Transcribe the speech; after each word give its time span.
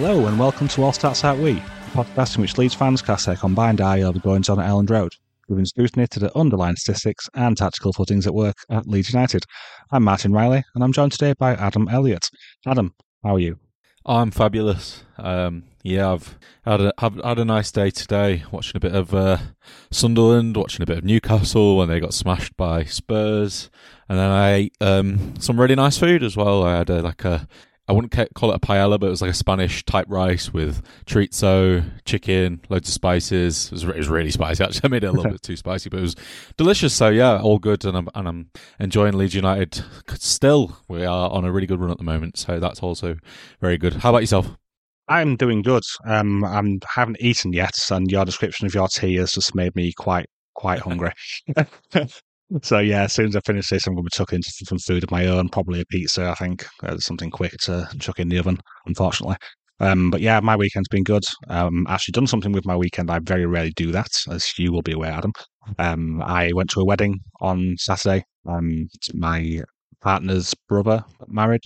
Hello 0.00 0.24
and 0.28 0.38
welcome 0.38 0.66
to 0.66 0.82
All 0.82 0.92
Stats 0.92 1.24
Out 1.24 1.36
We, 1.36 1.58
a 1.58 1.90
podcast 1.92 2.36
in 2.36 2.40
which 2.40 2.56
Leeds 2.56 2.72
fans 2.72 3.02
cast 3.02 3.26
their 3.26 3.36
combined 3.36 3.82
eye 3.82 4.00
over 4.00 4.18
goings 4.18 4.48
on 4.48 4.58
at 4.58 4.66
Elland 4.66 4.88
Road, 4.88 5.12
giving 5.46 5.66
scrutiny 5.66 6.06
to 6.06 6.18
the 6.18 6.34
underlying 6.34 6.76
statistics 6.76 7.28
and 7.34 7.54
tactical 7.54 7.92
footings 7.92 8.26
at 8.26 8.32
work 8.32 8.56
at 8.70 8.86
Leeds 8.86 9.12
United. 9.12 9.44
I'm 9.92 10.02
Martin 10.02 10.32
Riley 10.32 10.64
and 10.74 10.82
I'm 10.82 10.94
joined 10.94 11.12
today 11.12 11.34
by 11.38 11.52
Adam 11.52 11.86
Elliott. 11.86 12.30
Adam, 12.66 12.94
how 13.22 13.34
are 13.34 13.40
you? 13.40 13.58
I'm 14.06 14.30
fabulous. 14.30 15.04
Um, 15.18 15.64
yeah, 15.82 16.12
I've 16.12 16.38
had 16.64 16.80
a 16.80 16.94
have 16.96 17.22
had 17.22 17.38
a 17.38 17.44
nice 17.44 17.70
day 17.70 17.90
today. 17.90 18.44
Watching 18.50 18.78
a 18.78 18.80
bit 18.80 18.94
of 18.94 19.14
uh, 19.14 19.36
Sunderland, 19.90 20.56
watching 20.56 20.82
a 20.82 20.86
bit 20.86 20.96
of 20.96 21.04
Newcastle 21.04 21.76
when 21.76 21.88
they 21.88 22.00
got 22.00 22.14
smashed 22.14 22.56
by 22.56 22.84
Spurs, 22.84 23.68
and 24.08 24.18
then 24.18 24.30
I 24.30 24.52
ate 24.52 24.76
um, 24.80 25.34
some 25.38 25.60
really 25.60 25.74
nice 25.74 25.98
food 25.98 26.22
as 26.22 26.38
well. 26.38 26.62
I 26.62 26.78
had 26.78 26.88
like 26.88 27.26
a 27.26 27.46
I 27.90 27.92
wouldn't 27.92 28.34
call 28.34 28.52
it 28.52 28.54
a 28.54 28.60
paella, 28.60 29.00
but 29.00 29.06
it 29.06 29.10
was 29.10 29.20
like 29.20 29.32
a 29.32 29.34
Spanish 29.34 29.84
type 29.84 30.06
rice 30.08 30.52
with 30.52 30.80
chorizo, 31.06 31.84
chicken, 32.04 32.60
loads 32.68 32.88
of 32.88 32.94
spices. 32.94 33.66
It 33.66 33.72
was, 33.72 33.82
it 33.82 33.96
was 33.96 34.08
really 34.08 34.30
spicy. 34.30 34.62
Actually, 34.62 34.82
I 34.84 34.88
made 34.88 35.02
it 35.02 35.08
a 35.08 35.12
little 35.12 35.32
bit 35.32 35.42
too 35.42 35.56
spicy, 35.56 35.90
but 35.90 35.98
it 35.98 36.02
was 36.02 36.14
delicious. 36.56 36.94
So 36.94 37.08
yeah, 37.08 37.40
all 37.40 37.58
good, 37.58 37.84
and 37.84 37.96
I'm 37.96 38.08
and 38.14 38.28
I'm 38.28 38.50
enjoying 38.78 39.14
Leeds 39.14 39.34
United. 39.34 39.82
Still, 40.14 40.78
we 40.86 41.04
are 41.04 41.30
on 41.30 41.44
a 41.44 41.50
really 41.50 41.66
good 41.66 41.80
run 41.80 41.90
at 41.90 41.98
the 41.98 42.04
moment, 42.04 42.38
so 42.38 42.60
that's 42.60 42.80
also 42.80 43.16
very 43.60 43.76
good. 43.76 43.94
How 43.94 44.10
about 44.10 44.20
yourself? 44.20 44.56
I'm 45.08 45.34
doing 45.34 45.62
good. 45.62 45.82
Um, 46.06 46.44
I 46.44 46.62
haven't 46.94 47.20
eaten 47.20 47.52
yet, 47.52 47.74
and 47.90 48.08
your 48.08 48.24
description 48.24 48.66
of 48.66 48.74
your 48.74 48.86
tea 48.86 49.16
has 49.16 49.32
just 49.32 49.56
made 49.56 49.74
me 49.74 49.92
quite 49.92 50.26
quite 50.54 50.78
hungry. 50.78 51.10
So 52.62 52.78
yeah, 52.78 53.04
as 53.04 53.12
soon 53.12 53.26
as 53.28 53.36
I 53.36 53.40
finish 53.40 53.68
this, 53.68 53.86
I'm 53.86 53.94
going 53.94 54.04
to 54.04 54.10
be 54.10 54.16
chucking 54.16 54.42
some 54.42 54.78
food 54.78 55.04
of 55.04 55.10
my 55.10 55.26
own, 55.26 55.48
probably 55.48 55.80
a 55.80 55.84
pizza. 55.86 56.28
I 56.30 56.34
think 56.34 56.66
uh, 56.82 56.98
something 56.98 57.30
quick 57.30 57.52
to 57.62 57.88
chuck 58.00 58.18
in 58.18 58.28
the 58.28 58.38
oven. 58.38 58.58
Unfortunately, 58.86 59.36
um, 59.78 60.10
but 60.10 60.20
yeah, 60.20 60.40
my 60.40 60.56
weekend's 60.56 60.88
been 60.88 61.04
good. 61.04 61.22
Um, 61.48 61.86
actually 61.88 62.12
done 62.12 62.26
something 62.26 62.52
with 62.52 62.66
my 62.66 62.76
weekend. 62.76 63.10
I 63.10 63.20
very 63.20 63.46
rarely 63.46 63.72
do 63.76 63.92
that, 63.92 64.10
as 64.28 64.58
you 64.58 64.72
will 64.72 64.82
be 64.82 64.92
aware, 64.92 65.12
Adam. 65.12 65.32
Um, 65.78 66.22
I 66.22 66.52
went 66.52 66.70
to 66.70 66.80
a 66.80 66.84
wedding 66.84 67.20
on 67.40 67.76
Saturday. 67.78 68.24
Um, 68.46 68.88
my 69.14 69.60
partner's 70.00 70.54
brother 70.68 71.04
married. 71.28 71.62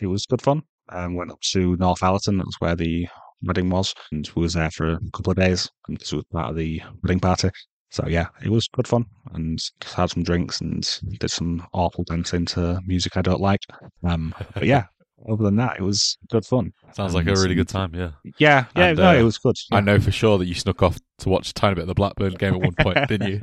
It 0.00 0.06
was 0.06 0.26
good 0.26 0.42
fun. 0.42 0.62
Um, 0.90 1.14
went 1.14 1.32
up 1.32 1.40
to 1.52 1.76
Northallerton. 1.76 2.38
That 2.38 2.46
was 2.46 2.56
where 2.58 2.76
the 2.76 3.08
wedding 3.42 3.70
was, 3.70 3.94
and 4.12 4.28
was 4.36 4.52
there 4.54 4.70
for 4.70 4.92
a 4.92 5.00
couple 5.12 5.30
of 5.30 5.38
days. 5.38 5.68
And 5.88 5.98
this 5.98 6.12
was 6.12 6.24
part 6.32 6.50
of 6.50 6.56
the 6.56 6.82
wedding 7.02 7.20
party. 7.20 7.50
So 7.90 8.06
yeah, 8.06 8.28
it 8.42 8.50
was 8.50 8.68
good 8.68 8.86
fun 8.86 9.04
and 9.34 9.58
just 9.58 9.94
had 9.94 10.10
some 10.10 10.22
drinks 10.22 10.60
and 10.60 10.88
did 11.18 11.30
some 11.30 11.66
awful 11.72 12.04
dancing 12.04 12.46
to 12.46 12.80
music 12.86 13.16
I 13.16 13.22
don't 13.22 13.40
like. 13.40 13.60
Um, 14.04 14.32
but 14.54 14.64
yeah, 14.64 14.84
other 15.28 15.42
than 15.42 15.56
that, 15.56 15.78
it 15.78 15.82
was 15.82 16.16
good 16.30 16.46
fun. 16.46 16.72
Sounds 16.92 17.14
like 17.14 17.26
a 17.26 17.32
really 17.32 17.56
good 17.56 17.68
time. 17.68 17.92
Yeah, 17.94 18.12
yeah, 18.38 18.66
yeah. 18.76 18.86
And, 18.86 18.98
no, 18.98 19.10
uh, 19.10 19.14
it 19.14 19.22
was 19.22 19.38
good. 19.38 19.56
I 19.72 19.80
know 19.80 19.98
for 19.98 20.12
sure 20.12 20.38
that 20.38 20.46
you 20.46 20.54
snuck 20.54 20.82
off 20.82 20.98
to 21.18 21.28
watch 21.28 21.50
a 21.50 21.54
tiny 21.54 21.74
bit 21.74 21.82
of 21.82 21.88
the 21.88 21.94
Blackburn 21.94 22.34
game 22.34 22.54
at 22.54 22.60
one 22.60 22.74
point, 22.80 22.98
didn't 23.08 23.28
you? 23.28 23.40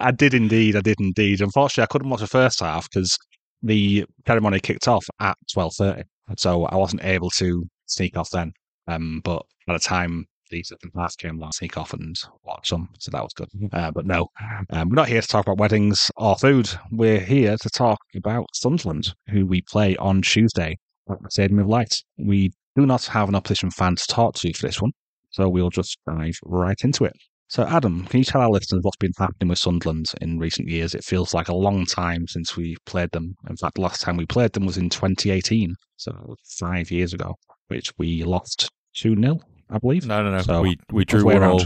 I 0.00 0.10
did 0.10 0.34
indeed. 0.34 0.74
I 0.74 0.80
did 0.80 1.00
indeed. 1.00 1.40
Unfortunately, 1.40 1.84
I 1.84 1.92
couldn't 1.92 2.10
watch 2.10 2.20
the 2.20 2.26
first 2.26 2.60
half 2.60 2.90
because 2.90 3.16
the 3.62 4.04
ceremony 4.26 4.58
kicked 4.58 4.88
off 4.88 5.04
at 5.20 5.36
twelve 5.52 5.74
thirty, 5.74 6.02
so 6.36 6.64
I 6.64 6.76
wasn't 6.76 7.04
able 7.04 7.30
to 7.38 7.64
sneak 7.86 8.16
off 8.16 8.30
then. 8.30 8.52
Um, 8.88 9.20
but 9.22 9.44
by 9.66 9.74
the 9.74 9.78
time 9.78 10.26
the 10.50 10.64
last 10.94 11.18
came 11.18 11.38
along, 11.38 11.52
sneak 11.52 11.76
off 11.76 11.92
and 11.92 12.16
watch 12.44 12.70
them. 12.70 12.88
so 12.98 13.10
that 13.10 13.22
was 13.22 13.32
good. 13.32 13.48
Uh, 13.72 13.90
but 13.90 14.06
no, 14.06 14.28
um, 14.70 14.88
we're 14.88 14.96
not 14.96 15.08
here 15.08 15.20
to 15.20 15.28
talk 15.28 15.46
about 15.46 15.58
weddings 15.58 16.10
or 16.16 16.36
food. 16.36 16.68
We're 16.90 17.20
here 17.20 17.56
to 17.56 17.70
talk 17.70 17.98
about 18.14 18.46
Sunderland, 18.54 19.14
who 19.28 19.46
we 19.46 19.62
play 19.62 19.96
on 19.96 20.22
Tuesday 20.22 20.76
at 21.10 21.22
the 21.22 21.30
Stadium 21.30 21.60
of 21.60 21.68
Light. 21.68 21.94
We 22.18 22.52
do 22.76 22.86
not 22.86 23.04
have 23.06 23.28
an 23.28 23.34
opposition 23.34 23.70
fan 23.70 23.96
to 23.96 24.06
talk 24.08 24.34
to 24.36 24.52
for 24.52 24.66
this 24.66 24.80
one, 24.80 24.92
so 25.30 25.48
we'll 25.48 25.70
just 25.70 25.98
dive 26.06 26.38
right 26.44 26.78
into 26.82 27.04
it. 27.04 27.14
So, 27.48 27.66
Adam, 27.66 28.04
can 28.06 28.18
you 28.18 28.24
tell 28.24 28.42
our 28.42 28.48
listeners 28.48 28.82
what's 28.84 28.96
been 28.96 29.10
happening 29.18 29.48
with 29.48 29.58
Sunderland 29.58 30.06
in 30.20 30.38
recent 30.38 30.68
years? 30.68 30.94
It 30.94 31.02
feels 31.02 31.34
like 31.34 31.48
a 31.48 31.54
long 31.54 31.84
time 31.84 32.28
since 32.28 32.56
we 32.56 32.76
played 32.86 33.10
them. 33.10 33.34
In 33.48 33.56
fact, 33.56 33.74
the 33.74 33.80
last 33.80 34.02
time 34.02 34.16
we 34.16 34.24
played 34.24 34.52
them 34.52 34.66
was 34.66 34.76
in 34.76 34.88
2018, 34.88 35.74
so 35.96 36.36
five 36.60 36.92
years 36.92 37.12
ago, 37.12 37.34
which 37.66 37.90
we 37.98 38.22
lost 38.22 38.70
2 38.94 39.16
0, 39.20 39.40
I 39.70 39.78
believe. 39.78 40.06
no, 40.06 40.22
no, 40.22 40.30
no. 40.32 40.42
So, 40.42 40.62
we 40.62 40.78
we 40.90 41.04
drew 41.04 41.24
one 41.24 41.42
all. 41.42 41.62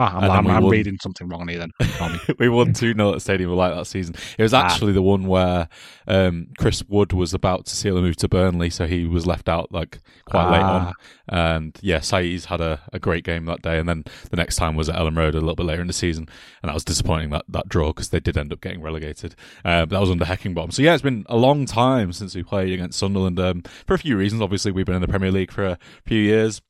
Ah, 0.00 0.16
I'm, 0.16 0.30
I'm, 0.30 0.46
I'm 0.46 0.62
won. 0.62 0.70
reading 0.70 0.96
something 1.02 1.28
wrong 1.28 1.48
here 1.48 1.58
then. 1.58 1.72
We 2.38 2.48
won 2.48 2.72
2 2.72 2.94
0 2.94 3.14
at 3.14 3.20
Stadium 3.20 3.50
of 3.50 3.56
Light 3.56 3.74
that 3.74 3.88
season. 3.88 4.14
It 4.38 4.44
was 4.44 4.54
Ah. 4.54 4.62
actually 4.64 4.92
the 4.92 5.02
one 5.02 5.26
where 5.26 5.68
um, 6.06 6.46
Chris 6.56 6.84
Wood 6.86 7.12
was 7.12 7.34
about 7.34 7.66
to 7.66 7.74
seal 7.74 7.98
a 7.98 8.00
move 8.00 8.14
to 8.18 8.28
Burnley, 8.28 8.70
so 8.70 8.86
he 8.86 9.06
was 9.06 9.26
left 9.26 9.48
out 9.48 9.72
like 9.72 9.98
quite 10.24 10.52
late 10.52 10.62
on. 10.62 10.86
Ah. 10.86 10.92
And 11.26 11.76
yeah, 11.82 11.98
Saiz 11.98 12.44
had 12.44 12.60
a, 12.60 12.80
a 12.92 13.00
great 13.00 13.24
game 13.24 13.46
that 13.46 13.60
day. 13.62 13.80
And 13.80 13.88
then 13.88 14.04
the 14.30 14.36
next 14.36 14.54
time 14.54 14.76
was 14.76 14.88
at 14.88 14.94
Elland 14.94 15.16
Road 15.16 15.34
a 15.34 15.40
little 15.40 15.56
bit 15.56 15.66
later 15.66 15.80
in 15.80 15.88
the 15.88 15.92
season. 15.92 16.28
And 16.62 16.68
that 16.68 16.74
was 16.74 16.84
disappointing, 16.84 17.30
that, 17.30 17.46
that 17.48 17.68
draw, 17.68 17.88
because 17.88 18.10
they 18.10 18.20
did 18.20 18.38
end 18.38 18.52
up 18.52 18.60
getting 18.60 18.80
relegated. 18.80 19.34
Uh, 19.64 19.80
but 19.84 19.90
that 19.96 20.00
was 20.00 20.10
under 20.12 20.26
Heckingbottom. 20.26 20.72
So 20.72 20.80
yeah, 20.80 20.92
it's 20.94 21.02
been 21.02 21.26
a 21.28 21.36
long 21.36 21.66
time 21.66 22.12
since 22.12 22.36
we 22.36 22.44
played 22.44 22.72
against 22.72 23.00
Sunderland 23.00 23.40
um, 23.40 23.62
for 23.84 23.94
a 23.94 23.98
few 23.98 24.16
reasons. 24.16 24.42
Obviously, 24.42 24.70
we've 24.70 24.86
been 24.86 24.94
in 24.94 25.02
the 25.02 25.08
Premier 25.08 25.32
League 25.32 25.50
for 25.50 25.64
a 25.66 25.78
few 26.06 26.20
years. 26.20 26.62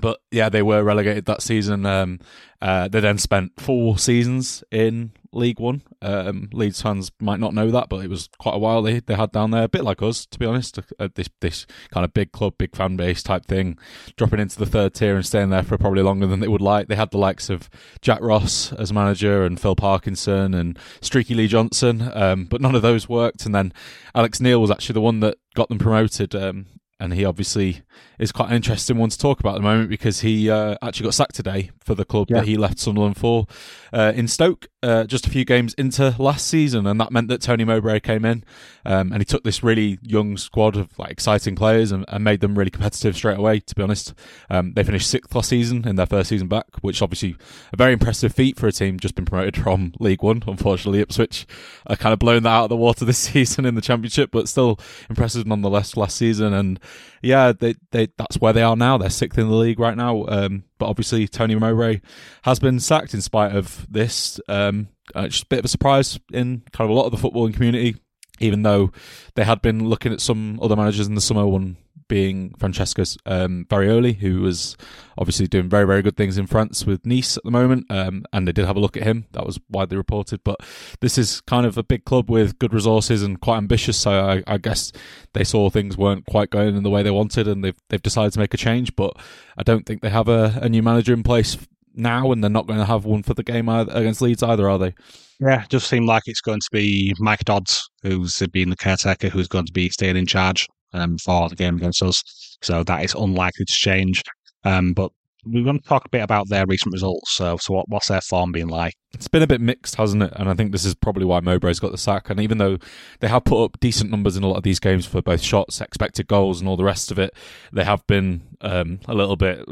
But 0.00 0.20
yeah, 0.30 0.48
they 0.48 0.62
were 0.62 0.82
relegated 0.82 1.24
that 1.26 1.42
season. 1.42 1.86
Um, 1.86 2.20
uh, 2.60 2.88
they 2.88 3.00
then 3.00 3.18
spent 3.18 3.52
four 3.60 3.98
seasons 3.98 4.64
in 4.70 5.12
League 5.32 5.60
One. 5.60 5.82
Um, 6.00 6.48
Leeds 6.52 6.80
fans 6.80 7.12
might 7.20 7.40
not 7.40 7.54
know 7.54 7.70
that, 7.70 7.88
but 7.88 8.04
it 8.04 8.10
was 8.10 8.28
quite 8.38 8.54
a 8.54 8.58
while 8.58 8.82
they 8.82 9.00
they 9.00 9.14
had 9.14 9.32
down 9.32 9.50
there. 9.50 9.64
A 9.64 9.68
bit 9.68 9.84
like 9.84 10.02
us, 10.02 10.26
to 10.26 10.38
be 10.38 10.46
honest. 10.46 10.78
Uh, 10.98 11.08
this 11.14 11.28
this 11.40 11.66
kind 11.90 12.04
of 12.04 12.14
big 12.14 12.32
club, 12.32 12.54
big 12.58 12.74
fan 12.74 12.96
base 12.96 13.22
type 13.22 13.46
thing, 13.46 13.78
dropping 14.16 14.40
into 14.40 14.58
the 14.58 14.66
third 14.66 14.94
tier 14.94 15.16
and 15.16 15.26
staying 15.26 15.50
there 15.50 15.62
for 15.62 15.78
probably 15.78 16.02
longer 16.02 16.26
than 16.26 16.40
they 16.40 16.48
would 16.48 16.60
like. 16.60 16.88
They 16.88 16.96
had 16.96 17.10
the 17.10 17.18
likes 17.18 17.50
of 17.50 17.68
Jack 18.00 18.20
Ross 18.20 18.72
as 18.72 18.92
manager 18.92 19.44
and 19.44 19.60
Phil 19.60 19.76
Parkinson 19.76 20.54
and 20.54 20.78
Streaky 21.00 21.34
Lee 21.34 21.48
Johnson, 21.48 22.10
um, 22.14 22.44
but 22.46 22.60
none 22.60 22.74
of 22.74 22.82
those 22.82 23.08
worked. 23.08 23.46
And 23.46 23.54
then 23.54 23.72
Alex 24.14 24.40
Neil 24.40 24.60
was 24.60 24.70
actually 24.70 24.94
the 24.94 25.00
one 25.02 25.20
that 25.20 25.38
got 25.54 25.68
them 25.68 25.78
promoted. 25.78 26.34
Um, 26.34 26.66
and 26.98 27.12
he 27.12 27.24
obviously 27.24 27.82
is 28.18 28.32
quite 28.32 28.48
an 28.48 28.56
interesting 28.56 28.96
one 28.96 29.10
to 29.10 29.18
talk 29.18 29.40
about 29.40 29.56
at 29.56 29.58
the 29.58 29.62
moment 29.62 29.90
because 29.90 30.20
he 30.20 30.50
uh, 30.50 30.76
actually 30.82 31.04
got 31.04 31.14
sacked 31.14 31.34
today 31.34 31.70
for 31.84 31.94
the 31.94 32.04
club 32.04 32.30
yeah. 32.30 32.38
that 32.38 32.46
he 32.46 32.56
left 32.56 32.78
Sunderland 32.78 33.16
for 33.16 33.46
uh, 33.92 34.12
in 34.14 34.28
Stoke 34.28 34.66
uh, 34.86 35.04
just 35.04 35.26
a 35.26 35.30
few 35.30 35.44
games 35.44 35.74
into 35.74 36.14
last 36.16 36.46
season, 36.46 36.86
and 36.86 37.00
that 37.00 37.10
meant 37.10 37.26
that 37.26 37.40
Tony 37.40 37.64
Mowbray 37.64 37.98
came 37.98 38.24
in 38.24 38.44
um, 38.84 39.10
and 39.10 39.20
he 39.20 39.24
took 39.24 39.42
this 39.42 39.64
really 39.64 39.98
young 40.00 40.36
squad 40.36 40.76
of 40.76 40.96
like 40.96 41.10
exciting 41.10 41.56
players 41.56 41.90
and, 41.90 42.04
and 42.06 42.22
made 42.22 42.40
them 42.40 42.56
really 42.56 42.70
competitive 42.70 43.16
straight 43.16 43.36
away. 43.36 43.58
To 43.58 43.74
be 43.74 43.82
honest, 43.82 44.14
um, 44.48 44.74
they 44.74 44.84
finished 44.84 45.10
sixth 45.10 45.34
last 45.34 45.48
season 45.48 45.88
in 45.88 45.96
their 45.96 46.06
first 46.06 46.28
season 46.28 46.46
back, 46.46 46.66
which 46.82 47.02
obviously 47.02 47.36
a 47.72 47.76
very 47.76 47.92
impressive 47.92 48.32
feat 48.32 48.56
for 48.56 48.68
a 48.68 48.72
team 48.72 49.00
just 49.00 49.16
been 49.16 49.24
promoted 49.24 49.56
from 49.60 49.92
League 49.98 50.22
One. 50.22 50.44
Unfortunately, 50.46 51.00
Ipswich 51.00 51.46
are 51.88 51.96
kind 51.96 52.12
of 52.12 52.20
blown 52.20 52.44
that 52.44 52.50
out 52.50 52.64
of 52.64 52.68
the 52.68 52.76
water 52.76 53.04
this 53.04 53.18
season 53.30 53.64
in 53.64 53.74
the 53.74 53.80
Championship, 53.80 54.30
but 54.30 54.48
still 54.48 54.78
impressive 55.10 55.48
nonetheless 55.48 55.96
last 55.96 56.16
season. 56.16 56.54
And 56.54 56.78
yeah, 57.26 57.52
they, 57.52 57.74
they 57.90 58.08
that's 58.16 58.40
where 58.40 58.52
they 58.52 58.62
are 58.62 58.76
now. 58.76 58.98
They're 58.98 59.10
sixth 59.10 59.38
in 59.38 59.48
the 59.48 59.54
league 59.54 59.80
right 59.80 59.96
now. 59.96 60.26
Um, 60.26 60.64
but 60.78 60.86
obviously, 60.86 61.26
Tony 61.28 61.54
Mowbray 61.54 62.00
has 62.42 62.58
been 62.58 62.80
sacked 62.80 63.14
in 63.14 63.20
spite 63.20 63.54
of 63.54 63.86
this. 63.90 64.40
Um, 64.48 64.88
uh, 65.14 65.28
just 65.28 65.44
a 65.44 65.46
bit 65.46 65.60
of 65.60 65.64
a 65.64 65.68
surprise 65.68 66.18
in 66.32 66.62
kind 66.72 66.88
of 66.88 66.90
a 66.90 66.98
lot 66.98 67.06
of 67.06 67.12
the 67.12 67.28
footballing 67.28 67.54
community, 67.54 67.96
even 68.40 68.62
though 68.62 68.92
they 69.34 69.44
had 69.44 69.62
been 69.62 69.88
looking 69.88 70.12
at 70.12 70.20
some 70.20 70.58
other 70.62 70.76
managers 70.76 71.06
in 71.06 71.14
the 71.14 71.20
summer. 71.20 71.46
One 71.46 71.76
being 72.08 72.54
Francesco 72.58 73.02
um, 73.26 73.66
Farioli, 73.68 74.16
who 74.16 74.40
was 74.40 74.76
obviously 75.18 75.46
doing 75.46 75.68
very, 75.68 75.86
very 75.86 76.02
good 76.02 76.16
things 76.16 76.38
in 76.38 76.46
France 76.46 76.86
with 76.86 77.04
Nice 77.04 77.36
at 77.36 77.44
the 77.44 77.50
moment. 77.50 77.90
Um, 77.90 78.24
and 78.32 78.46
they 78.46 78.52
did 78.52 78.66
have 78.66 78.76
a 78.76 78.80
look 78.80 78.96
at 78.96 79.02
him. 79.02 79.26
That 79.32 79.46
was 79.46 79.58
widely 79.68 79.96
reported. 79.96 80.40
But 80.44 80.60
this 81.00 81.18
is 81.18 81.40
kind 81.42 81.66
of 81.66 81.76
a 81.76 81.82
big 81.82 82.04
club 82.04 82.30
with 82.30 82.58
good 82.58 82.72
resources 82.72 83.22
and 83.22 83.40
quite 83.40 83.58
ambitious. 83.58 83.96
So 83.96 84.10
I, 84.12 84.42
I 84.46 84.58
guess 84.58 84.92
they 85.32 85.44
saw 85.44 85.70
things 85.70 85.96
weren't 85.96 86.26
quite 86.26 86.50
going 86.50 86.76
in 86.76 86.82
the 86.82 86.90
way 86.90 87.02
they 87.02 87.10
wanted 87.10 87.48
and 87.48 87.64
they've, 87.64 87.78
they've 87.88 88.02
decided 88.02 88.32
to 88.34 88.38
make 88.38 88.54
a 88.54 88.58
change. 88.58 88.94
But 88.96 89.14
I 89.56 89.62
don't 89.62 89.86
think 89.86 90.02
they 90.02 90.10
have 90.10 90.28
a, 90.28 90.58
a 90.62 90.68
new 90.68 90.82
manager 90.82 91.12
in 91.12 91.22
place 91.22 91.56
now 91.96 92.32
and 92.32 92.42
they're 92.42 92.50
not 92.50 92.66
going 92.66 92.78
to 92.78 92.84
have 92.84 93.04
one 93.04 93.22
for 93.22 93.34
the 93.34 93.42
game 93.42 93.68
against 93.68 94.20
Leeds 94.20 94.42
either, 94.42 94.68
are 94.68 94.78
they? 94.78 94.94
Yeah, 95.40 95.62
it 95.62 95.68
just 95.68 95.88
seemed 95.88 96.06
like 96.06 96.22
it's 96.26 96.40
going 96.40 96.60
to 96.60 96.68
be 96.72 97.14
Mike 97.18 97.44
Dodds, 97.44 97.88
who's 98.02 98.38
been 98.52 98.70
the 98.70 98.76
caretaker, 98.76 99.28
who's 99.28 99.48
going 99.48 99.66
to 99.66 99.72
be 99.72 99.90
staying 99.90 100.16
in 100.16 100.26
charge 100.26 100.66
um, 100.92 101.18
for 101.18 101.48
the 101.48 101.56
game 101.56 101.76
against 101.76 102.02
us. 102.02 102.22
So 102.62 102.82
that 102.84 103.04
is 103.04 103.14
unlikely 103.14 103.66
to 103.66 103.72
change. 103.72 104.22
Um, 104.64 104.94
but 104.94 105.12
we're 105.44 105.64
going 105.64 105.78
to 105.78 105.88
talk 105.88 106.06
a 106.06 106.08
bit 106.08 106.22
about 106.22 106.48
their 106.48 106.66
recent 106.66 106.92
results. 106.92 107.36
So, 107.36 107.56
so 107.58 107.74
what, 107.74 107.88
what's 107.88 108.08
their 108.08 108.20
form 108.20 108.52
been 108.52 108.68
like? 108.68 108.94
It's 109.12 109.28
been 109.28 109.42
a 109.42 109.46
bit 109.46 109.60
mixed, 109.60 109.94
hasn't 109.94 110.22
it? 110.22 110.32
And 110.36 110.48
I 110.48 110.54
think 110.54 110.72
this 110.72 110.84
is 110.84 110.94
probably 110.94 111.24
why 111.24 111.40
Mowbray's 111.40 111.80
got 111.80 111.92
the 111.92 111.98
sack. 111.98 112.30
And 112.30 112.40
even 112.40 112.58
though 112.58 112.78
they 113.20 113.28
have 113.28 113.44
put 113.44 113.62
up 113.62 113.78
decent 113.78 114.10
numbers 114.10 114.36
in 114.36 114.42
a 114.42 114.48
lot 114.48 114.56
of 114.56 114.64
these 114.64 114.80
games 114.80 115.06
for 115.06 115.22
both 115.22 115.40
shots, 115.40 115.80
expected 115.80 116.26
goals, 116.26 116.60
and 116.60 116.68
all 116.68 116.76
the 116.76 116.84
rest 116.84 117.10
of 117.10 117.18
it, 117.18 117.34
they 117.72 117.84
have 117.84 118.06
been 118.06 118.42
um, 118.60 119.00
a 119.06 119.14
little 119.14 119.36
bit 119.36 119.64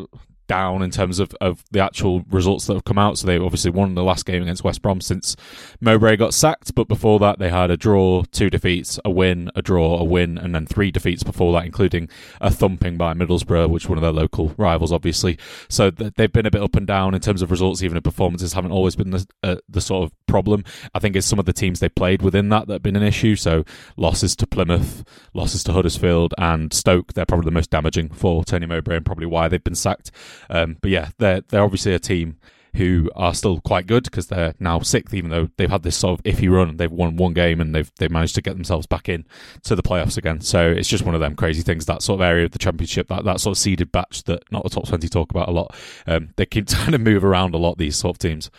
down 0.46 0.82
in 0.82 0.90
terms 0.90 1.18
of, 1.18 1.34
of 1.40 1.64
the 1.70 1.80
actual 1.80 2.24
results 2.30 2.66
that 2.66 2.74
have 2.74 2.84
come 2.84 2.98
out. 2.98 3.18
So 3.18 3.26
they 3.26 3.38
obviously 3.38 3.70
won 3.70 3.94
the 3.94 4.04
last 4.04 4.26
game 4.26 4.42
against 4.42 4.64
West 4.64 4.82
Brom 4.82 5.00
since 5.00 5.36
Mowbray 5.80 6.16
got 6.16 6.34
sacked. 6.34 6.74
But 6.74 6.88
before 6.88 7.18
that, 7.20 7.38
they 7.38 7.50
had 7.50 7.70
a 7.70 7.76
draw, 7.76 8.22
two 8.30 8.50
defeats, 8.50 8.98
a 9.04 9.10
win, 9.10 9.50
a 9.54 9.62
draw, 9.62 9.98
a 9.98 10.04
win, 10.04 10.38
and 10.38 10.54
then 10.54 10.66
three 10.66 10.90
defeats 10.90 11.22
before 11.22 11.52
that, 11.54 11.64
including 11.64 12.08
a 12.40 12.50
thumping 12.50 12.96
by 12.96 13.14
Middlesbrough, 13.14 13.70
which 13.70 13.88
one 13.88 13.98
of 13.98 14.02
their 14.02 14.12
local 14.12 14.54
rivals, 14.56 14.92
obviously. 14.92 15.38
So 15.68 15.90
they've 15.90 16.32
been 16.32 16.46
a 16.46 16.50
bit 16.50 16.62
up 16.62 16.76
and 16.76 16.86
down 16.86 17.14
in 17.14 17.20
terms 17.20 17.42
of 17.42 17.50
results, 17.50 17.82
even 17.82 17.96
if 17.96 18.02
performances 18.02 18.52
haven't 18.52 18.72
always 18.72 18.96
been 18.96 19.10
the, 19.10 19.26
uh, 19.42 19.56
the 19.68 19.80
sort 19.80 20.04
of 20.04 20.26
problem. 20.26 20.64
I 20.94 20.98
think 20.98 21.16
it's 21.16 21.26
some 21.26 21.38
of 21.38 21.44
the 21.44 21.52
teams 21.52 21.80
they 21.80 21.88
played 21.88 22.22
within 22.22 22.48
that 22.50 22.66
that 22.66 22.74
have 22.74 22.82
been 22.82 22.96
an 22.96 23.02
issue. 23.02 23.36
So 23.36 23.64
losses 23.96 24.36
to 24.36 24.46
Plymouth, 24.46 25.04
losses 25.32 25.64
to 25.64 25.72
Huddersfield, 25.72 26.34
and 26.38 26.72
Stoke, 26.72 27.12
they're 27.12 27.26
probably 27.26 27.46
the 27.46 27.50
most 27.50 27.70
damaging 27.70 28.10
for 28.10 28.44
Tony 28.44 28.66
Mowbray 28.66 28.96
and 28.96 29.06
probably 29.06 29.26
why 29.26 29.48
they've 29.48 29.62
been 29.62 29.74
sacked. 29.74 30.10
Um, 30.50 30.76
but 30.80 30.90
yeah, 30.90 31.10
they're 31.18 31.42
they're 31.42 31.62
obviously 31.62 31.94
a 31.94 31.98
team 31.98 32.38
who 32.74 33.08
are 33.14 33.34
still 33.34 33.60
quite 33.60 33.86
good 33.86 34.04
because 34.04 34.26
they're 34.26 34.54
now 34.58 34.80
sixth, 34.80 35.14
even 35.14 35.30
though 35.30 35.48
they've 35.56 35.70
had 35.70 35.84
this 35.84 35.96
sort 35.96 36.18
of 36.18 36.24
iffy 36.24 36.50
run. 36.50 36.76
They've 36.76 36.90
won 36.90 37.16
one 37.16 37.32
game 37.32 37.60
and 37.60 37.74
they've 37.74 37.90
they've 37.98 38.10
managed 38.10 38.34
to 38.34 38.42
get 38.42 38.54
themselves 38.54 38.86
back 38.86 39.08
in 39.08 39.24
to 39.62 39.76
the 39.76 39.82
playoffs 39.82 40.16
again. 40.16 40.40
So 40.40 40.70
it's 40.70 40.88
just 40.88 41.04
one 41.04 41.14
of 41.14 41.20
them 41.20 41.36
crazy 41.36 41.62
things. 41.62 41.86
That 41.86 42.02
sort 42.02 42.20
of 42.20 42.24
area 42.24 42.44
of 42.44 42.50
the 42.50 42.58
championship, 42.58 43.08
that 43.08 43.24
that 43.24 43.40
sort 43.40 43.56
of 43.56 43.60
seeded 43.60 43.92
batch 43.92 44.24
that 44.24 44.42
not 44.50 44.64
the 44.64 44.70
top 44.70 44.88
twenty 44.88 45.08
talk 45.08 45.30
about 45.30 45.48
a 45.48 45.52
lot. 45.52 45.74
Um, 46.06 46.30
they 46.36 46.46
keep 46.46 46.66
trying 46.68 46.92
to 46.92 46.98
move 46.98 47.24
around 47.24 47.54
a 47.54 47.58
lot. 47.58 47.78
These 47.78 47.96
sort 47.96 48.16
of 48.16 48.18
teams. 48.18 48.50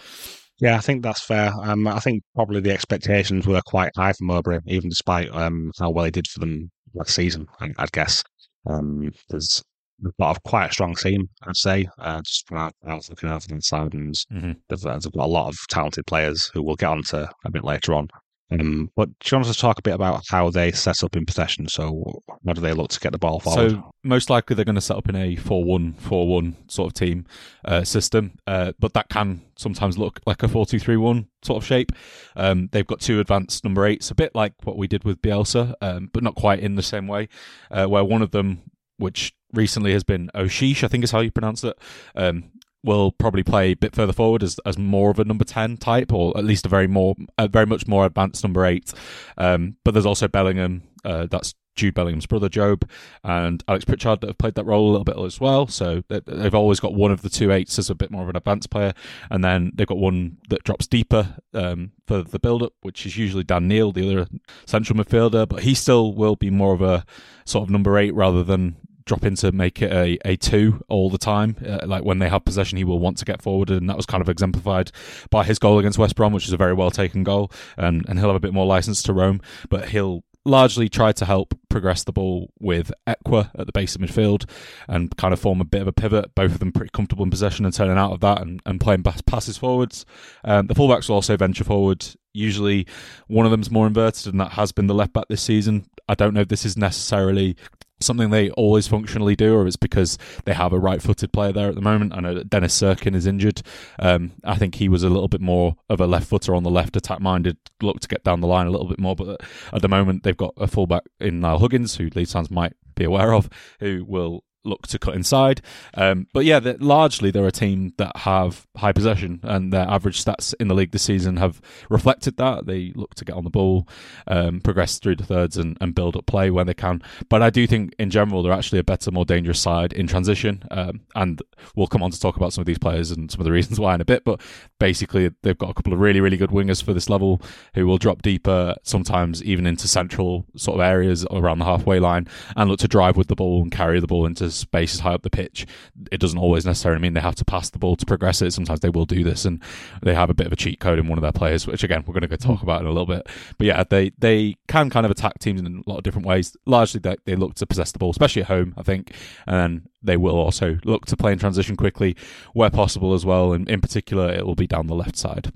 Yeah, 0.61 0.77
I 0.77 0.79
think 0.79 1.03
that's 1.03 1.21
fair. 1.21 1.51
Um, 1.61 1.85
I 1.85 1.99
think 1.99 2.23
probably 2.33 2.61
the 2.61 2.71
expectations 2.71 3.45
were 3.45 3.61
quite 3.65 3.91
high 3.97 4.13
for 4.13 4.23
Mowbray, 4.23 4.59
even 4.67 4.89
despite 4.89 5.29
um, 5.33 5.71
how 5.77 5.89
well 5.89 6.05
he 6.05 6.11
did 6.11 6.27
for 6.27 6.39
them 6.39 6.71
last 6.93 7.13
season. 7.13 7.47
I'd 7.59 7.91
guess. 7.91 8.23
Um, 8.65 9.11
there's 9.29 9.61
they've 9.99 10.17
got 10.19 10.41
quite 10.43 10.69
a 10.69 10.73
strong 10.73 10.95
team, 10.95 11.29
I'd 11.43 11.55
say. 11.55 11.87
Uh, 11.97 12.21
just 12.21 12.47
from 12.47 12.57
I 12.57 12.93
was 12.93 13.09
looking 13.09 13.29
over 13.29 13.47
the 13.47 13.61
side, 13.61 13.93
and 13.93 14.13
mm-hmm. 14.13 14.51
they've, 14.69 14.85
uh, 14.85 14.99
they've, 14.99 15.11
got 15.11 15.25
a 15.25 15.27
lot 15.27 15.49
of 15.49 15.57
talented 15.69 16.05
players 16.05 16.49
who 16.53 16.61
we'll 16.61 16.75
get 16.75 16.89
onto 16.89 17.17
a 17.17 17.51
bit 17.51 17.63
later 17.63 17.93
on. 17.93 18.07
Um, 18.51 18.91
but 18.95 19.07
do 19.07 19.29
you 19.31 19.37
want 19.37 19.47
us 19.47 19.55
to 19.55 19.59
talk 19.59 19.79
a 19.79 19.81
bit 19.81 19.95
about 19.95 20.23
how 20.29 20.51
they 20.51 20.71
set 20.71 21.03
up 21.03 21.15
in 21.15 21.25
possession? 21.25 21.67
So, 21.67 22.21
how 22.45 22.53
do 22.53 22.61
they 22.61 22.73
look 22.73 22.91
to 22.91 22.99
get 22.99 23.11
the 23.11 23.17
ball 23.17 23.39
forward? 23.39 23.71
So, 23.71 23.91
most 24.03 24.29
likely 24.29 24.55
they're 24.55 24.65
going 24.65 24.75
to 24.75 24.81
set 24.81 24.97
up 24.97 25.09
in 25.09 25.15
a 25.15 25.35
4 25.35 25.63
1 25.63 25.93
4 25.93 26.27
1 26.27 26.55
sort 26.67 26.87
of 26.87 26.93
team 26.93 27.25
uh, 27.65 27.83
system, 27.83 28.37
uh, 28.45 28.73
but 28.77 28.93
that 28.93 29.09
can 29.09 29.41
sometimes 29.57 29.97
look 29.97 30.19
like 30.27 30.43
a 30.43 30.47
4 30.47 30.67
2 30.67 30.77
3 30.77 30.95
1 30.95 31.27
sort 31.41 31.63
of 31.63 31.65
shape. 31.65 31.91
Um, 32.35 32.69
they've 32.71 32.85
got 32.85 32.99
two 32.99 33.19
advanced 33.19 33.63
number 33.63 33.85
eights, 33.85 34.11
a 34.11 34.15
bit 34.15 34.35
like 34.35 34.53
what 34.63 34.77
we 34.77 34.87
did 34.87 35.03
with 35.03 35.21
Bielsa, 35.23 35.73
um, 35.81 36.11
but 36.13 36.21
not 36.21 36.35
quite 36.35 36.59
in 36.59 36.75
the 36.75 36.83
same 36.83 37.07
way, 37.07 37.29
uh, 37.71 37.87
where 37.87 38.03
one 38.03 38.21
of 38.21 38.29
them 38.29 38.61
which 38.97 39.33
recently 39.55 39.93
has 39.93 40.03
been 40.03 40.29
Aouchiche, 40.35 40.83
I 40.83 40.87
think 40.87 41.03
is 41.03 41.11
how 41.11 41.21
you 41.21 41.31
pronounce 41.31 41.63
it. 41.63 41.77
Um, 42.15 42.51
will 42.83 43.11
probably 43.11 43.41
play 43.41 43.71
a 43.71 43.75
bit 43.75 43.95
further 43.95 44.13
forward 44.13 44.43
as 44.43 44.59
as 44.65 44.77
more 44.77 45.09
of 45.09 45.19
a 45.19 45.25
number 45.25 45.43
ten 45.43 45.75
type, 45.75 46.13
or 46.13 46.37
at 46.37 46.45
least 46.45 46.65
a 46.65 46.69
very 46.69 46.87
more, 46.87 47.15
a 47.37 47.47
very 47.47 47.65
much 47.65 47.87
more 47.87 48.05
advanced 48.05 48.43
number 48.43 48.65
eight. 48.65 48.93
Um, 49.37 49.77
but 49.83 49.93
there's 49.93 50.05
also 50.05 50.27
Bellingham. 50.27 50.83
Uh, 51.03 51.27
that's 51.29 51.53
Jude 51.75 51.93
Bellingham's 51.93 52.25
brother 52.25 52.49
Jobe 52.49 52.89
and 53.23 53.63
Alex 53.67 53.85
Pritchard 53.85 54.21
that 54.21 54.27
have 54.27 54.37
played 54.37 54.55
that 54.55 54.65
role 54.65 54.87
a 54.87 54.91
little 54.91 55.03
bit 55.03 55.19
as 55.19 55.39
well. 55.39 55.67
So 55.67 56.03
they've 56.07 56.55
always 56.55 56.79
got 56.79 56.93
one 56.93 57.11
of 57.11 57.21
the 57.21 57.29
two 57.29 57.51
eights 57.51 57.77
as 57.77 57.89
a 57.89 57.95
bit 57.95 58.11
more 58.11 58.23
of 58.23 58.29
an 58.29 58.37
advanced 58.37 58.69
player, 58.69 58.93
and 59.29 59.43
then 59.43 59.71
they've 59.75 59.87
got 59.87 59.97
one 59.97 60.37
that 60.49 60.63
drops 60.63 60.87
deeper 60.87 61.35
um, 61.53 61.91
for 62.07 62.21
the 62.23 62.39
build 62.39 62.63
up, 62.63 62.73
which 62.81 63.05
is 63.05 63.17
usually 63.17 63.43
Dan 63.43 63.67
Neil, 63.67 63.91
the 63.91 64.09
other 64.09 64.27
central 64.65 64.97
midfielder, 64.97 65.47
but 65.47 65.63
he 65.63 65.75
still 65.75 66.13
will 66.13 66.35
be 66.35 66.49
more 66.49 66.73
of 66.73 66.81
a 66.81 67.05
sort 67.45 67.63
of 67.63 67.69
number 67.69 67.97
eight 67.97 68.13
rather 68.13 68.43
than 68.43 68.77
drop 69.05 69.23
in 69.25 69.35
to 69.35 69.51
make 69.51 69.81
it 69.81 69.91
a, 69.91 70.17
a 70.25 70.35
two 70.35 70.83
all 70.89 71.09
the 71.09 71.17
time. 71.17 71.55
Uh, 71.65 71.85
like 71.85 72.03
when 72.03 72.19
they 72.19 72.29
have 72.29 72.45
possession, 72.45 72.77
he 72.77 72.83
will 72.83 72.99
want 72.99 73.17
to 73.17 73.25
get 73.25 73.41
forward, 73.41 73.69
and 73.69 73.89
that 73.89 73.97
was 73.97 74.05
kind 74.05 74.21
of 74.21 74.29
exemplified 74.29 74.91
by 75.29 75.43
his 75.43 75.59
goal 75.59 75.79
against 75.79 75.97
West 75.97 76.15
Brom, 76.15 76.33
which 76.33 76.47
is 76.47 76.53
a 76.53 76.57
very 76.57 76.73
well 76.73 76.91
taken 76.91 77.23
goal, 77.23 77.51
and 77.77 78.05
and 78.07 78.19
he'll 78.19 78.29
have 78.29 78.35
a 78.35 78.39
bit 78.39 78.53
more 78.53 78.65
license 78.65 79.01
to 79.03 79.13
roam, 79.13 79.41
but 79.69 79.89
he'll 79.89 80.23
largely 80.45 80.87
try 80.87 81.11
to 81.11 81.25
help 81.25 81.57
progress 81.69 82.03
the 82.03 82.11
ball 82.11 82.51
with 82.59 82.91
Ekwah 83.07 83.49
at 83.57 83.65
the 83.65 83.71
base 83.71 83.95
of 83.95 84.01
midfield 84.01 84.47
and 84.87 85.15
kind 85.17 85.33
of 85.33 85.39
form 85.39 85.59
a 85.59 85.65
bit 85.65 85.81
of 85.81 85.87
a 85.87 85.91
pivot. 85.91 86.35
Both 86.35 86.51
of 86.51 86.59
them 86.59 86.71
pretty 86.71 86.91
comfortable 86.93 87.23
in 87.23 87.31
possession 87.31 87.65
and 87.65 87.73
turning 87.73 87.97
out 87.97 88.11
of 88.11 88.19
that 88.19 88.41
and, 88.41 88.61
and 88.65 88.79
playing 88.79 89.03
passes 89.03 89.57
forwards. 89.57 90.05
Um, 90.43 90.67
the 90.67 90.75
fullbacks 90.75 91.09
will 91.09 91.15
also 91.15 91.35
venture 91.35 91.63
forward. 91.63 92.05
Usually, 92.33 92.85
one 93.27 93.45
of 93.45 93.51
them's 93.51 93.71
more 93.71 93.87
inverted, 93.87 94.27
and 94.27 94.39
that 94.39 94.51
has 94.51 94.71
been 94.71 94.87
the 94.87 94.93
left 94.93 95.13
back 95.13 95.25
this 95.29 95.41
season. 95.41 95.87
I 96.07 96.13
don't 96.13 96.33
know 96.33 96.41
if 96.41 96.49
this 96.49 96.65
is 96.65 96.77
necessarily 96.77 97.55
something 97.99 98.29
they 98.29 98.49
always 98.51 98.87
functionally 98.87 99.35
do, 99.35 99.55
or 99.55 99.67
it's 99.67 99.75
because 99.75 100.17
they 100.45 100.53
have 100.53 100.73
a 100.73 100.79
right-footed 100.79 101.31
player 101.31 101.51
there 101.51 101.69
at 101.69 101.75
the 101.75 101.81
moment. 101.81 102.13
I 102.13 102.19
know 102.19 102.33
that 102.33 102.49
Dennis 102.49 102.79
Cirkin 102.79 103.15
is 103.15 103.25
injured. 103.25 103.61
Um, 103.99 104.33
I 104.43 104.55
think 104.55 104.75
he 104.75 104.89
was 104.89 105.03
a 105.03 105.09
little 105.09 105.27
bit 105.27 105.41
more 105.41 105.75
of 105.89 106.01
a 106.01 106.07
left 106.07 106.27
footer 106.27 106.55
on 106.55 106.63
the 106.63 106.69
left, 106.69 106.95
attack-minded, 106.95 107.57
look 107.81 107.99
to 108.01 108.07
get 108.07 108.23
down 108.23 108.41
the 108.41 108.47
line 108.47 108.67
a 108.67 108.71
little 108.71 108.87
bit 108.87 108.99
more. 108.99 109.15
But 109.15 109.41
at 109.71 109.81
the 109.81 109.87
moment, 109.87 110.23
they've 110.23 110.35
got 110.35 110.53
a 110.57 110.67
fullback 110.67 111.03
in 111.19 111.39
Niall 111.39 111.59
Huggins, 111.59 111.95
who 111.95 112.09
Leeds 112.13 112.33
fans 112.33 112.51
might 112.51 112.73
be 112.95 113.05
aware 113.05 113.33
of, 113.33 113.49
who 113.79 114.05
will 114.07 114.43
look 114.65 114.87
to 114.87 114.99
cut 114.99 115.15
inside. 115.15 115.61
Um, 115.93 116.27
but 116.33 116.45
yeah, 116.45 116.59
largely 116.79 117.31
they're 117.31 117.47
a 117.47 117.51
team 117.51 117.93
that 117.97 118.15
have 118.17 118.67
high 118.77 118.91
possession, 118.91 119.39
and 119.43 119.71
their 119.71 119.87
average 119.87 120.23
stats 120.23 120.53
in 120.59 120.67
the 120.67 120.75
league 120.75 120.91
this 120.91 121.03
season 121.03 121.37
have 121.37 121.61
reflected 121.89 122.37
that. 122.37 122.65
They 122.65 122.91
look 122.95 123.15
to 123.15 123.25
get 123.25 123.35
on 123.35 123.43
the 123.43 123.49
ball, 123.49 123.87
um, 124.27 124.61
progress 124.61 124.99
through 124.99 125.17
the 125.17 125.25
thirds, 125.25 125.57
and, 125.57 125.77
and, 125.81 125.95
build 125.95 126.17
up 126.17 126.25
play 126.25 126.49
when 126.51 126.67
they 126.67 126.73
can. 126.73 127.01
But 127.29 127.41
I 127.41 127.49
do 127.49 127.65
think 127.65 127.95
in 127.97 128.09
general 128.09 128.43
they're 128.43 128.51
actually 128.51 128.79
a 128.79 128.83
better, 128.83 129.11
more 129.11 129.23
dangerous 129.23 129.61
side 129.61 129.93
in 129.93 130.07
transition. 130.07 130.63
Um, 130.71 131.01
and 131.15 131.41
we'll 131.75 131.87
come 131.87 132.03
on 132.03 132.11
to 132.11 132.19
talk 132.19 132.35
about 132.35 132.51
some 132.51 132.61
of 132.61 132.65
these 132.65 132.77
players 132.77 133.11
and 133.11 133.31
some 133.31 133.39
of 133.39 133.45
the 133.45 133.51
reasons 133.51 133.79
why 133.79 133.95
in 133.95 134.01
a 134.01 134.05
bit. 134.05 134.25
But 134.25 134.41
basically, 134.79 135.31
they've 135.43 135.57
got 135.57 135.69
a 135.69 135.73
couple 135.73 135.93
of 135.93 135.99
really, 135.99 136.19
really 136.19 136.37
good 136.37 136.49
wingers 136.49 136.83
for 136.83 136.93
this 136.93 137.09
level 137.09 137.41
who 137.75 137.87
will 137.87 137.97
drop 137.97 138.21
deeper, 138.21 138.75
sometimes 138.83 139.43
even 139.43 139.65
into 139.65 139.87
central 139.87 140.45
sort 140.55 140.79
of 140.79 140.85
areas 140.85 141.25
around 141.31 141.59
the 141.59 141.65
halfway 141.65 141.99
line, 141.99 142.27
and 142.55 142.69
look 142.69 142.79
to 142.79 142.87
drive 142.87 143.15
with 143.15 143.27
the 143.27 143.35
ball 143.35 143.61
and 143.61 143.71
carry 143.71 143.99
the 143.99 144.07
ball 144.07 144.25
into 144.25 144.49
space 144.55 144.93
is 144.95 144.99
high 145.01 145.13
up 145.13 145.23
the 145.23 145.29
pitch, 145.29 145.65
it 146.11 146.19
doesn't 146.19 146.39
always 146.39 146.65
necessarily 146.65 147.01
mean 147.01 147.13
they 147.13 147.21
have 147.21 147.35
to 147.35 147.45
pass 147.45 147.69
the 147.69 147.79
ball 147.79 147.95
to 147.95 148.05
progress 148.05 148.41
it. 148.41 148.51
Sometimes 148.51 148.79
they 148.79 148.89
will 148.89 149.05
do 149.05 149.23
this, 149.23 149.45
and 149.45 149.61
they 150.01 150.13
have 150.13 150.29
a 150.29 150.33
bit 150.33 150.47
of 150.47 150.53
a 150.53 150.55
cheat 150.55 150.79
code 150.79 150.99
in 150.99 151.07
one 151.07 151.17
of 151.17 151.21
their 151.21 151.31
players, 151.31 151.67
which 151.67 151.83
again 151.83 152.03
we're 152.05 152.13
going 152.13 152.21
to 152.21 152.27
go 152.27 152.35
talk 152.35 152.59
hmm. 152.59 152.65
about 152.65 152.81
in 152.81 152.87
a 152.87 152.91
little 152.91 153.05
bit. 153.05 153.27
But 153.57 153.67
yeah, 153.67 153.83
they 153.83 154.11
they 154.17 154.55
can 154.67 154.89
kind 154.89 155.05
of 155.05 155.11
attack 155.11 155.39
teams 155.39 155.61
in 155.61 155.83
a 155.85 155.89
lot 155.89 155.97
of 155.97 156.03
different 156.03 156.27
ways. 156.27 156.55
Largely, 156.65 156.99
they, 156.99 157.15
they 157.25 157.35
look 157.35 157.55
to 157.55 157.65
possess 157.65 157.91
the 157.91 157.99
ball, 157.99 158.11
especially 158.11 158.43
at 158.43 158.47
home, 158.47 158.73
I 158.77 158.83
think, 158.83 159.13
and 159.47 159.89
they 160.01 160.17
will 160.17 160.35
also 160.35 160.77
look 160.83 161.05
to 161.07 161.17
play 161.17 161.31
in 161.31 161.39
transition 161.39 161.75
quickly 161.75 162.15
where 162.53 162.69
possible 162.69 163.13
as 163.13 163.25
well. 163.25 163.53
And 163.53 163.69
in 163.69 163.81
particular, 163.81 164.31
it 164.31 164.45
will 164.45 164.55
be 164.55 164.67
down 164.67 164.87
the 164.87 164.95
left 164.95 165.17
side. 165.17 165.51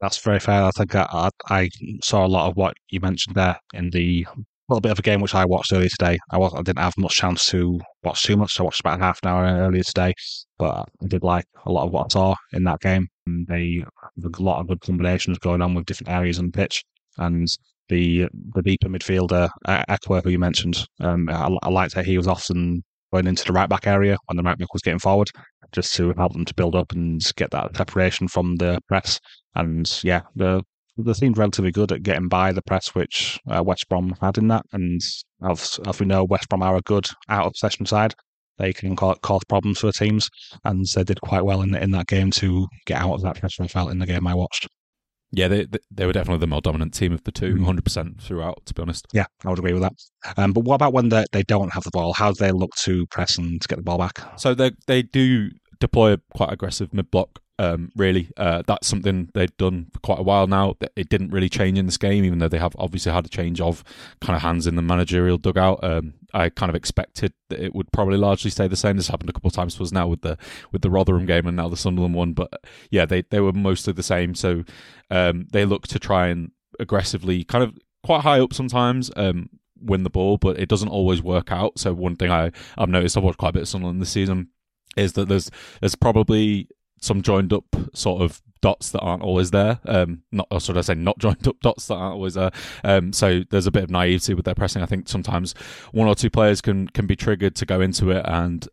That's 0.00 0.18
very 0.18 0.40
fair. 0.40 0.64
I 0.64 0.70
think 0.70 0.94
I, 0.94 1.30
I, 1.48 1.70
saw 2.02 2.26
a 2.26 2.28
lot 2.28 2.48
of 2.48 2.56
what 2.56 2.76
you 2.90 3.00
mentioned 3.00 3.36
there 3.36 3.58
in 3.72 3.90
the 3.90 4.26
little 4.68 4.80
bit 4.80 4.92
of 4.92 4.98
a 4.98 5.02
game 5.02 5.20
which 5.20 5.34
I 5.34 5.44
watched 5.44 5.72
earlier 5.72 5.88
today. 5.88 6.18
I 6.30 6.38
was 6.38 6.54
I 6.54 6.62
didn't 6.62 6.78
have 6.78 6.94
much 6.96 7.16
chance 7.16 7.46
to 7.50 7.78
watch 8.02 8.22
too 8.22 8.36
much. 8.36 8.54
So 8.54 8.64
I 8.64 8.66
watched 8.66 8.80
about 8.80 9.00
half 9.00 9.20
an 9.22 9.28
hour 9.28 9.44
earlier 9.44 9.82
today, 9.82 10.14
but 10.58 10.88
I 11.02 11.06
did 11.06 11.22
like 11.22 11.44
a 11.66 11.72
lot 11.72 11.86
of 11.86 11.92
what 11.92 12.06
I 12.06 12.08
saw 12.12 12.34
in 12.52 12.64
that 12.64 12.80
game. 12.80 13.08
And 13.26 13.46
they 13.46 13.84
a 14.22 14.42
lot 14.42 14.60
of 14.60 14.68
good 14.68 14.80
combinations 14.80 15.38
going 15.38 15.62
on 15.62 15.74
with 15.74 15.86
different 15.86 16.10
areas 16.10 16.38
on 16.38 16.46
the 16.46 16.52
pitch, 16.52 16.84
and 17.18 17.48
the 17.88 18.28
the 18.54 18.62
deeper 18.62 18.88
midfielder 18.88 19.48
Ekwah, 19.66 20.22
who 20.22 20.30
you 20.30 20.38
mentioned, 20.38 20.86
um, 21.00 21.28
I, 21.28 21.48
I 21.62 21.68
liked 21.70 21.94
that 21.94 22.06
he 22.06 22.16
was 22.16 22.28
often 22.28 22.82
going 23.12 23.26
into 23.26 23.44
the 23.44 23.52
right 23.52 23.68
back 23.68 23.86
area 23.86 24.16
when 24.26 24.36
the 24.36 24.42
right 24.42 24.58
back 24.58 24.72
was 24.72 24.82
getting 24.82 24.98
forward, 24.98 25.28
just 25.72 25.94
to 25.94 26.12
help 26.16 26.32
them 26.32 26.44
to 26.44 26.54
build 26.54 26.74
up 26.74 26.92
and 26.92 27.20
get 27.36 27.50
that 27.50 27.76
separation 27.76 28.28
from 28.28 28.56
the 28.56 28.80
press. 28.88 29.20
And 29.54 30.00
yeah, 30.02 30.22
the 30.34 30.62
they 30.96 31.12
seemed 31.12 31.38
relatively 31.38 31.72
good 31.72 31.92
at 31.92 32.02
getting 32.02 32.28
by 32.28 32.52
the 32.52 32.62
press, 32.62 32.94
which 32.94 33.40
uh, 33.48 33.62
West 33.62 33.88
Brom 33.88 34.16
had 34.20 34.38
in 34.38 34.48
that. 34.48 34.64
And 34.72 35.00
as, 35.42 35.80
as 35.86 36.00
we 36.00 36.06
know, 36.06 36.24
West 36.24 36.48
Brom 36.48 36.62
are 36.62 36.76
a 36.76 36.82
good 36.82 37.06
out 37.28 37.46
of 37.46 37.52
possession 37.52 37.86
side. 37.86 38.14
They 38.58 38.72
can 38.72 38.94
cause 38.94 39.44
problems 39.48 39.80
for 39.80 39.90
teams, 39.90 40.30
and 40.64 40.86
they 40.94 41.02
did 41.02 41.20
quite 41.20 41.44
well 41.44 41.62
in 41.62 41.74
in 41.74 41.90
that 41.90 42.06
game 42.06 42.30
to 42.32 42.68
get 42.86 43.00
out 43.00 43.14
of 43.14 43.22
that 43.22 43.40
pressure. 43.40 43.64
I 43.64 43.66
felt 43.66 43.90
in 43.90 43.98
the 43.98 44.06
game 44.06 44.28
I 44.28 44.34
watched. 44.34 44.68
Yeah, 45.32 45.48
they 45.48 45.66
they 45.90 46.06
were 46.06 46.12
definitely 46.12 46.38
the 46.38 46.46
more 46.46 46.60
dominant 46.60 46.94
team 46.94 47.12
of 47.12 47.24
the 47.24 47.32
two, 47.32 47.54
mm-hmm. 47.54 47.64
hundred 47.64 47.84
percent 47.84 48.22
throughout. 48.22 48.64
To 48.66 48.74
be 48.74 48.82
honest, 48.82 49.06
yeah, 49.12 49.26
I 49.44 49.50
would 49.50 49.58
agree 49.58 49.72
with 49.72 49.82
that. 49.82 49.94
Um, 50.36 50.52
but 50.52 50.62
what 50.62 50.76
about 50.76 50.92
when 50.92 51.08
they 51.08 51.24
they 51.32 51.42
don't 51.42 51.72
have 51.72 51.82
the 51.82 51.90
ball? 51.90 52.12
How 52.12 52.30
do 52.30 52.36
they 52.38 52.52
look 52.52 52.70
to 52.82 53.08
press 53.08 53.38
and 53.38 53.60
to 53.60 53.66
get 53.66 53.76
the 53.76 53.82
ball 53.82 53.98
back? 53.98 54.20
So 54.38 54.54
they 54.54 54.70
they 54.86 55.02
do 55.02 55.50
deploy 55.80 56.12
a 56.12 56.18
quite 56.36 56.52
aggressive 56.52 56.94
mid 56.94 57.10
block 57.10 57.40
um, 57.58 57.90
really, 57.96 58.30
uh, 58.36 58.62
that's 58.66 58.86
something 58.86 59.30
they've 59.34 59.56
done 59.56 59.86
for 59.92 60.00
quite 60.00 60.18
a 60.18 60.22
while 60.22 60.46
now. 60.46 60.74
It 60.96 61.08
didn't 61.08 61.30
really 61.30 61.48
change 61.48 61.78
in 61.78 61.86
this 61.86 61.96
game, 61.96 62.24
even 62.24 62.38
though 62.38 62.48
they 62.48 62.58
have 62.58 62.74
obviously 62.78 63.12
had 63.12 63.26
a 63.26 63.28
change 63.28 63.60
of 63.60 63.84
kind 64.20 64.34
of 64.34 64.42
hands 64.42 64.66
in 64.66 64.76
the 64.76 64.82
managerial 64.82 65.38
dugout. 65.38 65.82
Um, 65.82 66.14
I 66.32 66.48
kind 66.48 66.68
of 66.68 66.74
expected 66.74 67.32
that 67.50 67.60
it 67.60 67.74
would 67.74 67.92
probably 67.92 68.16
largely 68.16 68.50
stay 68.50 68.66
the 68.66 68.76
same. 68.76 68.96
This 68.96 69.08
happened 69.08 69.30
a 69.30 69.32
couple 69.32 69.48
of 69.48 69.54
times 69.54 69.76
to 69.76 69.82
us 69.84 69.92
now 69.92 70.08
with 70.08 70.22
the 70.22 70.36
with 70.72 70.82
the 70.82 70.90
Rotherham 70.90 71.26
game 71.26 71.46
and 71.46 71.56
now 71.56 71.68
the 71.68 71.76
Sunderland 71.76 72.14
one. 72.14 72.32
But 72.32 72.52
yeah, 72.90 73.06
they 73.06 73.22
they 73.22 73.40
were 73.40 73.52
mostly 73.52 73.92
the 73.92 74.02
same. 74.02 74.34
So 74.34 74.64
um, 75.10 75.46
they 75.52 75.64
look 75.64 75.86
to 75.88 75.98
try 75.98 76.28
and 76.28 76.50
aggressively, 76.80 77.44
kind 77.44 77.62
of 77.62 77.78
quite 78.02 78.22
high 78.22 78.40
up 78.40 78.52
sometimes. 78.52 79.10
Um, 79.16 79.48
win 79.80 80.02
the 80.02 80.10
ball, 80.10 80.38
but 80.38 80.58
it 80.58 80.68
doesn't 80.68 80.88
always 80.88 81.22
work 81.22 81.52
out. 81.52 81.78
So 81.78 81.92
one 81.92 82.16
thing 82.16 82.30
I, 82.30 82.50
I've 82.78 82.88
noticed, 82.88 83.16
I've 83.16 83.22
watched 83.22 83.38
quite 83.38 83.50
a 83.50 83.52
bit 83.52 83.62
of 83.62 83.68
Sunderland 83.68 84.00
this 84.00 84.10
season, 84.10 84.48
is 84.96 85.12
that 85.14 85.28
there's 85.28 85.50
there's 85.80 85.94
probably 85.94 86.68
some 87.04 87.22
joined 87.22 87.52
up 87.52 87.64
sort 87.92 88.22
of 88.22 88.42
dots 88.60 88.90
that 88.90 89.00
aren't 89.00 89.22
always 89.22 89.50
there. 89.50 89.78
Um, 89.84 90.22
not, 90.32 90.48
or 90.50 90.58
should 90.58 90.78
I 90.78 90.80
say, 90.80 90.94
not 90.94 91.18
joined 91.24 91.46
up 91.46 91.60
dots 91.60 91.86
that 91.88 91.94
aren't 91.94 92.14
always 92.14 92.34
there. 92.34 92.50
Um, 92.82 93.12
so 93.12 93.42
there's 93.50 93.66
a 93.66 93.70
bit 93.70 93.84
of 93.84 93.90
naivety 93.90 94.34
with 94.34 94.46
their 94.46 94.54
pressing. 94.54 94.82
I 94.82 94.86
think 94.86 95.08
sometimes 95.08 95.52
one 95.92 96.08
or 96.08 96.14
two 96.14 96.30
players 96.30 96.60
can 96.60 96.88
can 96.88 97.06
be 97.06 97.14
triggered 97.14 97.54
to 97.56 97.66
go 97.66 97.80
into 97.80 98.10
it, 98.10 98.24
and, 98.26 98.66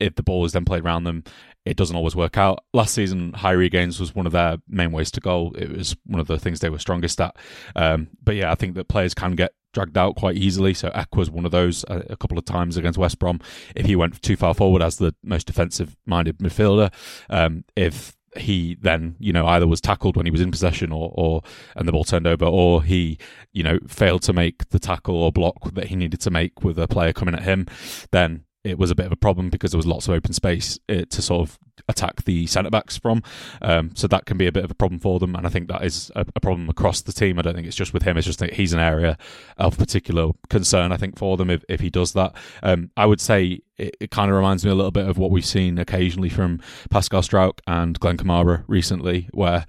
if 0.00 0.14
the 0.14 0.22
ball 0.22 0.44
is 0.44 0.52
then 0.52 0.64
played 0.64 0.84
around 0.84 1.02
them, 1.02 1.24
it 1.64 1.76
doesn't 1.76 1.96
always 1.96 2.14
work 2.14 2.38
out. 2.38 2.60
Last 2.72 2.94
season, 2.94 3.32
high 3.32 3.52
regains 3.52 3.98
was 3.98 4.14
one 4.14 4.26
of 4.26 4.32
their 4.32 4.58
main 4.68 4.92
ways 4.92 5.10
to 5.10 5.20
goal. 5.20 5.54
It 5.56 5.76
was 5.76 5.96
one 6.06 6.20
of 6.20 6.28
the 6.28 6.38
things 6.38 6.60
they 6.60 6.70
were 6.70 6.78
strongest 6.78 7.20
at. 7.20 7.36
Um, 7.74 8.08
but 8.22 8.36
yeah, 8.36 8.52
I 8.52 8.54
think 8.54 8.74
that 8.76 8.88
players 8.88 9.12
can 9.12 9.32
get 9.32 9.52
dragged 9.78 9.96
out 9.96 10.16
quite 10.16 10.36
easily. 10.36 10.74
So 10.74 10.90
Ekwah's 10.90 11.30
one 11.30 11.44
of 11.44 11.52
those 11.52 11.84
a, 11.84 12.02
a, 12.10 12.16
couple 12.16 12.36
of 12.36 12.44
times 12.44 12.76
against 12.76 12.98
West 12.98 13.20
Brom. 13.20 13.40
If 13.76 13.86
he 13.86 13.94
went 13.94 14.20
too 14.22 14.36
far 14.36 14.52
forward 14.52 14.82
as 14.82 14.96
the 14.96 15.14
most 15.22 15.46
defensive 15.46 15.96
minded 16.04 16.38
midfielder, 16.38 16.92
um, 17.30 17.64
if 17.76 18.16
he 18.36 18.76
then 18.80 19.16
you 19.18 19.32
know 19.32 19.46
either 19.46 19.66
was 19.66 19.80
tackled 19.80 20.16
when 20.16 20.26
he 20.26 20.30
was 20.30 20.40
in 20.40 20.50
possession 20.50 20.92
or 20.92 21.12
or 21.14 21.42
and 21.76 21.88
the 21.88 21.92
ball 21.92 22.04
turned 22.04 22.26
over 22.26 22.44
or 22.44 22.82
he 22.82 23.18
you 23.52 23.62
know 23.62 23.78
failed 23.88 24.22
to 24.22 24.32
make 24.32 24.68
the 24.68 24.78
tackle 24.78 25.16
or 25.16 25.32
block 25.32 25.72
that 25.72 25.86
he 25.86 25.96
needed 25.96 26.20
to 26.20 26.30
make 26.30 26.62
with 26.62 26.78
a 26.78 26.86
player 26.86 27.12
coming 27.12 27.34
at 27.34 27.42
him 27.42 27.66
then 28.12 28.44
it 28.64 28.78
was 28.78 28.90
a 28.90 28.94
bit 28.94 29.06
of 29.06 29.12
a 29.12 29.16
problem 29.16 29.48
because 29.48 29.70
there 29.70 29.78
was 29.78 29.86
lots 29.86 30.08
of 30.08 30.14
open 30.14 30.34
space 30.34 30.78
uh, 30.90 31.02
to 31.08 31.22
sort 31.22 31.48
of 31.48 31.58
attack 31.88 32.24
the 32.24 32.46
centre 32.46 32.70
backs 32.70 32.96
from. 32.96 33.22
Um, 33.62 33.92
so 33.94 34.06
that 34.08 34.26
can 34.26 34.38
be 34.38 34.46
a 34.46 34.52
bit 34.52 34.64
of 34.64 34.70
a 34.70 34.74
problem 34.74 34.98
for 34.98 35.18
them, 35.18 35.34
and 35.34 35.46
I 35.46 35.50
think 35.50 35.68
that 35.68 35.84
is 35.84 36.10
a, 36.16 36.24
a, 36.34 36.40
problem 36.40 36.68
across 36.68 37.02
the 37.02 37.12
team. 37.12 37.38
I 37.38 37.42
don't 37.42 37.54
think 37.54 37.66
it's 37.66 37.76
just 37.76 37.92
with 37.92 38.02
him; 38.02 38.16
it's 38.16 38.26
just 38.26 38.38
that 38.38 38.54
he's 38.54 38.72
an 38.72 38.80
area 38.80 39.16
of 39.56 39.78
particular 39.78 40.30
concern. 40.48 40.92
I 40.92 40.96
think 40.96 41.18
for 41.18 41.36
them 41.36 41.50
if, 41.50 41.64
if 41.68 41.80
he 41.80 41.90
does 41.90 42.12
that. 42.12 42.34
Um, 42.62 42.90
I 42.96 43.06
would 43.06 43.20
say 43.20 43.60
it, 43.76 43.96
it 44.00 44.10
kind 44.10 44.30
of 44.30 44.36
reminds 44.36 44.64
me 44.64 44.70
a 44.70 44.74
little 44.74 44.90
bit 44.90 45.08
of 45.08 45.18
what 45.18 45.30
we've 45.30 45.46
seen 45.46 45.78
occasionally 45.78 46.28
from 46.28 46.60
Pascal 46.90 47.22
Struijk 47.22 47.60
and 47.66 47.98
Glenn 47.98 48.16
Kamara 48.16 48.64
recently, 48.66 49.28
where 49.32 49.66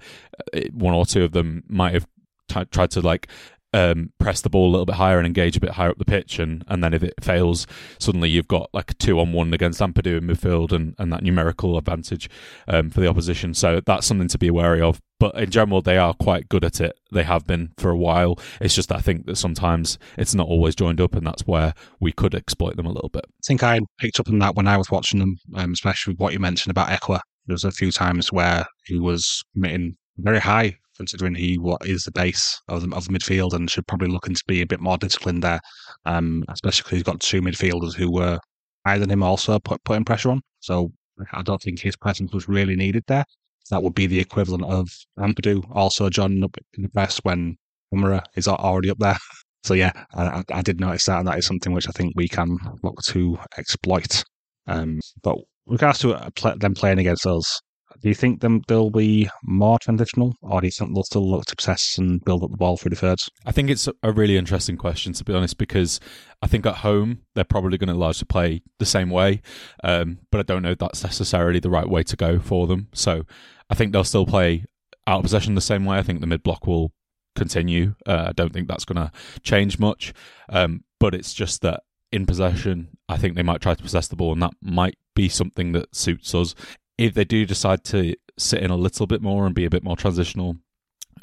uh, 0.54 0.60
one 0.72 0.94
or 0.94 1.06
two 1.06 1.24
of 1.24 1.32
them 1.32 1.64
might 1.68 1.94
have 1.94 2.06
t- 2.48 2.64
tried 2.66 2.90
to 2.92 3.00
like 3.00 3.28
um, 3.72 4.12
press 4.18 4.40
the 4.40 4.50
ball 4.50 4.68
a 4.68 4.72
little 4.72 4.86
bit 4.86 4.96
higher 4.96 5.18
and 5.18 5.26
engage 5.26 5.56
a 5.56 5.60
bit 5.60 5.70
higher 5.70 5.90
up 5.90 5.98
the 5.98 6.04
pitch, 6.04 6.38
and, 6.38 6.64
and 6.68 6.82
then 6.82 6.94
if 6.94 7.02
it 7.02 7.14
fails, 7.22 7.66
suddenly 7.98 8.28
you've 8.28 8.48
got 8.48 8.70
like 8.72 8.90
a 8.90 8.94
two 8.94 9.20
on 9.20 9.32
one 9.32 9.52
against 9.54 9.80
Ampadu 9.80 10.18
in 10.18 10.26
midfield 10.26 10.72
and, 10.72 10.94
and 10.98 11.12
that 11.12 11.22
numerical 11.22 11.76
advantage 11.78 12.28
um, 12.68 12.90
for 12.90 13.00
the 13.00 13.06
opposition. 13.06 13.54
So 13.54 13.80
that's 13.84 14.06
something 14.06 14.28
to 14.28 14.38
be 14.38 14.50
wary 14.50 14.80
of. 14.80 15.00
But 15.18 15.34
in 15.34 15.50
general, 15.50 15.82
they 15.82 15.98
are 15.98 16.14
quite 16.14 16.48
good 16.48 16.64
at 16.64 16.80
it. 16.80 16.98
They 17.12 17.24
have 17.24 17.46
been 17.46 17.72
for 17.76 17.90
a 17.90 17.96
while. 17.96 18.38
It's 18.60 18.74
just 18.74 18.90
I 18.90 19.00
think 19.00 19.26
that 19.26 19.36
sometimes 19.36 19.98
it's 20.16 20.34
not 20.34 20.48
always 20.48 20.74
joined 20.74 21.00
up, 21.00 21.14
and 21.14 21.26
that's 21.26 21.46
where 21.46 21.74
we 22.00 22.10
could 22.10 22.34
exploit 22.34 22.76
them 22.76 22.86
a 22.86 22.92
little 22.92 23.10
bit. 23.10 23.26
I 23.26 23.44
think 23.46 23.62
I 23.62 23.80
picked 23.98 24.18
up 24.18 24.28
on 24.28 24.38
that 24.38 24.56
when 24.56 24.66
I 24.66 24.78
was 24.78 24.90
watching 24.90 25.20
them, 25.20 25.36
um, 25.56 25.72
especially 25.72 26.14
with 26.14 26.20
what 26.20 26.32
you 26.32 26.38
mentioned 26.38 26.70
about 26.70 26.88
Ekwah. 26.88 27.20
There 27.46 27.54
was 27.54 27.64
a 27.64 27.70
few 27.70 27.92
times 27.92 28.32
where 28.32 28.64
he 28.86 28.98
was 28.98 29.42
committing 29.54 29.96
very 30.16 30.38
high 30.38 30.76
considering 31.00 31.34
he 31.34 31.56
what 31.56 31.86
is 31.86 32.02
the 32.02 32.12
base 32.12 32.60
of 32.68 32.82
the, 32.82 32.94
of 32.94 33.06
the 33.06 33.18
midfield 33.18 33.54
and 33.54 33.70
should 33.70 33.86
probably 33.86 34.08
looking 34.08 34.34
to 34.34 34.44
be 34.46 34.60
a 34.60 34.66
bit 34.66 34.80
more 34.80 34.98
disciplined 34.98 35.42
there, 35.42 35.58
um, 36.04 36.44
especially 36.50 36.82
because 36.82 36.96
he's 36.98 37.02
got 37.02 37.20
two 37.20 37.40
midfielders 37.40 37.94
who 37.94 38.12
were 38.12 38.38
higher 38.86 38.98
than 38.98 39.10
him 39.10 39.22
also 39.22 39.58
put, 39.58 39.82
putting 39.84 40.04
pressure 40.04 40.30
on. 40.30 40.42
So 40.58 40.92
I 41.32 41.40
don't 41.40 41.62
think 41.62 41.80
his 41.80 41.96
presence 41.96 42.34
was 42.34 42.48
really 42.48 42.76
needed 42.76 43.04
there. 43.08 43.24
That 43.70 43.82
would 43.82 43.94
be 43.94 44.06
the 44.06 44.20
equivalent 44.20 44.64
of 44.64 44.90
Ampadu 45.18 45.64
also 45.74 46.10
joining 46.10 46.44
up 46.44 46.54
in 46.76 46.82
the 46.82 46.90
press 46.90 47.18
when 47.22 47.56
Umara 47.94 48.20
is 48.36 48.46
already 48.46 48.90
up 48.90 48.98
there. 48.98 49.16
So 49.62 49.74
yeah, 49.74 49.92
I, 50.14 50.42
I, 50.50 50.62
did 50.62 50.80
notice 50.80 51.04
that, 51.04 51.18
and 51.18 51.28
that 51.28 51.36
is 51.36 51.44
something 51.44 51.74
which 51.74 51.86
I 51.86 51.90
think 51.90 52.14
we 52.16 52.28
can 52.28 52.56
look 52.82 52.98
to 53.08 53.38
exploit. 53.58 54.24
Um, 54.66 55.00
but 55.22 55.36
regards 55.66 55.98
to 55.98 56.14
uh, 56.14 56.30
them 56.56 56.72
playing 56.72 56.98
against 56.98 57.26
us, 57.26 57.60
do 58.02 58.08
you 58.08 58.14
think 58.14 58.40
them 58.40 58.62
they'll 58.68 58.90
be 58.90 59.28
more 59.42 59.78
transitional, 59.78 60.34
or 60.42 60.60
do 60.60 60.66
you 60.66 60.70
think 60.70 60.94
they'll 60.94 61.02
still 61.02 61.28
look 61.28 61.44
to 61.46 61.56
possess 61.56 61.98
and 61.98 62.24
build 62.24 62.42
up 62.42 62.50
the 62.50 62.56
ball 62.56 62.76
through 62.76 62.90
the 62.90 62.96
thirds? 62.96 63.28
I 63.44 63.52
think 63.52 63.70
it's 63.70 63.88
a 64.02 64.12
really 64.12 64.36
interesting 64.36 64.76
question 64.76 65.12
to 65.12 65.24
be 65.24 65.34
honest, 65.34 65.58
because 65.58 66.00
I 66.42 66.46
think 66.46 66.66
at 66.66 66.76
home 66.76 67.22
they're 67.34 67.44
probably 67.44 67.78
going 67.78 67.88
to 67.88 67.94
largely 67.94 68.26
play 68.26 68.62
the 68.78 68.86
same 68.86 69.10
way, 69.10 69.42
um, 69.84 70.18
but 70.30 70.38
I 70.38 70.42
don't 70.42 70.62
know 70.62 70.74
that's 70.74 71.02
necessarily 71.02 71.60
the 71.60 71.70
right 71.70 71.88
way 71.88 72.02
to 72.04 72.16
go 72.16 72.38
for 72.38 72.66
them. 72.66 72.88
So 72.92 73.24
I 73.68 73.74
think 73.74 73.92
they'll 73.92 74.04
still 74.04 74.26
play 74.26 74.64
out 75.06 75.18
of 75.18 75.22
possession 75.24 75.54
the 75.54 75.60
same 75.60 75.84
way. 75.84 75.98
I 75.98 76.02
think 76.02 76.20
the 76.20 76.26
mid 76.26 76.42
block 76.42 76.66
will 76.66 76.92
continue. 77.36 77.94
Uh, 78.06 78.26
I 78.28 78.32
don't 78.32 78.52
think 78.52 78.68
that's 78.68 78.84
going 78.84 78.96
to 78.96 79.12
change 79.42 79.78
much, 79.78 80.12
um, 80.48 80.84
but 80.98 81.14
it's 81.14 81.34
just 81.34 81.62
that 81.62 81.82
in 82.12 82.26
possession, 82.26 82.88
I 83.08 83.16
think 83.16 83.36
they 83.36 83.42
might 83.42 83.60
try 83.60 83.74
to 83.74 83.82
possess 83.82 84.08
the 84.08 84.16
ball, 84.16 84.32
and 84.32 84.42
that 84.42 84.54
might 84.60 84.96
be 85.14 85.28
something 85.28 85.72
that 85.72 85.94
suits 85.94 86.34
us 86.34 86.54
if 87.00 87.14
they 87.14 87.24
do 87.24 87.46
decide 87.46 87.82
to 87.82 88.14
sit 88.38 88.62
in 88.62 88.70
a 88.70 88.76
little 88.76 89.06
bit 89.06 89.22
more 89.22 89.46
and 89.46 89.54
be 89.54 89.64
a 89.64 89.70
bit 89.70 89.82
more 89.82 89.96
transitional, 89.96 90.56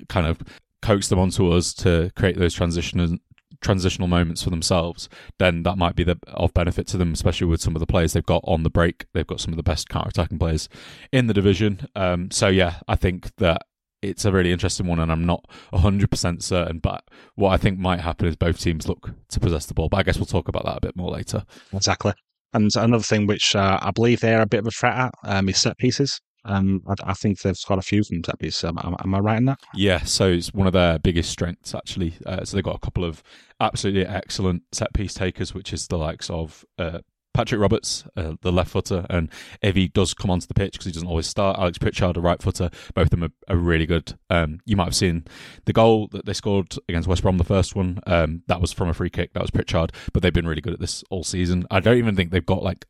kind 0.10 0.26
of 0.26 0.42
coax 0.82 1.08
them 1.08 1.20
onto 1.20 1.52
us 1.52 1.74
to 1.76 2.12
create 2.16 2.38
those 2.38 2.54
transition 2.54 3.20
transitional 3.62 4.08
moments 4.08 4.44
for 4.44 4.50
themselves, 4.50 5.10
then 5.40 5.64
that 5.64 5.78
might 5.78 5.96
be 5.96 6.04
the, 6.04 6.18
of 6.28 6.54
benefit 6.54 6.86
to 6.86 6.98
them, 6.98 7.14
especially 7.14 7.48
with 7.48 7.62
some 7.62 7.76
of 7.76 7.80
the 7.80 7.88
players 7.88 8.14
they've 8.14 8.26
got 8.26 8.44
on 8.46 8.64
the 8.64 8.70
break. 8.70 9.06
They've 9.14 9.26
got 9.26 9.40
some 9.40 9.54
of 9.54 9.58
the 9.58 9.64
best 9.64 9.90
counter 9.90 10.10
attacking 10.10 10.40
players 10.40 10.68
in 11.12 11.28
the 11.28 11.34
division. 11.34 11.88
Um, 11.96 12.30
so 12.30 12.48
yeah, 12.48 12.76
I 12.88 12.96
think 12.96 13.36
that 13.38 13.64
it's 14.02 14.26
a 14.26 14.32
really 14.32 14.52
interesting 14.52 14.88
one, 14.88 15.00
and 15.00 15.12
I'm 15.12 15.26
not 15.26 15.46
100% 15.74 16.44
certain. 16.44 16.80
But 16.80 17.04
what 17.36 17.50
I 17.50 17.58
think 17.58 17.80
might 17.80 18.02
happen 18.02 18.28
is 18.28 18.36
both 18.36 18.60
teams 18.60 18.88
look 18.88 19.12
to 19.30 19.40
possess 19.40 19.66
the 19.66 19.74
ball. 19.74 19.90
But 19.90 19.98
I 19.98 20.04
guess 20.04 20.18
we'll 20.18 20.26
talk 20.26 20.48
about 20.48 20.66
that 20.66 20.78
a 20.78 20.82
bit 20.82 20.96
more 20.96 21.12
later. 21.12 21.46
Exactly. 21.74 22.14
And 22.54 22.72
another 22.76 23.04
thing 23.04 23.28
which 23.28 23.56
uh, 23.56 23.80
I 23.82 23.92
believe 23.92 24.22
they're 24.22 24.42
a 24.42 24.48
bit 24.48 24.60
of 24.60 24.68
a 24.68 24.72
threat 24.72 24.96
at 24.96 25.12
um, 25.24 25.50
is 25.50 25.58
set 25.58 25.78
pieces. 25.78 26.20
Um, 26.46 26.82
I, 26.88 27.12
I, 27.12 27.14
think 27.14 27.42
they've 27.42 27.58
got 27.68 27.78
a 27.78 27.82
few 27.82 28.04
from 28.04 28.24
set 28.24 28.40
pieces. 28.40 28.64
Am, 28.64 28.78
am, 28.78 29.14
I 29.14 29.20
right 29.20 29.38
in 29.38 29.46
that? 29.46 29.60
Yeah, 29.74 30.04
so 30.04 30.30
it's 30.30 30.54
one 30.54 30.66
of 30.66 30.74
their 30.74 30.98
biggest 30.98 31.30
strengths, 31.30 31.76
actually. 31.76 32.16
Uh, 32.26 32.46
so 32.46 32.56
they've 32.56 32.64
got 32.64 32.76
a 32.76 32.80
couple 32.80 33.04
of 33.04 33.22
absolutely 33.60 34.06
excellent 34.06 34.64
set 34.72 34.94
piece 34.94 35.14
takers, 35.14 35.54
which 35.54 35.74
is 35.74 35.88
the 35.88 35.98
likes 35.98 36.30
of 36.30 36.64
uh, 36.80 37.00
Patrick 37.38 37.62
Roberts, 37.62 38.04
uh, 38.18 38.34
the 38.42 38.52
left 38.52 38.72
footer, 38.72 39.06
and 39.12 39.30
he 39.62 39.90
does 39.90 40.16
come 40.16 40.32
onto 40.32 40.48
the 40.48 40.56
pitch 40.56 40.72
because 40.72 40.88
he 40.88 40.92
doesn't 40.92 41.08
always 41.08 41.28
start, 41.28 41.60
Alex 41.60 41.78
Pritchard, 41.78 42.18
a 42.18 42.20
right 42.20 42.42
footer, 42.42 42.72
both 42.96 43.04
of 43.04 43.10
them 43.12 43.26
are, 43.26 43.30
are 43.48 43.58
really 43.58 43.86
good. 43.86 44.18
Um, 44.32 44.60
you 44.66 44.76
might 44.76 44.86
have 44.86 44.96
seen 44.96 45.24
the 45.66 45.72
goal 45.72 46.08
that 46.14 46.26
they 46.26 46.34
scored 46.34 46.74
against 46.90 47.08
West 47.08 47.22
Brom, 47.22 47.38
the 47.38 47.44
first 47.44 47.76
one. 47.76 48.00
Um, 48.08 48.42
that 48.48 48.60
was 48.60 48.74
from 48.74 48.90
a 48.90 48.94
free 48.96 49.12
kick. 49.12 49.34
That 49.34 49.44
was 49.44 49.52
Pritchard, 49.52 49.92
but 50.14 50.24
they've 50.24 50.34
been 50.34 50.48
really 50.48 50.62
good 50.62 50.74
at 50.74 50.80
this 50.80 51.04
all 51.12 51.24
season. 51.24 51.68
I 51.70 51.80
don't 51.80 52.00
even 52.00 52.16
think 52.16 52.32
they've 52.32 52.44
got 52.44 52.64
like 52.64 52.88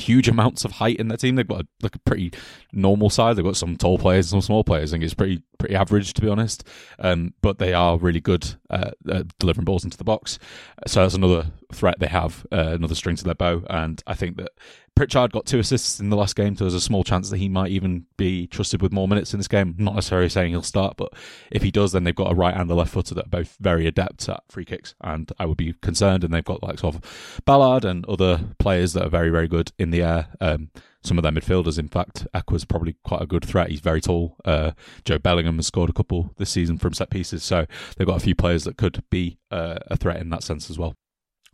huge 0.00 0.28
amounts 0.28 0.64
of 0.64 0.72
height 0.72 0.96
in 0.96 1.08
their 1.08 1.16
team. 1.16 1.36
They've 1.36 1.46
got 1.46 1.62
a, 1.62 1.66
like 1.82 1.94
a 1.94 2.00
pretty 2.00 2.32
normal 2.72 3.10
size. 3.10 3.36
They've 3.36 3.44
got 3.44 3.56
some 3.56 3.76
tall 3.76 3.98
players, 3.98 4.32
and 4.32 4.42
some 4.42 4.46
small 4.46 4.64
players. 4.64 4.92
I 4.92 4.94
think 4.94 5.04
it's 5.04 5.14
pretty 5.14 5.42
pretty 5.58 5.74
average 5.74 6.12
to 6.14 6.20
be 6.20 6.28
honest. 6.28 6.64
Um, 6.98 7.34
but 7.42 7.58
they 7.58 7.74
are 7.74 7.98
really 7.98 8.20
good 8.20 8.54
at, 8.70 8.94
at, 9.10 9.38
delivering 9.38 9.64
balls 9.64 9.84
into 9.84 9.98
the 9.98 10.04
box. 10.04 10.38
So 10.86 11.02
that's 11.02 11.14
another 11.14 11.50
threat 11.72 11.98
they 11.98 12.06
have, 12.06 12.46
uh, 12.52 12.72
another 12.72 12.94
string 12.94 13.16
to 13.16 13.24
their 13.24 13.34
bow. 13.34 13.64
And 13.68 14.02
I 14.06 14.14
think 14.14 14.36
that 14.36 14.50
Pritchard 14.98 15.30
got 15.30 15.46
two 15.46 15.60
assists 15.60 16.00
in 16.00 16.10
the 16.10 16.16
last 16.16 16.34
game, 16.34 16.56
so 16.56 16.64
there's 16.64 16.74
a 16.74 16.80
small 16.80 17.04
chance 17.04 17.30
that 17.30 17.36
he 17.36 17.48
might 17.48 17.70
even 17.70 18.06
be 18.16 18.48
trusted 18.48 18.82
with 18.82 18.92
more 18.92 19.06
minutes 19.06 19.32
in 19.32 19.38
this 19.38 19.46
game. 19.46 19.76
Not 19.78 19.94
necessarily 19.94 20.28
saying 20.28 20.50
he'll 20.50 20.60
start, 20.60 20.96
but 20.96 21.12
if 21.52 21.62
he 21.62 21.70
does, 21.70 21.92
then 21.92 22.02
they've 22.02 22.12
got 22.12 22.32
a 22.32 22.34
right 22.34 22.52
and 22.52 22.68
a 22.68 22.74
left 22.74 22.90
footer 22.90 23.14
that 23.14 23.26
are 23.26 23.28
both 23.28 23.56
very 23.60 23.86
adept 23.86 24.28
at 24.28 24.42
free 24.48 24.64
kicks, 24.64 24.96
and 25.00 25.30
I 25.38 25.46
would 25.46 25.56
be 25.56 25.72
concerned. 25.82 26.24
And 26.24 26.34
they've 26.34 26.42
got 26.42 26.64
like 26.64 26.80
sort 26.80 26.96
of 26.96 27.42
Ballard 27.44 27.84
and 27.84 28.04
other 28.06 28.40
players 28.58 28.92
that 28.94 29.06
are 29.06 29.08
very, 29.08 29.30
very 29.30 29.46
good 29.46 29.70
in 29.78 29.90
the 29.90 30.02
air. 30.02 30.30
Um, 30.40 30.72
some 31.04 31.16
of 31.16 31.22
their 31.22 31.30
midfielders, 31.30 31.78
in 31.78 31.86
fact, 31.86 32.26
Ekwah's 32.34 32.64
probably 32.64 32.96
quite 33.04 33.22
a 33.22 33.26
good 33.26 33.44
threat. 33.44 33.70
He's 33.70 33.78
very 33.78 34.00
tall. 34.00 34.36
Uh, 34.44 34.72
Jobe 35.04 35.22
Bellingham 35.22 35.58
has 35.58 35.68
scored 35.68 35.90
a 35.90 35.92
couple 35.92 36.34
this 36.38 36.50
season 36.50 36.76
from 36.76 36.92
set 36.92 37.10
pieces, 37.10 37.44
so 37.44 37.66
they've 37.96 38.06
got 38.06 38.16
a 38.16 38.24
few 38.24 38.34
players 38.34 38.64
that 38.64 38.76
could 38.76 39.04
be 39.10 39.38
uh, 39.52 39.78
a 39.86 39.96
threat 39.96 40.16
in 40.16 40.30
that 40.30 40.42
sense 40.42 40.70
as 40.70 40.76
well. 40.76 40.96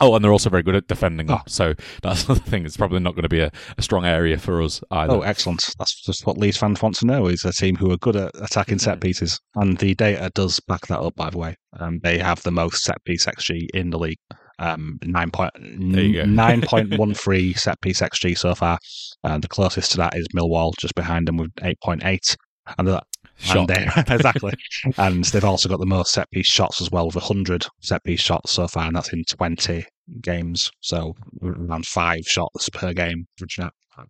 Oh, 0.01 0.15
and 0.15 0.25
they're 0.25 0.33
also 0.33 0.51
very 0.51 0.63
good 0.63 0.75
at 0.75 0.87
defending. 0.87 1.31
Oh. 1.31 1.41
So 1.47 1.75
that's 2.03 2.25
the 2.25 2.35
thing. 2.35 2.65
It's 2.65 2.77
probably 2.77 3.01
not 3.01 3.15
going 3.15 3.23
to 3.23 3.29
be 3.29 3.41
a, 3.41 3.51
a, 3.79 3.83
strong 3.83 4.05
area 4.05 4.39
for 4.39 4.63
us 4.63 4.83
either. 4.91 5.15
Oh, 5.15 5.21
excellent. 5.23 5.63
That's 5.79 6.01
just 6.03 6.27
what 6.27 6.39
Leeds 6.39 6.57
fans 6.57 6.83
want 6.83 6.97
to 6.97 7.07
know 7.07 7.27
is 7.27 7.45
a 7.45 7.53
team 7.53 7.77
who 7.77 7.91
are 7.93 7.97
good 7.99 8.17
at 8.17 8.33
attacking 8.35 8.79
set 8.79 9.01
pieces. 9.01 9.41
And 9.55 9.79
the 9.79 9.95
data 9.95 10.31
does 10.35 10.61
back 10.61 10.87
that 10.89 11.01
up, 11.01 11.15
by 11.15 11.31
the 11.31 11.39
way. 11.39 11.57
Um, 11.79 12.01
they 12.03 12.19
have 12.19 12.43
the 12.43 12.51
most 12.51 12.83
set 12.83 13.03
piece 13.05 13.27
XG 13.27 13.67
in 13.75 13.91
the 13.91 13.99
league. 13.99 14.19
Um, 14.61 15.01
9 15.03 15.31
point, 15.33 15.53
9.13 15.57 17.59
set 17.59 17.81
piece 17.81 18.01
XG 18.01 18.39
so 18.39 18.55
far. 18.55 18.79
And 19.25 19.43
the 19.43 19.49
closest 19.49 19.93
to 19.93 19.97
that 19.99 20.17
is 20.17 20.27
Millwall, 20.35 20.73
just 20.79 20.95
behind 20.95 21.27
them 21.27 21.39
with 21.39 21.53
8.8. 21.57 22.37
And 22.79 22.89
that 22.89 23.05
and 23.51 23.69
they, 23.69 23.89
exactly. 24.09 24.53
and 24.97 25.25
they've 25.25 25.45
also 25.45 25.69
got 25.69 25.81
the 25.81 25.87
most 25.87 26.13
set 26.13 26.31
piece 26.31 26.47
shots 26.47 26.81
as 26.81 26.91
well, 26.91 27.07
with 27.07 27.17
100 27.17 27.67
set 27.81 28.03
piece 28.05 28.21
shots 28.21 28.53
so 28.53 28.69
far, 28.69 28.87
and 28.87 28.97
that's 28.97 29.13
in 29.13 29.25
20 29.25 29.85
games. 30.21 30.71
So 30.81 31.15
around 31.43 31.87
five 31.87 32.25
shots 32.27 32.69
per 32.71 32.93
game. 32.93 33.27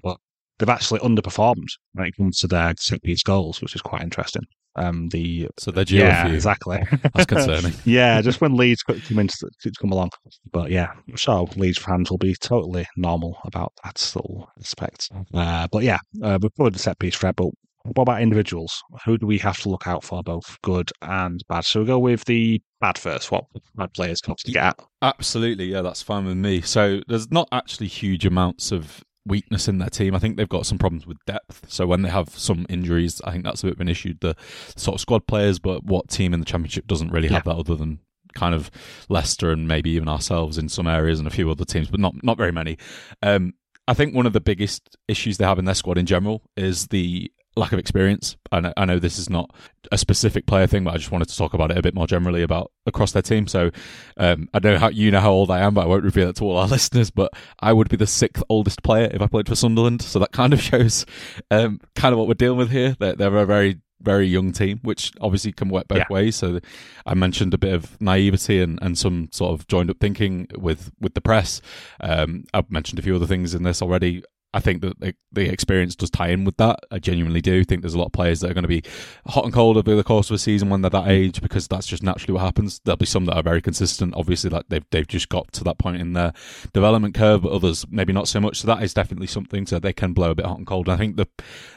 But 0.03 0.19
they've 0.59 0.69
actually 0.69 1.01
underperformed 1.01 1.69
when 1.93 2.07
it 2.07 2.17
comes 2.17 2.39
to 2.41 2.47
their 2.47 2.75
set 2.79 3.03
piece 3.03 3.23
goals, 3.23 3.61
which 3.61 3.75
is 3.75 3.83
quite 3.83 4.03
interesting. 4.03 4.45
Um, 4.77 5.09
the 5.11 5.49
so 5.57 5.71
they're 5.71 5.85
due 5.85 5.99
yeah, 5.99 6.27
exactly. 6.27 6.83
That's 7.15 7.27
concerning. 7.27 7.73
yeah, 7.85 8.21
just 8.21 8.41
when 8.41 8.57
Leeds 8.57 8.83
come 8.83 9.19
in 9.21 9.29
to, 9.29 9.51
to 9.61 9.73
come 9.81 9.93
along, 9.93 10.11
but 10.51 10.71
yeah, 10.71 10.93
so 11.17 11.49
Leeds 11.55 11.79
fans 11.79 12.11
will 12.11 12.19
be 12.19 12.35
totally 12.35 12.85
normal 12.97 13.39
about 13.45 13.73
that 13.85 14.13
little 14.17 14.51
aspect. 14.59 15.11
Uh, 15.33 15.69
but 15.71 15.85
yeah, 15.85 15.99
uh, 16.23 16.39
we've 16.43 16.55
covered 16.57 16.75
the 16.75 16.81
set 16.81 16.99
piece 16.99 17.15
threat, 17.15 17.37
but 17.37 17.51
what 17.85 18.03
about 18.03 18.23
individuals? 18.23 18.83
Who 19.05 19.19
do 19.19 19.27
we 19.27 19.39
have 19.39 19.59
to 19.61 19.69
look 19.69 19.87
out 19.87 20.05
for, 20.05 20.23
both 20.23 20.59
good 20.63 20.91
and 21.03 21.43
bad? 21.49 21.65
So 21.65 21.81
we 21.81 21.87
go 21.87 21.99
with 21.99 22.25
the 22.25 22.61
bad 22.81 22.97
first. 22.97 23.31
What 23.31 23.45
bad 23.75 23.93
players 23.93 24.21
can 24.21 24.35
to 24.37 24.53
get 24.53 24.63
at? 24.63 24.81
Absolutely, 25.03 25.67
yeah, 25.67 25.83
that's 25.83 26.03
fine 26.03 26.25
with 26.25 26.37
me. 26.37 26.63
So 26.63 27.01
there's 27.09 27.31
not 27.31 27.49
actually 27.53 27.89
huge 27.89 28.25
amounts 28.25 28.73
of 28.73 29.05
weakness 29.27 29.69
in 29.69 29.79
their 29.79 29.91
team. 29.91 30.15
I 30.15 30.19
think 30.19 30.37
they've 30.37 30.49
got 30.49 30.67
some 30.67 30.79
problems 30.79 31.07
with 31.07 31.19
depth. 31.27 31.67
So 31.69 31.87
when 31.87 32.03
they 32.03 32.11
have 32.11 32.31
some 32.31 32.67
injuries, 32.69 33.21
I 33.25 33.33
think 33.33 33.45
that's 33.45 33.63
a 33.63 33.67
bit 33.67 33.75
of 33.75 33.81
an 33.81 33.89
issue. 33.89 34.15
The 34.21 34.35
sort 34.77 34.95
of 34.95 35.01
squad 35.01 35.27
players, 35.27 35.59
but 35.59 35.85
what 35.85 36.09
team 36.09 36.33
in 36.33 36.41
the 36.41 36.47
championship 36.47 36.87
doesn't 36.87 37.13
really 37.13 37.29
have 37.29 37.47
yeah. 37.47 37.53
that 37.53 37.59
other 37.59 37.77
than 37.77 38.01
kind 38.35 38.55
of 38.55 38.71
Leicester 39.09 39.51
and 39.51 39.69
maybe 39.69 39.91
even 39.91 40.09
ourselves 40.09 40.59
in 40.59 40.69
some 40.69 40.87
areas 40.87 41.19
and 41.19 41.29
a 41.29 41.31
few 41.31 41.51
other 41.51 41.65
teams, 41.65 41.89
but 41.89 42.01
not 42.01 42.15
not 42.23 42.39
very 42.39 42.53
many. 42.53 42.79
Um, 43.23 43.55
I 43.87 43.95
think 43.95 44.15
one 44.15 44.27
of 44.27 44.33
the 44.33 44.41
biggest 44.41 44.97
issues 45.09 45.37
they 45.37 45.45
have 45.45 45.59
in 45.59 45.67
their 45.67 45.75
squad 45.75 45.99
in 45.99 46.07
general 46.07 46.43
is 46.57 46.87
the 46.89 47.31
lack 47.57 47.73
of 47.73 47.79
experience. 47.79 48.37
I 48.51 48.61
know, 48.61 48.73
I 48.77 48.85
know 48.85 48.99
this 48.99 49.19
is 49.19 49.31
not 49.31 49.55
a 49.93 49.99
specific 49.99 50.47
player 50.47 50.67
thing, 50.67 50.85
but 50.85 50.95
I 50.95 50.97
just 50.97 51.11
wanted 51.11 51.29
to 51.29 51.37
talk 51.37 51.55
about 51.55 51.71
it 51.71 51.79
a 51.79 51.83
bit 51.83 51.95
more 51.95 52.07
generally 52.07 52.43
about 52.43 52.73
across 52.87 53.13
their 53.13 53.23
team. 53.23 53.47
So 53.47 53.71
um, 54.17 54.49
I 54.53 54.59
know 54.61 54.79
how 54.79 54.89
you 54.89 55.11
know 55.11 55.21
how 55.21 55.33
old 55.33 55.51
I 55.51 55.61
am, 55.61 55.75
but 55.75 55.83
I 55.83 55.87
won't 55.87 56.05
reveal 56.05 56.29
it 56.29 56.37
to 56.37 56.45
all 56.45 56.57
our 56.57 56.69
listeners. 56.69 57.11
But 57.11 57.33
I 57.61 57.73
would 57.73 57.89
be 57.89 57.97
the 57.97 58.07
sixth 58.07 58.43
oldest 58.49 58.83
player 58.83 59.09
if 59.13 59.21
I 59.21 59.27
played 59.27 59.49
for 59.49 59.57
Sunderland, 59.57 60.03
so 60.03 60.19
that 60.19 60.33
kind 60.33 60.53
of 60.53 60.61
shows 60.63 61.07
um, 61.51 61.81
kind 61.95 62.13
of 62.13 62.19
what 62.19 62.29
we're 62.29 62.35
dealing 62.35 62.59
with 62.59 62.71
here. 62.71 62.97
They're, 62.99 63.15
they're 63.15 63.37
a 63.37 63.47
very 63.47 63.81
very 64.05 64.27
young 64.27 64.53
team, 64.53 64.81
which 64.83 65.13
obviously 65.21 65.51
can 65.51 65.69
work 65.69 65.89
both 65.89 65.99
yeah. 65.99 66.07
ways. 66.11 66.37
So 66.37 66.61
I 67.07 67.15
mentioned 67.15 67.55
a 67.55 67.59
bit 67.59 67.73
of 67.73 68.01
naivety 68.01 68.61
and, 68.61 68.79
and 68.83 68.97
some 68.99 69.29
sort 69.33 69.59
of 69.59 69.67
joined 69.67 69.91
up 69.91 69.99
thinking 69.99 70.47
with, 70.57 70.93
with 71.01 71.15
the 71.15 71.21
press. 71.21 71.61
Um, 72.01 72.45
I've 72.53 72.71
mentioned 72.71 72.99
a 72.99 73.03
few 73.03 73.17
other 73.17 73.27
things 73.27 73.55
in 73.55 73.63
this 73.63 73.81
already. 73.81 74.23
I 74.55 74.61
think 74.61 74.83
that 74.83 75.15
the, 75.33 75.51
experience 75.51 75.97
does 75.97 76.11
tie 76.11 76.29
in 76.29 76.45
with 76.45 76.57
that. 76.59 76.79
I 76.93 77.01
genuinely 77.01 77.41
do 77.41 77.65
think 77.65 77.83
there's 77.83 77.95
a 77.95 77.99
lot 77.99 78.07
of 78.07 78.13
players 78.13 78.39
that 78.41 78.53
are 78.53 78.55
going 78.55 78.63
to 78.63 78.69
be 78.69 78.85
hot 79.27 79.45
and 79.45 79.53
cold 79.53 79.77
over 79.77 79.97
the 79.97 80.05
course 80.05 80.31
of 80.31 80.37
a 80.37 80.39
season 80.39 80.71
when 80.71 80.81
they're 80.81 80.91
that 80.91 81.09
age 81.09 81.43
because 81.43 81.67
that's 81.67 81.89
just 81.89 82.05
naturally 82.05 82.35
what 82.35 82.45
happens. 82.45 82.81
There'll 82.85 82.97
be 82.97 83.05
some 83.05 83.25
that 83.25 83.35
are 83.35 83.43
very 83.43 83.61
consistent. 83.61 84.15
Obviously, 84.17 84.51
like 84.51 84.67
they've 84.69 84.87
they've 84.93 85.09
just 85.09 85.29
got 85.29 85.53
to 85.55 85.65
that 85.65 85.79
point 85.79 86.01
in 86.01 86.13
their 86.13 86.33
development 86.73 87.17
curve, 87.17 87.43
but 87.43 87.51
others 87.51 87.85
maybe 87.91 88.13
not 88.13 88.29
so 88.29 88.39
much. 88.39 88.61
So 88.61 88.69
that 88.69 88.81
is 88.81 88.95
definitely 88.95 89.27
something 89.27 89.67
so 89.67 89.81
they 89.81 89.93
can 89.93 90.13
blow 90.13 90.31
a 90.31 90.37
bit 90.37 90.47
hot 90.47 90.59
and 90.59 90.67
cold. 90.67 90.87
And 90.87 90.95
I 90.95 90.99
think 90.99 91.17
the 91.17 91.27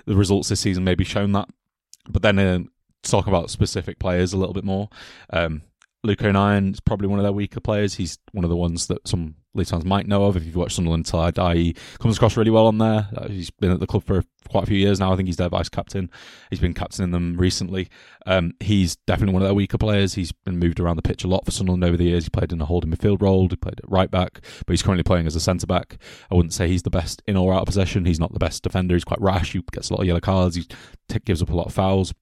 the 0.06 0.16
results 0.16 0.50
this 0.50 0.60
season 0.60 0.84
maybe 0.84 1.04
shown 1.04 1.32
that. 1.32 1.50
But 2.08 2.22
then 2.22 2.38
uh, 2.38 2.60
talk 3.02 3.26
about 3.26 3.50
specific 3.50 3.98
players 3.98 4.34
a 4.34 4.38
little 4.38 4.54
bit 4.54 4.64
more. 4.64 4.90
Um, 5.32 5.64
Luke 6.04 6.24
O'Nien 6.24 6.74
is 6.74 6.80
probably 6.80 7.08
one 7.08 7.18
of 7.18 7.24
their 7.24 7.34
weaker 7.34 7.60
players. 7.60 7.96
He's 7.96 8.20
one 8.34 8.46
of 8.46 8.52
the 8.52 8.56
ones 8.56 8.86
that 8.86 9.08
some 9.08 9.36
Leeds 9.58 9.72
fans 9.72 9.86
might 9.86 10.08
know 10.08 10.26
of. 10.26 10.38
If 10.38 10.46
you've 10.46 10.56
watched 10.56 10.76
Sunderland 10.76 11.06
Till 11.06 11.20
I 11.20 11.32
Die, 11.32 11.56
he 11.56 11.76
comes 12.00 12.16
across 12.18 12.38
really 12.38 12.52
well 12.52 12.68
on 12.68 12.78
there. 12.78 13.08
Uh, 13.16 13.28
he's 13.28 13.50
been 13.50 13.72
at 13.72 13.80
the 13.80 13.88
club 13.88 14.04
for 14.04 14.24
quite 14.50 14.64
a 14.64 14.68
few 14.68 14.78
years 14.78 15.00
now. 15.00 15.12
I 15.12 15.16
think 15.16 15.28
he's 15.28 15.38
their 15.38 15.50
vice 15.50 15.70
captain. 15.70 16.10
He's 16.50 16.60
been 16.60 16.74
captaining 16.74 17.12
them 17.12 17.38
recently. 17.38 17.90
Um, 18.26 18.54
he's 18.60 18.96
definitely 19.08 19.34
one 19.34 19.42
of 19.42 19.48
their 19.48 19.56
weaker 19.56 19.78
players. 19.78 20.14
He's 20.14 20.32
been 20.32 20.60
moved 20.60 20.80
around 20.80 20.96
the 20.96 21.02
pitch 21.02 21.24
a 21.24 21.28
lot 21.28 21.46
for 21.46 21.52
Sunderland 21.52 21.84
over 21.84 21.98
the 21.98 22.06
years. 22.06 22.26
He 22.26 22.30
played 22.30 22.52
in 22.52 22.62
a 22.62 22.66
holding 22.66 22.92
midfield 22.92 23.22
role. 23.22 23.48
He 23.50 23.56
played 23.56 23.80
at 23.80 23.90
right 23.90 24.10
back, 24.12 24.42
but 24.66 24.74
he's 24.74 24.84
currently 24.84 25.04
playing 25.04 25.28
as 25.28 25.36
a 25.36 25.40
centre 25.40 25.68
back. 25.68 25.98
I 26.32 26.36
wouldn't 26.36 26.54
say 26.54 26.68
he's 26.68 26.84
the 26.84 26.90
best 26.90 27.22
in 27.28 27.36
or 27.36 27.54
out 27.54 27.62
of 27.62 27.68
possession. 27.68 28.06
He's 28.06 28.20
not 28.20 28.34
the 28.34 28.40
best 28.40 28.64
defender. 28.64 28.96
He's 28.96 29.04
quite 29.04 29.22
rash. 29.22 29.54
He 29.54 29.62
gets 29.72 29.90
a 29.90 29.94
lot 29.94 30.02
of 30.02 30.08
yellow 30.08 30.20
cards. 30.20 30.56
He 30.56 30.66
gives 31.26 31.42
up 31.42 31.50
a 31.50 31.56
lot 31.56 31.68
of 31.68 31.74
fouls. 31.74 32.14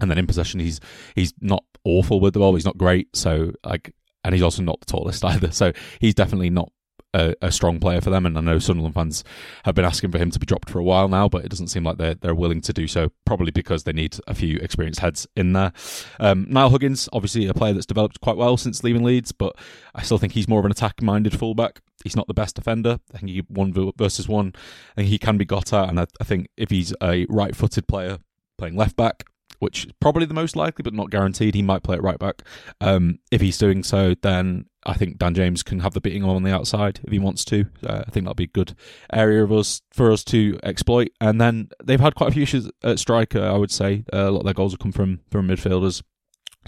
And 0.00 0.10
then 0.10 0.18
in 0.18 0.26
possession, 0.26 0.60
he's 0.60 0.80
he's 1.16 1.34
not 1.40 1.64
awful 1.84 2.20
with 2.20 2.34
the 2.34 2.40
ball. 2.40 2.54
He's 2.54 2.64
not 2.64 2.78
great. 2.78 3.16
So 3.16 3.52
like, 3.64 3.92
and 4.24 4.34
he's 4.34 4.42
also 4.42 4.62
not 4.62 4.80
the 4.80 4.86
tallest 4.86 5.24
either. 5.24 5.50
So 5.50 5.72
he's 6.00 6.14
definitely 6.14 6.50
not 6.50 6.72
a, 7.14 7.34
a, 7.40 7.52
strong 7.52 7.80
player 7.80 8.00
for 8.00 8.10
them. 8.10 8.26
And 8.26 8.36
I 8.36 8.40
know 8.40 8.58
Sunderland 8.58 8.94
fans 8.94 9.24
have 9.64 9.74
been 9.74 9.84
asking 9.84 10.12
for 10.12 10.18
him 10.18 10.30
to 10.30 10.38
be 10.38 10.46
dropped 10.46 10.70
for 10.70 10.78
a 10.78 10.84
while 10.84 11.08
now, 11.08 11.28
but 11.28 11.44
it 11.44 11.48
doesn't 11.48 11.68
seem 11.68 11.84
like 11.84 11.98
they're 11.98 12.14
they're 12.14 12.34
willing 12.34 12.60
to 12.62 12.72
do 12.72 12.86
so. 12.86 13.10
Probably 13.24 13.50
because 13.50 13.84
they 13.84 13.92
need 13.92 14.16
a 14.26 14.34
few 14.34 14.58
experienced 14.58 15.00
heads 15.00 15.26
in 15.36 15.52
there. 15.52 15.72
Um, 16.20 16.46
Niall 16.48 16.70
Huggins, 16.70 17.08
obviously 17.12 17.46
a 17.46 17.54
player 17.54 17.72
that's 17.72 17.86
developed 17.86 18.20
quite 18.20 18.36
well 18.36 18.56
since 18.56 18.84
leaving 18.84 19.04
Leeds, 19.04 19.32
but 19.32 19.56
I 19.94 20.02
still 20.02 20.18
think 20.18 20.34
he's 20.34 20.48
more 20.48 20.58
of 20.58 20.64
an 20.64 20.70
attack-minded 20.70 21.38
fullback. 21.38 21.80
He's 22.04 22.16
not 22.16 22.28
the 22.28 22.34
best 22.34 22.54
defender. 22.56 22.98
I 23.12 23.18
think 23.18 23.30
he 23.30 23.42
one 23.48 23.72
versus 23.96 24.28
one. 24.28 24.52
Think 24.94 25.08
he 25.08 25.18
can 25.18 25.38
be 25.38 25.44
got 25.44 25.72
at, 25.72 25.88
and 25.88 26.00
I, 26.00 26.06
I 26.20 26.24
think 26.24 26.48
if 26.56 26.70
he's 26.70 26.94
a 27.02 27.26
right-footed 27.28 27.88
player 27.88 28.18
playing 28.56 28.76
left 28.76 28.96
back, 28.96 29.24
which 29.58 29.86
is 29.86 29.92
probably 30.00 30.26
the 30.26 30.34
most 30.34 30.56
likely, 30.56 30.82
but 30.82 30.94
not 30.94 31.10
guaranteed. 31.10 31.54
He 31.54 31.62
might 31.62 31.82
play 31.82 31.96
it 31.96 32.02
right 32.02 32.18
back. 32.18 32.42
Um, 32.80 33.18
if 33.30 33.40
he's 33.40 33.58
doing 33.58 33.82
so, 33.82 34.14
then 34.22 34.66
I 34.86 34.94
think 34.94 35.18
Dan 35.18 35.34
James 35.34 35.62
can 35.62 35.80
have 35.80 35.94
the 35.94 36.00
beating 36.00 36.24
on 36.24 36.42
the 36.42 36.54
outside 36.54 37.00
if 37.04 37.12
he 37.12 37.18
wants 37.18 37.44
to. 37.46 37.66
Uh, 37.84 38.04
I 38.06 38.10
think 38.10 38.24
that'll 38.24 38.34
be 38.34 38.44
a 38.44 38.48
good 38.48 38.74
area 39.12 39.42
of 39.44 39.52
us 39.52 39.82
for 39.92 40.10
us 40.10 40.24
to 40.24 40.58
exploit. 40.62 41.10
And 41.20 41.40
then 41.40 41.68
they've 41.82 42.00
had 42.00 42.14
quite 42.14 42.30
a 42.30 42.32
few 42.32 42.42
issues 42.42 42.70
at 42.82 42.98
striker. 42.98 43.42
I 43.42 43.56
would 43.56 43.70
say 43.70 44.04
uh, 44.12 44.28
a 44.28 44.30
lot 44.30 44.40
of 44.40 44.44
their 44.44 44.54
goals 44.54 44.72
have 44.72 44.80
come 44.80 44.92
from 44.92 45.20
from 45.30 45.48
midfielders. 45.48 46.02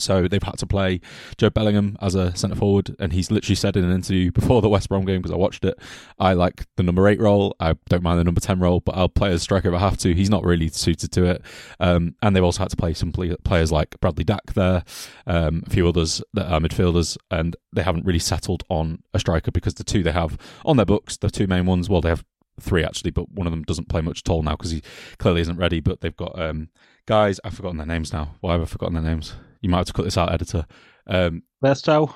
So 0.00 0.28
they've 0.28 0.42
had 0.42 0.58
to 0.58 0.66
play 0.66 1.00
Jobe 1.36 1.54
Bellingham 1.54 1.96
as 2.00 2.14
a 2.14 2.34
centre 2.36 2.56
forward, 2.56 2.94
and 2.98 3.12
he's 3.12 3.30
literally 3.30 3.54
said 3.54 3.76
in 3.76 3.84
an 3.84 3.92
interview 3.92 4.30
before 4.32 4.62
the 4.62 4.68
West 4.68 4.88
Brom 4.88 5.04
game 5.04 5.18
because 5.20 5.32
I 5.32 5.36
watched 5.36 5.64
it, 5.64 5.78
I 6.18 6.32
like 6.32 6.66
the 6.76 6.82
number 6.82 7.06
eight 7.08 7.20
role. 7.20 7.54
I 7.60 7.74
don't 7.88 8.02
mind 8.02 8.18
the 8.18 8.24
number 8.24 8.40
ten 8.40 8.60
role, 8.60 8.80
but 8.80 8.96
I'll 8.96 9.08
play 9.08 9.32
as 9.32 9.42
striker 9.42 9.68
if 9.68 9.74
I 9.74 9.78
have 9.78 9.98
to. 9.98 10.14
He's 10.14 10.30
not 10.30 10.44
really 10.44 10.68
suited 10.68 11.12
to 11.12 11.24
it. 11.24 11.42
Um, 11.78 12.14
and 12.22 12.34
they've 12.34 12.44
also 12.44 12.62
had 12.62 12.70
to 12.70 12.76
play 12.76 12.94
some 12.94 13.12
players 13.12 13.72
like 13.72 13.98
Bradley 14.00 14.24
Dack 14.24 14.54
there, 14.54 14.84
um, 15.26 15.62
a 15.66 15.70
few 15.70 15.86
others 15.88 16.22
that 16.34 16.50
are 16.50 16.60
midfielders, 16.60 17.16
and 17.30 17.56
they 17.72 17.82
haven't 17.82 18.06
really 18.06 18.18
settled 18.18 18.64
on 18.68 19.02
a 19.14 19.18
striker 19.18 19.50
because 19.50 19.74
the 19.74 19.84
two 19.84 20.02
they 20.02 20.12
have 20.12 20.38
on 20.64 20.76
their 20.76 20.86
books, 20.86 21.16
the 21.16 21.30
two 21.30 21.46
main 21.46 21.66
ones, 21.66 21.88
well, 21.88 22.00
they 22.00 22.08
have 22.08 22.24
three 22.60 22.84
actually, 22.84 23.10
but 23.10 23.30
one 23.30 23.46
of 23.46 23.52
them 23.52 23.62
doesn't 23.62 23.88
play 23.88 24.00
much 24.00 24.22
at 24.24 24.30
all 24.30 24.42
now 24.42 24.52
because 24.52 24.70
he 24.70 24.82
clearly 25.18 25.40
isn't 25.40 25.56
ready. 25.56 25.80
But 25.80 26.00
they've 26.00 26.16
got 26.16 26.38
um, 26.40 26.68
guys, 27.06 27.40
I've 27.44 27.54
forgotten 27.54 27.78
their 27.78 27.86
names 27.86 28.12
now. 28.12 28.36
Why 28.40 28.52
have 28.52 28.62
I 28.62 28.66
forgotten 28.66 28.94
their 28.94 29.02
names? 29.02 29.34
You 29.60 29.68
might 29.68 29.78
have 29.78 29.86
to 29.86 29.92
cut 29.92 30.04
this 30.04 30.18
out, 30.18 30.32
editor. 30.32 30.66
Um, 31.06 31.42
Burstow. 31.62 32.14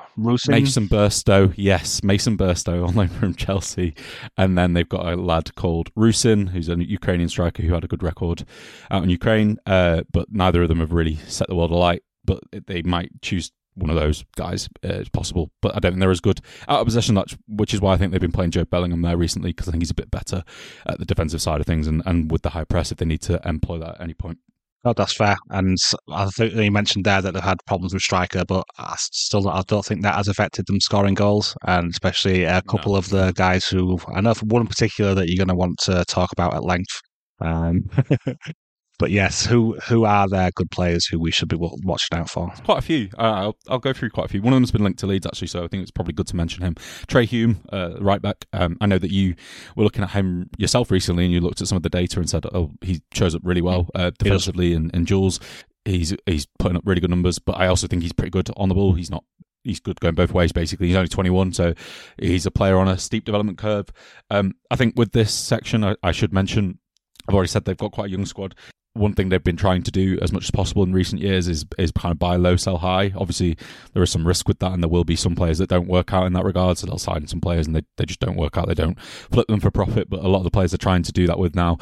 Mason 0.53 0.89
Burstow, 0.89 1.53
yes, 1.57 2.03
Mason 2.03 2.39
Burstow 2.39 2.87
on 2.89 2.95
loan 2.95 3.09
from 3.09 3.35
Chelsea, 3.35 3.95
and 4.39 4.57
then 4.57 4.73
they've 4.73 4.89
got 4.89 5.07
a 5.07 5.17
lad 5.17 5.55
called 5.55 5.93
Rusyn, 5.95 6.51
who's 6.51 6.69
a 6.69 6.77
Ukrainian 6.83 7.29
striker 7.29 7.63
who 7.63 7.75
had 7.75 7.85
a 7.85 7.89
good 7.89 8.03
record 8.03 8.45
out 8.91 9.03
in 9.03 9.11
Ukraine, 9.11 9.59
uh, 9.67 10.03
but 10.13 10.29
neither 10.31 10.63
of 10.63 10.69
them 10.69 10.81
have 10.81 10.93
really 10.93 11.17
set 11.27 11.49
the 11.49 11.55
world 11.55 11.71
alight. 11.71 12.03
But 12.25 12.41
they 12.67 12.81
might 12.81 13.11
choose 13.21 13.53
one 13.75 13.91
of 13.91 13.97
those 13.97 14.25
guys. 14.37 14.69
Uh, 14.83 14.95
it's 14.95 15.11
possible, 15.11 15.51
but 15.61 15.77
I 15.77 15.81
don't 15.81 15.93
think 15.93 16.01
they're 16.01 16.11
as 16.11 16.21
good 16.21 16.41
out 16.69 16.81
of 16.81 16.87
possession. 16.87 17.23
Which 17.49 17.75
is 17.75 17.83
why 17.83 17.93
I 17.93 17.97
think 17.99 18.13
they've 18.13 18.21
been 18.21 18.33
playing 18.33 18.53
Joe 18.53 18.65
Bellingham 18.65 19.03
there 19.03 19.17
recently 19.17 19.51
because 19.51 19.69
I 19.69 19.73
think 19.73 19.83
he's 19.83 19.91
a 19.91 19.95
bit 19.95 20.11
better 20.11 20.43
at 20.87 20.99
the 20.99 21.05
defensive 21.05 21.43
side 21.43 21.61
of 21.61 21.67
things 21.67 21.87
and, 21.87 22.03
and 22.07 22.31
with 22.31 22.43
the 22.43 22.51
high 22.51 22.65
press 22.65 22.93
if 22.93 22.99
they 22.99 23.05
need 23.05 23.21
to 23.23 23.47
employ 23.47 23.79
that 23.79 23.97
at 23.97 24.01
any 24.01 24.15
point. 24.15 24.39
Oh, 24.87 24.93
that's 24.93 25.15
fair. 25.15 25.37
And 25.51 25.79
I 26.13 26.27
think 26.27 26.55
you 26.55 26.71
mentioned 26.71 27.07
there 27.07 27.23
that 27.23 27.33
they've 27.33 27.43
had 27.43 27.57
problems 27.67 27.95
with 27.95 28.03
striker, 28.03 28.45
but 28.47 28.65
I 28.79 28.95
still 28.99 29.49
I 29.49 29.63
don't 29.67 29.85
think 29.85 30.03
that 30.03 30.17
has 30.17 30.29
affected 30.29 30.67
them 30.67 30.81
scoring 30.81 31.15
goals, 31.15 31.57
and 31.67 31.91
especially 31.91 32.45
a 32.45 32.61
couple 32.63 32.93
no. 32.93 32.99
of 32.99 33.09
the 33.09 33.33
guys 33.33 33.67
who 33.67 33.99
I 34.15 34.21
know 34.21 34.35
one 34.43 34.63
in 34.63 34.69
particular 34.69 35.15
that 35.15 35.29
you're 35.29 35.43
going 35.43 35.49
to 35.49 35.55
want 35.55 35.79
to 35.85 36.05
talk 36.05 36.33
about 36.33 36.55
at 36.55 36.65
length. 36.65 37.01
Um, 37.41 37.89
but 38.99 39.11
yes, 39.11 39.45
who 39.45 39.77
who 39.89 40.05
are 40.05 40.29
there 40.29 40.51
good 40.53 40.71
players 40.71 41.05
who 41.07 41.19
we 41.19 41.33
should 41.33 41.49
be 41.49 41.57
watching 41.57 42.17
out 42.17 42.31
for? 42.31 42.51
Quite 42.65 42.79
a 42.79 42.83
few. 42.83 43.09
Uh, 43.19 43.23
I'll, 43.23 43.57
I'll 43.69 43.79
go 43.79 43.93
through 43.93 44.11
quite 44.11 44.27
a 44.27 44.29
few. 44.29 44.41
One 44.41 44.53
of 44.53 44.57
them's 44.57 44.71
been 44.71 44.85
linked 44.85 45.01
to 45.01 45.07
Leeds 45.07 45.27
actually, 45.27 45.49
so 45.49 45.65
I 45.65 45.69
think 45.69 45.83
it's 45.83 45.91
probably 45.91 46.15
good 46.15 46.29
to 46.29 46.37
mention 46.37 46.63
him. 46.63 46.75
Trai 47.09 47.25
Hume, 47.25 47.61
uh, 47.73 47.97
right 47.99 48.23
back. 48.23 48.45
Um, 48.53 48.77
I 48.81 48.87
know 48.87 48.99
that 48.99 49.11
you 49.11 49.35
were 49.75 49.83
looking 49.83 50.05
at 50.05 50.11
him 50.11 50.49
yourself 50.59 50.93
recently, 50.93 51.25
and 51.25 51.33
you 51.33 51.41
looked 51.41 51.61
at 51.61 51.67
some 51.67 51.77
of 51.77 51.83
the 51.83 51.91
data 51.91 52.21
and 52.21 52.31
said, 52.31 52.47
"Oh, 52.55 52.71
he 52.83 53.03
shows 53.13 53.35
up 53.35 53.43
really 53.45 53.63
well 53.63 53.89
uh, 53.97 54.13
defensively 54.17 54.75
in, 54.75 54.91
in 54.95 55.05
duels. 55.05 55.41
He's 55.85 56.15
he's 56.27 56.47
putting 56.61 56.77
up 56.77 56.85
really 56.87 57.01
good 57.01 57.11
numbers, 57.11 57.41
but 57.41 57.57
I 57.57 57.67
also 57.67 57.89
think 57.89 58.03
he's 58.03 58.13
pretty 58.13 58.31
good 58.31 58.49
on 58.57 58.69
the 58.69 58.77
ball. 58.77 58.95
He's 58.95 59.11
not 59.11 59.25
he's 59.65 59.81
good 59.81 59.99
going 59.99 60.15
both 60.15 60.33
ways. 60.33 60.53
Basically, 60.53 60.87
he's 60.87 60.97
only 60.97 61.09
21, 61.09 61.53
so 61.53 61.75
he's 62.19 62.47
a 62.47 62.51
player 62.53 62.79
on 62.79 62.87
a 62.87 62.97
steep 62.97 63.25
development 63.25 63.59
curve. 63.59 63.89
Um, 64.31 64.53
I 64.71 64.77
think 64.77 64.97
with 64.97 65.13
this 65.13 65.35
section, 65.35 65.83
I, 65.83 65.97
I, 66.03 66.13
should 66.13 66.33
mention. 66.33 66.79
I've 67.27 67.35
already 67.35 67.49
said 67.49 67.65
they've 67.65 67.77
got 67.77 67.93
quite 67.93 68.07
a 68.07 68.11
young 68.11 68.27
squad 68.27 68.55
one 68.95 69.13
thing 69.13 69.29
they've 69.29 69.43
been 69.43 69.57
trying 69.57 69.83
to 69.83 69.91
do 69.91 70.19
as 70.23 70.33
much 70.33 70.45
as 70.45 70.51
possible 70.53 70.85
in 70.85 70.93
recent 70.93 71.21
years 71.21 71.49
is 71.49 71.65
is 71.79 71.91
kind 71.91 72.13
of 72.13 72.19
buy 72.19 72.37
low, 72.37 72.55
sell 72.55 72.79
high. 72.79 73.13
Obviously, 73.17 73.57
there 73.93 74.03
is 74.03 74.11
some 74.11 74.27
risk 74.27 74.47
with 74.47 74.61
that, 74.61 74.73
and 74.73 74.83
there 74.83 74.89
will 74.89 75.05
be 75.05 75.17
some 75.17 75.35
players 75.35 75.59
that 75.59 75.69
don't 75.69 75.89
work 75.89 76.13
out 76.13 76.27
in 76.27 76.33
that 76.35 76.45
regard. 76.45 76.79
So 76.79 76.87
they'll 76.87 76.99
sign 76.99 77.27
some 77.27 77.41
players 77.41 77.67
and 77.67 77.75
they, 77.75 77.83
they 77.97 78.05
just 78.05 78.21
don't 78.21 78.37
work 78.37 78.57
out. 78.57 78.69
They 78.69 78.75
don't 78.75 79.01
flip 79.01 79.49
them 79.49 79.59
for 79.59 79.71
profit. 79.73 80.09
But 80.09 80.21
a 80.21 80.29
lot 80.29 80.39
of 80.39 80.45
the 80.45 80.51
players 80.51 80.71
they're 80.71 80.79
trying 80.79 81.03
to 81.03 81.13
do 81.13 81.27
that 81.27 81.39
with 81.39 81.57
now 81.57 81.79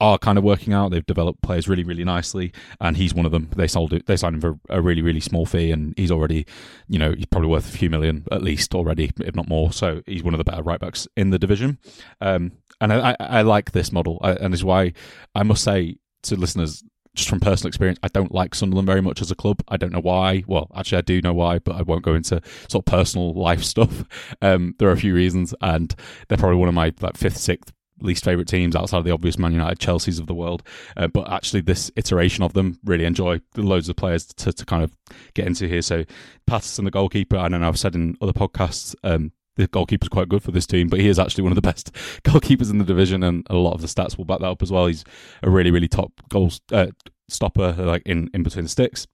are 0.00 0.18
kind 0.18 0.38
of 0.38 0.44
working 0.44 0.72
out. 0.72 0.92
They've 0.92 1.04
developed 1.04 1.42
players 1.42 1.68
really, 1.68 1.84
really 1.84 2.04
nicely, 2.04 2.52
and 2.80 2.96
he's 2.96 3.12
one 3.12 3.26
of 3.26 3.32
them. 3.32 3.50
They 3.56 3.66
sold 3.66 3.92
it. 3.92 4.06
They 4.06 4.16
signed 4.16 4.36
him 4.36 4.40
for 4.40 4.58
a 4.68 4.80
really, 4.80 5.02
really 5.02 5.20
small 5.20 5.46
fee, 5.46 5.72
and 5.72 5.94
he's 5.96 6.12
already, 6.12 6.46
you 6.88 6.98
know, 6.98 7.12
he's 7.12 7.26
probably 7.26 7.48
worth 7.48 7.74
a 7.74 7.76
few 7.76 7.90
million 7.90 8.24
at 8.30 8.42
least 8.42 8.72
already, 8.72 9.10
if 9.20 9.34
not 9.34 9.48
more. 9.48 9.72
So 9.72 10.02
he's 10.06 10.22
one 10.22 10.34
of 10.34 10.38
the 10.38 10.44
better 10.44 10.62
right 10.62 10.78
backs 10.78 11.08
in 11.16 11.30
the 11.30 11.40
division. 11.40 11.78
Um, 12.20 12.52
and 12.80 12.92
I, 12.92 13.10
I, 13.10 13.16
I, 13.20 13.42
like 13.42 13.72
this 13.72 13.92
model, 13.92 14.18
I, 14.22 14.32
and 14.32 14.52
is 14.52 14.64
why 14.64 14.92
I 15.34 15.44
must 15.44 15.62
say 15.62 15.98
to 16.22 16.36
listeners 16.36 16.82
just 17.14 17.28
from 17.28 17.40
personal 17.40 17.68
experience, 17.68 17.98
I 18.02 18.08
don't 18.08 18.32
like 18.32 18.54
Sunderland 18.54 18.86
very 18.86 19.02
much 19.02 19.20
as 19.20 19.30
a 19.30 19.34
club. 19.34 19.62
I 19.68 19.76
don't 19.76 19.92
know 19.92 20.00
why. 20.00 20.44
Well, 20.46 20.70
actually, 20.74 20.98
I 20.98 21.02
do 21.02 21.20
know 21.20 21.34
why, 21.34 21.58
but 21.58 21.76
I 21.76 21.82
won't 21.82 22.04
go 22.04 22.14
into 22.14 22.40
sort 22.68 22.82
of 22.82 22.84
personal 22.86 23.34
life 23.34 23.62
stuff. 23.64 24.04
Um, 24.40 24.74
there 24.78 24.88
are 24.88 24.92
a 24.92 24.96
few 24.96 25.14
reasons, 25.14 25.54
and 25.60 25.94
they're 26.28 26.38
probably 26.38 26.56
one 26.56 26.68
of 26.68 26.74
my 26.74 26.92
like 27.00 27.16
fifth, 27.16 27.36
sixth 27.36 27.72
least 28.00 28.24
favorite 28.24 28.48
teams 28.48 28.74
outside 28.74 28.98
of 28.98 29.04
the 29.04 29.12
obvious 29.12 29.38
Man 29.38 29.52
United, 29.52 29.78
Chelsea's 29.78 30.18
of 30.18 30.26
the 30.26 30.34
world. 30.34 30.62
Uh, 30.96 31.06
but 31.06 31.30
actually, 31.30 31.60
this 31.60 31.90
iteration 31.96 32.42
of 32.42 32.52
them 32.52 32.78
really 32.84 33.04
enjoy 33.04 33.40
loads 33.56 33.88
of 33.88 33.96
players 33.96 34.26
to, 34.26 34.52
to 34.52 34.64
kind 34.64 34.82
of 34.82 34.96
get 35.34 35.46
into 35.46 35.68
here. 35.68 35.82
So, 35.82 36.04
Patterson, 36.46 36.84
the 36.84 36.90
goalkeeper, 36.90 37.36
I 37.36 37.48
don't 37.48 37.60
know, 37.60 37.68
I've 37.68 37.78
said 37.78 37.94
in 37.94 38.16
other 38.20 38.32
podcasts, 38.32 38.94
um, 39.04 39.32
the 39.62 39.68
goalkeeper's 39.68 40.08
quite 40.08 40.28
good 40.28 40.42
for 40.42 40.50
this 40.50 40.66
team, 40.66 40.88
but 40.88 41.00
he 41.00 41.08
is 41.08 41.18
actually 41.18 41.42
one 41.42 41.52
of 41.52 41.56
the 41.56 41.62
best 41.70 41.92
goalkeepers 42.24 42.70
in 42.70 42.78
the 42.78 42.84
division, 42.84 43.22
and 43.22 43.46
a 43.50 43.54
lot 43.54 43.74
of 43.74 43.80
the 43.80 43.86
stats 43.86 44.16
will 44.16 44.24
back 44.24 44.40
that 44.40 44.46
up 44.46 44.62
as 44.62 44.70
well. 44.70 44.86
He's 44.86 45.04
a 45.42 45.50
really, 45.50 45.70
really 45.70 45.88
top 45.88 46.12
goal 46.28 46.52
uh, 46.72 46.88
stopper, 47.28 47.72
like 47.72 48.02
in, 48.06 48.30
in 48.34 48.42
between 48.42 48.64
the 48.64 48.68
sticks. 48.68 49.06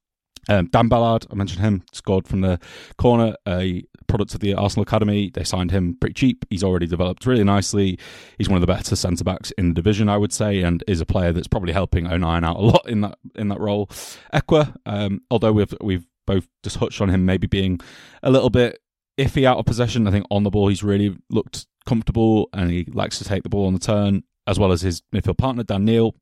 Um, 0.49 0.69
Dan 0.69 0.89
Ballard, 0.89 1.27
I 1.31 1.35
mentioned 1.35 1.61
him, 1.61 1.83
scored 1.93 2.27
from 2.27 2.41
the 2.41 2.59
corner, 2.97 3.35
a 3.47 3.85
product 4.07 4.35
of 4.35 4.41
the 4.41 4.55
Arsenal 4.55 4.83
Academy. 4.83 5.31
They 5.33 5.45
signed 5.45 5.71
him 5.71 5.97
pretty 6.01 6.15
cheap. 6.15 6.47
He's 6.49 6.65
already 6.65 6.87
developed 6.87 7.27
really 7.27 7.45
nicely. 7.45 7.99
He's 8.39 8.49
one 8.49 8.57
of 8.57 8.63
the 8.63 8.73
better 8.73 8.97
centre 8.97 9.25
backs 9.25 9.51
in 9.53 9.69
the 9.69 9.75
division, 9.75 10.09
I 10.09 10.17
would 10.17 10.33
say, 10.33 10.63
and 10.63 10.83
is 10.87 11.01
a 11.01 11.07
player 11.07 11.33
that's 11.33 11.49
probably 11.49 11.73
helping 11.73 12.07
O'Nien 12.07 12.45
out 12.45 12.57
a 12.57 12.61
lot 12.61 12.89
in 12.89 13.03
that 13.03 13.19
in 13.35 13.49
that 13.49 13.61
role. 13.61 13.87
Ekwah, 14.33 14.75
um, 14.87 15.21
although 15.31 15.53
we've 15.53 15.75
we've 15.83 16.07
both 16.27 16.47
just 16.63 16.77
touched 16.77 17.01
on 17.01 17.11
him 17.11 17.25
maybe 17.25 17.47
being 17.47 17.81
a 18.23 18.31
little 18.31 18.51
bit 18.51 18.81
iffy 19.19 19.45
out 19.45 19.59
of 19.59 19.67
possession. 19.67 20.07
I 20.07 20.11
think 20.11 20.27
on 20.31 20.45
the 20.45 20.51
ball 20.51 20.69
he's 20.69 20.83
really 20.83 21.17
looked 21.31 21.67
comfortable 21.87 22.49
and 22.53 22.71
he 22.71 22.85
likes 22.85 23.19
to 23.19 23.25
take 23.25 23.43
the 23.43 23.49
ball 23.49 23.67
on 23.67 23.75
the 23.75 23.79
turn, 23.79 24.23
as 24.47 24.59
well 24.59 24.73
as 24.73 24.83
his 24.83 25.03
midfield 25.13 25.39
partner 25.39 25.63
Dan 25.63 25.85
Neil. 25.85 26.15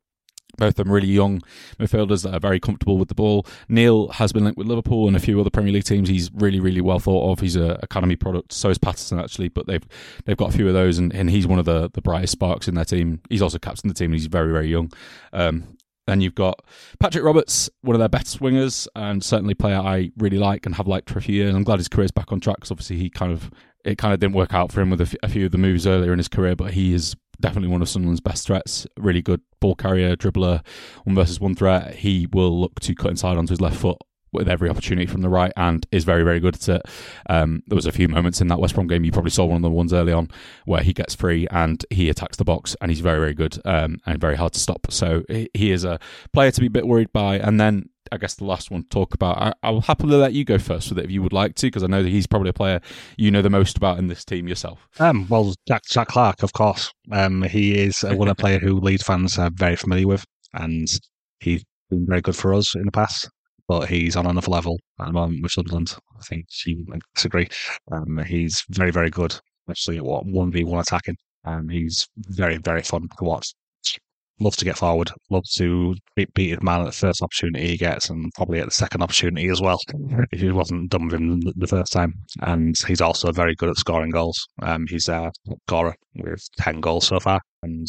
Both 0.59 0.71
of 0.71 0.75
them 0.77 0.93
really 0.93 1.09
young 1.09 1.43
midfielders 1.79 2.23
that 2.23 2.33
are 2.33 2.41
very 2.41 2.59
comfortable 2.59 2.97
with 2.97 3.09
the 3.09 3.15
ball. 3.15 3.47
Neil 3.69 4.09
has 4.09 4.33
been 4.33 4.45
linked 4.45 4.57
with 4.57 4.67
Liverpool 4.67 5.07
and 5.07 5.15
a 5.15 5.21
few 5.21 5.39
other 5.39 5.51
Premier 5.51 5.73
League 5.73 5.85
teams. 5.85 6.09
He's 6.09 6.31
really, 6.33 6.61
really 6.61 6.81
well 6.81 6.99
thought 6.99 7.31
of. 7.31 7.41
He's 7.41 7.57
a 7.57 7.79
academy 7.83 8.17
product. 8.17 8.55
So 8.55 8.71
is 8.71 8.79
Patterson 8.79 9.19
actually, 9.19 9.49
but 9.49 9.67
they've 9.67 9.85
they've 10.25 10.37
got 10.37 10.55
a 10.55 10.57
few 10.57 10.67
of 10.67 10.73
those, 10.73 10.97
and, 10.99 11.13
and 11.15 11.29
he's 11.29 11.47
one 11.47 11.59
of 11.59 11.67
the, 11.67 11.91
the 11.93 12.01
brightest 12.01 12.33
sparks 12.33 12.69
in 12.69 12.75
their 12.75 12.87
team. 12.87 13.21
He's 13.29 13.43
also 13.43 13.59
captain 13.59 13.89
the 13.89 13.95
team. 13.95 14.13
and 14.13 14.15
He's 14.15 14.29
very, 14.29 14.51
very 14.51 14.69
young. 14.69 14.91
Um, 15.35 15.76
then 16.07 16.21
you've 16.21 16.35
got 16.35 16.65
Patrick 17.01 17.25
Roberts, 17.25 17.69
one 17.83 17.95
of 17.95 18.01
their 18.01 18.09
best 18.09 18.29
swingers, 18.29 18.89
and 18.95 19.23
certainly 19.23 19.55
player 19.55 19.79
I 19.79 20.11
really 20.17 20.39
like 20.39 20.67
and 20.67 20.75
have 20.77 20.87
liked 20.87 21.11
for 21.11 21.19
a 21.19 21.23
few 21.23 21.35
years. 21.35 21.55
I'm 21.55 21.65
glad 21.65 21.79
his 21.79 21.89
career's 21.89 22.13
back 22.13 22.33
on 22.33 22.41
track 22.41 22.57
because 22.57 22.71
obviously 22.71 22.97
he 22.97 23.11
kind 23.11 23.33
of 23.33 23.51
it 23.85 23.99
kind 23.99 24.13
of 24.13 24.19
didn't 24.19 24.35
work 24.35 24.53
out 24.53 24.73
for 24.73 24.81
him 24.81 24.91
with 24.91 25.01
a, 25.01 25.05
f- 25.05 25.15
a 25.23 25.29
few 25.29 25.47
of 25.47 25.53
the 25.53 25.59
moves 25.59 25.87
earlier 25.87 26.13
in 26.13 26.19
his 26.19 26.29
career, 26.29 26.57
but 26.57 26.73
he 26.73 26.93
is 26.93 27.15
definitely 27.41 27.69
one 27.69 27.83
of 27.83 27.89
Sunderland's 27.89 28.21
best 28.21 28.47
threats. 28.47 28.87
Really 28.97 29.23
good 29.23 29.41
ball 29.61 29.77
carrier, 29.77 30.17
dribbler, 30.17 30.65
one 31.05 31.15
versus 31.15 31.39
one 31.39 31.55
threat. 31.55 31.95
He 31.97 32.27
will 32.33 32.61
look 32.61 32.81
to 32.81 32.95
cut 32.95 33.13
inside 33.13 33.37
onto 33.37 33.53
his 33.53 33.61
left 33.61 33.77
foot 33.77 33.99
with 34.37 34.49
every 34.49 34.69
opportunity 34.69 35.07
from 35.07 35.23
the 35.23 35.29
right 35.29 35.53
and 35.57 35.87
is 35.93 36.05
very, 36.05 36.23
very 36.23 36.41
good 36.41 36.55
at 36.55 36.69
it. 36.69 36.83
Um, 37.29 37.63
there 37.67 37.77
was 37.77 37.87
a 37.87 37.93
few 37.93 38.09
moments 38.09 38.41
in 38.41 38.49
that 38.49 38.61
West 38.61 38.75
Brom 38.75 38.87
game, 38.87 39.05
you 39.05 39.13
probably 39.13 39.31
saw 39.31 39.45
one 39.45 39.57
of 39.57 39.63
the 39.63 39.71
ones 39.71 39.93
early 39.93 40.13
on 40.13 40.31
where 40.65 40.83
he 40.83 40.93
gets 40.93 41.15
free 41.15 41.47
and 41.51 41.85
he 41.91 42.09
attacks 42.09 42.37
the 42.37 42.45
box 42.45 42.77
and 42.81 42.91
he's 42.91 43.01
very, 43.01 43.19
very 43.19 43.35
good 43.35 43.59
um, 43.65 43.99
and 44.07 44.21
very 44.21 44.37
hard 44.37 44.53
to 44.55 44.61
stop. 44.61 44.87
So 44.91 45.25
he 45.29 45.71
is 45.71 45.85
a 45.85 45.99
player 46.33 46.51
to 46.51 46.61
be 46.61 46.67
a 46.67 46.71
bit 46.71 46.87
worried 46.87 47.13
by. 47.13 47.39
And 47.39 47.61
then 47.61 47.91
I 48.13 48.19
guess 48.19 48.35
the 48.35 48.45
last 48.45 48.71
one 48.71 48.83
to 48.83 48.89
talk 48.89 49.15
about, 49.15 49.57
I, 49.63 49.71
will 49.71 49.81
happily 49.83 50.17
let 50.17 50.33
you 50.33 50.45
go 50.45 50.59
first 50.59 50.89
with 50.89 50.99
it 50.99 51.05
if 51.05 51.11
you 51.11 51.23
would 51.23 51.33
like 51.33 51.55
to, 51.57 51.67
because 51.67 51.83
I 51.83 51.89
know 51.89 52.03
that 52.03 52.09
he's 52.09 52.27
probably 52.27 52.51
a 52.51 52.55
player 52.55 52.81
you 53.17 53.31
know 53.31 53.43
the 53.43 53.51
most 53.51 53.77
about 53.77 53.99
in 53.99 54.07
this 54.07 54.25
team 54.25 54.49
yourself. 54.49 54.89
Um, 54.99 55.27
well, 55.29 55.55
Jack, 55.67 55.83
Jack 55.89 56.09
Clarke, 56.09 56.43
of 56.43 56.53
course. 56.53 56.93
Um, 57.11 57.43
he 57.43 57.79
is 57.79 58.03
one 58.03 58.29
of 58.29 58.37
the 58.37 58.41
player 58.41 58.59
who 58.59 58.79
Leeds 58.79 59.03
fans 59.03 59.39
are 59.39 59.51
very 59.53 59.77
familiar 59.77 60.07
with, 60.07 60.25
and 60.55 60.89
he's 61.41 61.65
been 61.91 62.07
very 62.07 62.21
good 62.21 62.37
for 62.37 62.55
us 62.55 62.75
in 62.75 62.85
the 62.85 62.93
past 62.93 63.29
but 63.69 63.89
he's 63.89 64.17
on 64.17 64.27
another 64.27 64.51
level 64.51 64.79
at 65.01 65.07
the 65.07 65.13
moment 65.13 65.43
with 65.43 65.53
Sunderland. 65.53 65.95
I 66.19 66.23
think 66.23 66.47
she 66.49 66.85
would 66.87 67.03
disagree. 67.15 67.49
Um, 67.93 68.19
he's 68.27 68.65
very, 68.71 68.91
very 68.91 69.11
good, 69.11 69.39
especially 69.69 69.99
at 69.99 70.05
what 70.05 70.27
one 70.27 70.51
v 70.51 70.65
one 70.65 70.81
attacking. 70.81 71.17
Um, 71.45 71.69
he's 71.69 72.09
very, 72.17 72.59
very 72.59 72.83
fun 72.83 73.09
to 73.19 73.25
watch. 73.25 73.53
Loves 74.39 74.57
to 74.59 74.67
get 74.67 74.77
forward. 74.77 75.11
Loves 75.31 75.55
to 75.55 75.95
beat, 76.15 76.33
beat 76.35 76.51
his 76.51 76.63
man 76.63 76.83
at 76.83 76.87
the 76.87 76.93
first 76.93 77.23
opportunity 77.23 77.69
he 77.69 77.77
gets, 77.79 78.11
and 78.11 78.31
probably 78.35 78.61
at 78.61 78.67
the 78.67 78.71
second 78.71 79.03
opportunity 79.03 79.49
as 79.49 79.63
well. 79.63 79.81
If 80.31 80.41
he 80.41 80.51
wasn't 80.51 80.91
done 80.91 81.07
with 81.07 81.15
him 81.15 81.41
the 81.41 81.67
first 81.67 81.93
time, 81.93 82.13
and 82.43 82.77
he's 82.87 83.01
also 83.01 83.33
very 83.33 83.55
good 83.55 83.71
at 83.71 83.79
scoring 83.79 84.11
goals. 84.11 84.47
Um, 84.61 84.85
he's 84.89 85.09
a 85.09 85.33
scorer 85.67 85.95
with 86.17 86.47
ten 86.59 86.83
goals 86.83 87.07
so 87.07 87.19
far, 87.19 87.41
and 87.63 87.87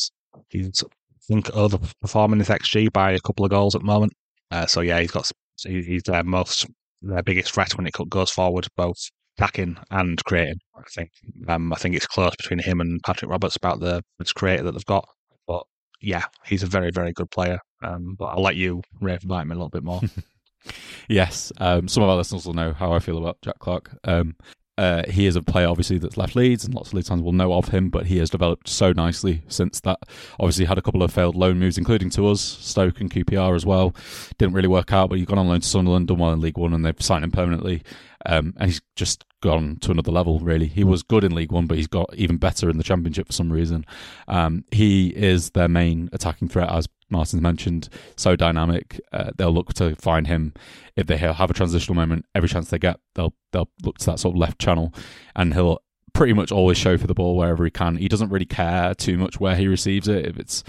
he's 0.50 0.84
I 0.86 1.34
think 1.34 1.48
overperforming 1.48 2.40
his 2.40 2.48
XG 2.48 2.94
by 2.94 3.12
a 3.12 3.20
couple 3.20 3.44
of 3.44 3.52
goals 3.52 3.76
at 3.76 3.82
the 3.82 3.88
moment. 3.88 4.14
Uh, 4.50 4.66
so 4.66 4.80
yeah, 4.80 5.02
he's 5.02 5.12
got 5.12 5.30
he's 5.64 6.04
their 6.04 6.24
most 6.24 6.66
their 7.02 7.24
biggest 7.24 7.54
threat 7.54 7.76
when 7.76 7.88
it 7.88 7.96
goes 8.10 8.32
forward, 8.32 8.68
both 8.76 9.10
attacking 9.38 9.78
and 9.92 10.24
creating. 10.26 10.60
I 10.76 10.82
think 10.90 11.12
um, 11.48 11.72
I 11.74 11.76
think 11.78 11.96
it's 11.96 12.08
close 12.08 12.36
between 12.36 12.60
him 12.60 12.82
and 12.82 13.02
Patrick 13.04 13.30
Roberts 13.30 13.56
about 13.56 13.80
the 13.80 14.04
its 14.20 14.34
creator 14.34 14.64
that 14.64 14.72
they've 14.74 14.86
got. 14.86 15.08
But 15.48 15.64
yeah, 16.02 16.26
he's 16.46 16.64
a 16.64 16.68
very 16.68 16.92
very 16.92 17.14
good 17.14 17.32
player. 17.32 17.60
Um, 17.84 18.16
but 18.18 18.26
I'll 18.26 18.42
let 18.42 18.56
you 18.56 18.82
rave 19.00 19.24
about 19.24 19.44
him 19.44 19.52
a 19.52 19.56
little 19.56 19.70
bit 19.70 19.84
more. 19.84 20.02
yes, 21.08 21.52
um, 21.58 21.88
some 21.88 22.04
of 22.04 22.10
our 22.10 22.16
listeners 22.16 22.46
will 22.46 22.54
know 22.54 22.74
how 22.74 22.92
I 22.92 23.00
feel 23.00 23.18
about 23.18 23.38
Jack 23.42 23.60
Clarke. 23.60 23.92
Uh, 24.78 25.04
he 25.10 25.26
is 25.26 25.36
a 25.36 25.42
player, 25.42 25.68
obviously, 25.68 25.98
that's 25.98 26.18
left 26.18 26.36
Leeds, 26.36 26.64
and 26.64 26.74
lots 26.74 26.90
of 26.90 26.94
Leeds 26.94 27.10
fans 27.10 27.22
will 27.22 27.32
know 27.32 27.54
of 27.54 27.70
him. 27.70 27.90
But 27.90 28.08
he 28.08 28.18
has 28.18 28.30
developed 28.30 28.68
so 28.68 28.92
nicely 28.92 29.42
since 29.48 29.80
that. 29.82 30.00
Obviously, 30.40 30.66
had 30.66 30.78
a 30.78 30.82
couple 30.82 31.02
of 31.02 31.12
failed 31.12 31.36
loan 31.36 31.60
moves, 31.60 31.78
including 31.78 32.10
to 32.12 32.28
us, 32.28 32.42
Stoke 32.42 33.02
and 33.02 33.12
QPR 33.12 33.56
as 33.56 33.66
well. 33.66 33.96
Didn't 34.38 34.54
really 34.54 34.68
work 34.68 34.94
out, 34.94 35.10
but 35.10 35.18
he's 35.18 35.28
gone 35.28 35.40
on 35.40 35.48
loan 35.48 35.62
to 35.62 35.68
Sunderland, 35.68 36.08
done 36.08 36.20
well 36.20 36.32
in 36.32 36.42
League 36.42 36.58
One, 36.58 36.74
and 36.74 36.86
they've 36.86 37.02
signed 37.02 37.24
him 37.24 37.32
permanently. 37.32 37.84
Um, 38.26 38.54
and 38.58 38.70
he's 38.70 38.82
just 38.96 39.24
gone 39.42 39.78
to 39.82 39.92
another 39.92 40.12
level. 40.12 40.40
Really, 40.40 40.68
he 40.68 40.84
was 40.84 41.04
good 41.04 41.24
in 41.24 41.36
League 41.36 41.52
One, 41.52 41.68
but 41.68 41.78
he's 41.78 41.88
got 41.88 42.14
even 42.16 42.38
better 42.38 42.70
in 42.70 42.78
the 42.78 42.84
Championship 42.84 43.28
for 43.28 43.34
some 43.34 43.52
reason. 43.52 43.86
Um, 44.28 44.66
he 44.72 45.10
is 45.10 45.52
their 45.52 45.68
main 45.68 46.10
attacking 46.12 46.50
threat, 46.50 46.70
as 46.72 46.88
Martin's 47.10 47.42
mentioned. 47.42 47.90
So 48.16 48.36
dynamic, 48.36 49.00
uh, 49.12 49.32
they'll 49.38 49.54
look 49.54 49.74
to 49.76 49.96
find 49.96 50.28
him 50.28 50.54
if 50.96 51.08
they 51.08 51.18
have 51.18 51.50
a 51.50 51.54
transitional 51.54 51.96
moment. 51.96 52.26
Every 52.36 52.50
chance 52.50 52.70
they 52.70 52.80
get, 52.80 53.00
they'll 53.16 53.34
they'll 53.52 53.70
look 53.84 53.98
to 54.00 54.06
that 54.08 54.20
sort 54.20 54.36
of 54.36 54.40
left 54.40 54.60
channel, 54.60 54.94
and 55.36 55.54
he'll 55.54 55.82
pretty 56.14 56.34
much 56.34 56.52
always 56.52 56.78
show 56.78 56.98
for 56.98 57.06
the 57.06 57.14
ball 57.14 57.38
wherever 57.38 57.64
he 57.64 57.70
can. 57.70 57.96
He 57.96 58.08
doesn't 58.08 58.30
really 58.30 58.46
care 58.46 58.96
too 58.96 59.18
much 59.18 59.40
where 59.40 59.56
he 59.56 59.68
receives 59.68 60.08
it. 60.08 60.26
If 60.26 60.38
it's 60.38 60.64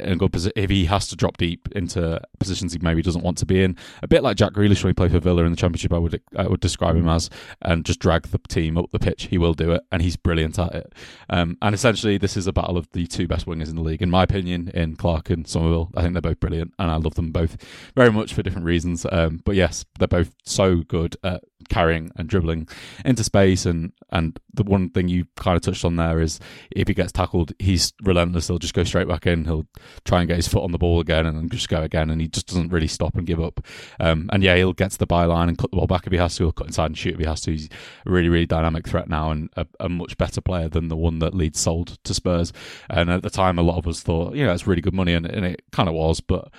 in 0.00 0.18
good 0.18 0.32
position, 0.32 0.52
if 0.56 0.70
he 0.70 0.86
has 0.86 1.08
to 1.08 1.16
drop 1.16 1.36
deep 1.36 1.68
into 1.72 2.20
positions 2.38 2.72
he 2.72 2.78
maybe 2.80 3.02
doesn't 3.02 3.22
want 3.22 3.38
to 3.38 3.46
be 3.46 3.62
in, 3.62 3.76
a 4.02 4.08
bit 4.08 4.22
like 4.22 4.36
Jack 4.36 4.52
Grealish 4.52 4.82
when 4.82 4.90
he 4.90 4.94
played 4.94 5.12
for 5.12 5.20
Villa 5.20 5.44
in 5.44 5.50
the 5.50 5.56
Championship, 5.56 5.92
I 5.92 5.98
would 5.98 6.20
I 6.36 6.46
would 6.46 6.60
describe 6.60 6.96
him 6.96 7.08
as, 7.08 7.30
and 7.62 7.84
just 7.84 8.00
drag 8.00 8.24
the 8.24 8.38
team 8.48 8.78
up 8.78 8.90
the 8.90 8.98
pitch. 8.98 9.24
He 9.24 9.38
will 9.38 9.54
do 9.54 9.72
it, 9.72 9.82
and 9.90 10.02
he's 10.02 10.16
brilliant 10.16 10.58
at 10.58 10.74
it. 10.74 10.92
Um, 11.28 11.56
and 11.62 11.74
essentially, 11.74 12.18
this 12.18 12.36
is 12.36 12.46
a 12.46 12.52
battle 12.52 12.76
of 12.76 12.90
the 12.92 13.06
two 13.06 13.26
best 13.26 13.46
wingers 13.46 13.68
in 13.68 13.76
the 13.76 13.82
league, 13.82 14.02
in 14.02 14.10
my 14.10 14.22
opinion, 14.22 14.70
in 14.74 14.96
Clarke 14.96 15.30
and 15.30 15.46
Summerville. 15.46 15.90
I 15.94 16.02
think 16.02 16.14
they're 16.14 16.22
both 16.22 16.40
brilliant, 16.40 16.74
and 16.78 16.90
I 16.90 16.96
love 16.96 17.14
them 17.14 17.32
both 17.32 17.56
very 17.94 18.10
much 18.10 18.34
for 18.34 18.42
different 18.42 18.66
reasons. 18.66 19.06
Um, 19.10 19.40
but 19.44 19.54
yes, 19.54 19.84
they're 19.98 20.08
both 20.08 20.34
so 20.44 20.82
good 20.82 21.16
at 21.22 21.42
carrying 21.68 22.10
and 22.16 22.28
dribbling 22.28 22.68
into 23.04 23.24
space. 23.24 23.66
And, 23.66 23.92
and 24.10 24.38
the 24.52 24.62
one 24.62 24.90
thing 24.90 25.08
you 25.08 25.26
kind 25.36 25.56
of 25.56 25.62
touched 25.62 25.84
on 25.84 25.96
there 25.96 26.20
is 26.20 26.40
if 26.70 26.88
he 26.88 26.94
gets 26.94 27.12
tackled, 27.12 27.52
he's 27.58 27.92
relentless. 28.02 28.48
He'll 28.48 28.58
just 28.58 28.74
go 28.74 28.84
straight 28.84 29.08
back 29.08 29.26
in. 29.26 29.44
He'll 29.44 29.66
try 30.04 30.20
and 30.20 30.28
get 30.28 30.36
his 30.36 30.48
foot 30.48 30.62
on 30.62 30.72
the 30.72 30.78
ball 30.78 31.00
again 31.00 31.26
and 31.26 31.50
just 31.50 31.68
go 31.68 31.82
again. 31.82 32.10
And 32.10 32.20
he 32.20 32.28
just 32.28 32.46
doesn't 32.46 32.70
really 32.70 32.86
stop 32.86 33.14
and 33.14 33.26
give 33.26 33.40
up. 33.40 33.60
Um, 34.00 34.28
and 34.32 34.42
yeah, 34.42 34.56
he'll 34.56 34.72
get 34.72 34.92
to 34.92 34.98
the 34.98 35.06
byline 35.06 35.48
and 35.48 35.58
cut 35.58 35.70
the 35.70 35.76
ball 35.76 35.86
back 35.86 36.06
if 36.06 36.12
he 36.12 36.18
has 36.18 36.36
to. 36.36 36.44
He'll 36.44 36.52
cut 36.52 36.66
inside 36.66 36.86
and 36.86 36.98
shoot 36.98 37.14
if 37.14 37.20
he 37.20 37.26
has 37.26 37.40
to. 37.42 37.52
He's 37.52 37.68
a 38.06 38.10
really, 38.10 38.28
really 38.28 38.46
dynamic 38.46 38.86
threat 38.86 39.08
now 39.08 39.30
and 39.30 39.50
a, 39.56 39.66
a 39.80 39.88
much 39.88 40.16
better 40.16 40.40
player 40.40 40.68
than 40.68 40.88
the 40.88 40.96
one 40.96 41.18
that 41.20 41.34
Leeds 41.34 41.60
sold 41.60 41.98
to 42.04 42.14
Spurs. 42.14 42.52
And 42.90 43.10
at 43.10 43.22
the 43.22 43.30
time, 43.30 43.58
a 43.58 43.62
lot 43.62 43.78
of 43.78 43.86
us 43.86 44.02
thought, 44.02 44.34
you 44.34 44.44
know, 44.44 44.52
it's 44.52 44.66
really 44.66 44.82
good 44.82 44.94
money. 44.94 45.14
And, 45.14 45.26
and 45.26 45.44
it 45.44 45.62
kind 45.72 45.88
of 45.88 45.94
was. 45.94 46.20
But 46.20 46.52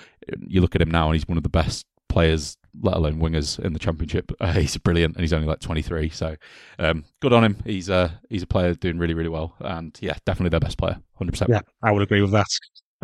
you 0.47 0.62
look 0.62 0.75
at 0.75 0.82
him 0.82 0.91
now 0.91 1.08
and 1.08 1.15
he's 1.15 1.28
one 1.28 1.38
of 1.38 1.43
the 1.43 1.49
best 1.49 1.86
players 2.10 2.58
let 2.82 2.95
alone 2.95 3.19
wingers 3.19 3.60
in 3.60 3.73
the 3.73 3.80
championship. 3.80 4.32
Uh, 4.39 4.54
he's 4.60 4.78
brilliant, 4.78 5.15
and 5.15 5.21
he's 5.21 5.34
only 5.34 5.47
like 5.47 5.60
23. 5.60 6.10
So 6.10 6.36
um, 6.80 7.06
good 7.21 7.34
on 7.34 7.43
him. 7.43 7.58
He's 7.65 7.89
a 7.89 8.19
he's 8.30 8.43
a 8.43 8.47
player 8.47 8.73
doing 8.73 8.97
really 8.97 9.13
really 9.13 9.30
well, 9.30 9.56
and 9.60 9.97
yeah, 10.01 10.15
definitely 10.25 10.49
their 10.49 10.60
best 10.60 10.78
player, 10.78 10.99
100. 11.17 11.32
percent 11.32 11.51
Yeah, 11.51 11.62
I 11.84 11.91
would 11.91 12.01
agree 12.01 12.21
with 12.21 12.32
that. 12.32 12.47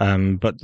Um, 0.02 0.38
but 0.38 0.56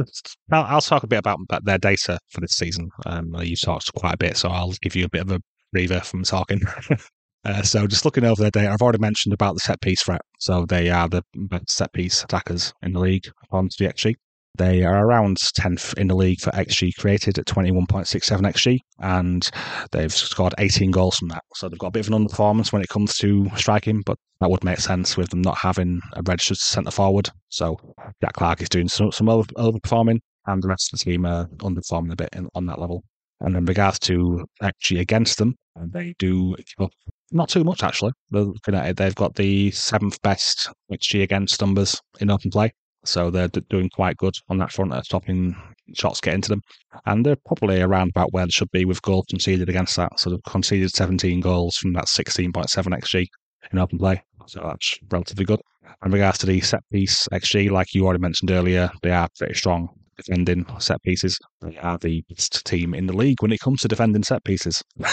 I'll, 0.52 0.64
I'll, 0.64 0.82
talk 0.82 1.04
a 1.04 1.08
bit 1.08 1.20
about, 1.20 1.38
about 1.44 1.64
their 1.64 1.78
data 1.78 2.18
for 2.30 2.42
this 2.42 2.54
season. 2.54 2.90
Um, 3.06 3.36
you've 3.44 3.62
talked 3.62 3.94
quite 3.94 4.16
a 4.16 4.18
bit, 4.18 4.36
so 4.36 4.50
I'll 4.50 4.74
give 4.82 4.96
you 4.96 5.06
a 5.06 5.10
bit 5.10 5.22
of 5.22 5.32
a 5.32 5.40
breather 5.72 6.00
from 6.00 6.24
talking. 6.24 6.62
uh, 7.46 7.62
so 7.62 7.86
just 7.86 8.04
looking 8.04 8.24
over 8.24 8.42
their 8.42 8.50
data, 8.50 8.72
I've 8.72 8.82
already 8.82 8.98
mentioned 8.98 9.34
about 9.34 9.54
the 9.54 9.60
set 9.60 9.80
piece 9.80 10.02
threat. 10.02 10.22
So 10.40 10.66
they 10.66 10.90
are 10.90 11.08
the 11.08 11.24
set 11.68 11.94
piece 11.94 12.24
attackers 12.24 12.74
in 12.82 12.94
the 12.94 13.00
league 13.00 13.28
according 13.44 13.70
to 13.70 13.84
the 13.84 13.94
XG. 13.94 14.16
They 14.58 14.84
are 14.84 15.06
around 15.06 15.38
10th 15.38 15.98
in 15.98 16.08
the 16.08 16.16
league 16.16 16.42
for 16.42 16.52
XG 16.52 16.92
created 16.98 17.38
at 17.38 17.46
21.67 17.46 18.42
XG, 18.42 18.80
and 19.00 19.50
they've 19.92 20.12
scored 20.12 20.56
18 20.58 20.92
goals 20.92 21.18
from 21.18 21.28
that. 21.30 21.44
So 21.56 21.70
they've 21.70 21.80
got 21.80 21.88
a 21.88 21.92
bit 21.92 22.08
of 22.08 22.14
an 22.14 22.26
underperformance 22.26 22.74
when 22.74 22.82
it 22.82 22.90
comes 22.90 23.16
to 23.18 23.50
striking, 23.56 24.02
but 24.06 24.18
that 24.42 24.50
would 24.50 24.64
make 24.64 24.80
sense 24.80 25.16
with 25.16 25.30
them 25.30 25.42
not 25.42 25.58
having 25.58 26.02
a 26.14 26.22
registered 26.26 26.58
centre 26.58 26.92
forward. 26.92 27.30
So 27.50 27.78
Jack 28.22 28.34
Clarke 28.34 28.62
is 28.62 28.70
doing 28.70 28.90
some, 28.90 29.12
some 29.12 29.30
over, 29.30 29.48
overperforming, 29.58 30.20
and 30.48 30.64
the 30.64 30.68
rest 30.68 30.92
of 30.92 31.00
the 31.00 31.06
team 31.06 31.26
are 31.26 31.46
underperforming 31.58 32.12
a 32.12 32.16
bit 32.16 32.30
in, 32.34 32.48
on 32.56 32.66
that 32.66 32.80
level. 32.80 33.04
And 33.42 33.56
in 33.56 33.66
regards 33.66 34.00
to 34.00 34.46
XG 34.64 35.00
against 35.00 35.38
them, 35.38 35.56
they 35.76 36.16
do 36.18 36.56
give 36.56 36.86
up 36.86 36.92
not 37.32 37.50
too 37.50 37.64
much 37.64 37.84
actually. 37.84 38.14
They've 38.32 39.16
got 39.16 39.36
the 39.36 39.70
seventh 39.72 40.20
best 40.24 40.70
XG 40.92 41.22
against 41.22 41.62
numbers 41.62 42.02
in 42.20 42.32
open 42.32 42.50
play. 42.50 42.72
So 43.08 43.32
they're 43.32 43.48
doing 43.48 43.90
quite 43.90 44.18
good 44.18 44.34
on 44.50 44.58
that 44.58 44.72
front 44.72 44.94
at 44.94 45.06
stopping 45.06 45.56
shots 45.96 46.20
getting 46.20 46.42
to 46.42 46.50
them. 46.50 46.62
And 47.06 47.26
they're 47.26 47.38
probably 47.46 47.82
around 47.82 48.10
about 48.10 48.34
where 48.34 48.46
they 48.46 48.52
should 48.52 48.72
be 48.72 48.86
with 48.86 49.02
goals 49.02 49.26
conceded 49.30 49.70
against 49.70 49.96
that. 49.96 50.20
So 50.20 50.30
they've 50.30 50.44
conceded 50.48 50.92
17 50.92 51.40
goals 51.40 51.78
from 51.78 51.94
that 51.94 52.06
16.7 52.06 52.52
XG 52.54 53.26
in 53.72 53.80
open 53.80 53.98
play. 53.98 54.22
So 54.48 54.62
that's 54.62 55.00
relatively 55.10 55.46
good. 55.46 55.62
In 56.06 56.12
regards 56.12 56.38
to 56.40 56.46
the 56.46 56.60
set 56.60 56.82
piece 56.92 57.28
XG, 57.32 57.72
like 57.72 57.94
you 57.94 58.04
already 58.06 58.22
mentioned 58.22 58.52
earlier, 58.52 58.92
they 59.02 59.12
are 59.12 59.30
pretty 59.38 59.54
strong 59.54 59.88
defending 60.18 60.66
set 60.80 61.02
pieces. 61.04 61.38
They 61.62 61.78
are 61.78 61.98
the 61.98 62.24
best 62.30 62.66
team 62.66 62.94
in 62.94 63.08
the 63.08 63.16
league 63.16 63.42
when 63.42 63.54
it 63.54 63.62
comes 63.62 63.82
to 63.82 63.88
defending 63.88 64.24
set 64.24 64.44
pieces. 64.44 64.84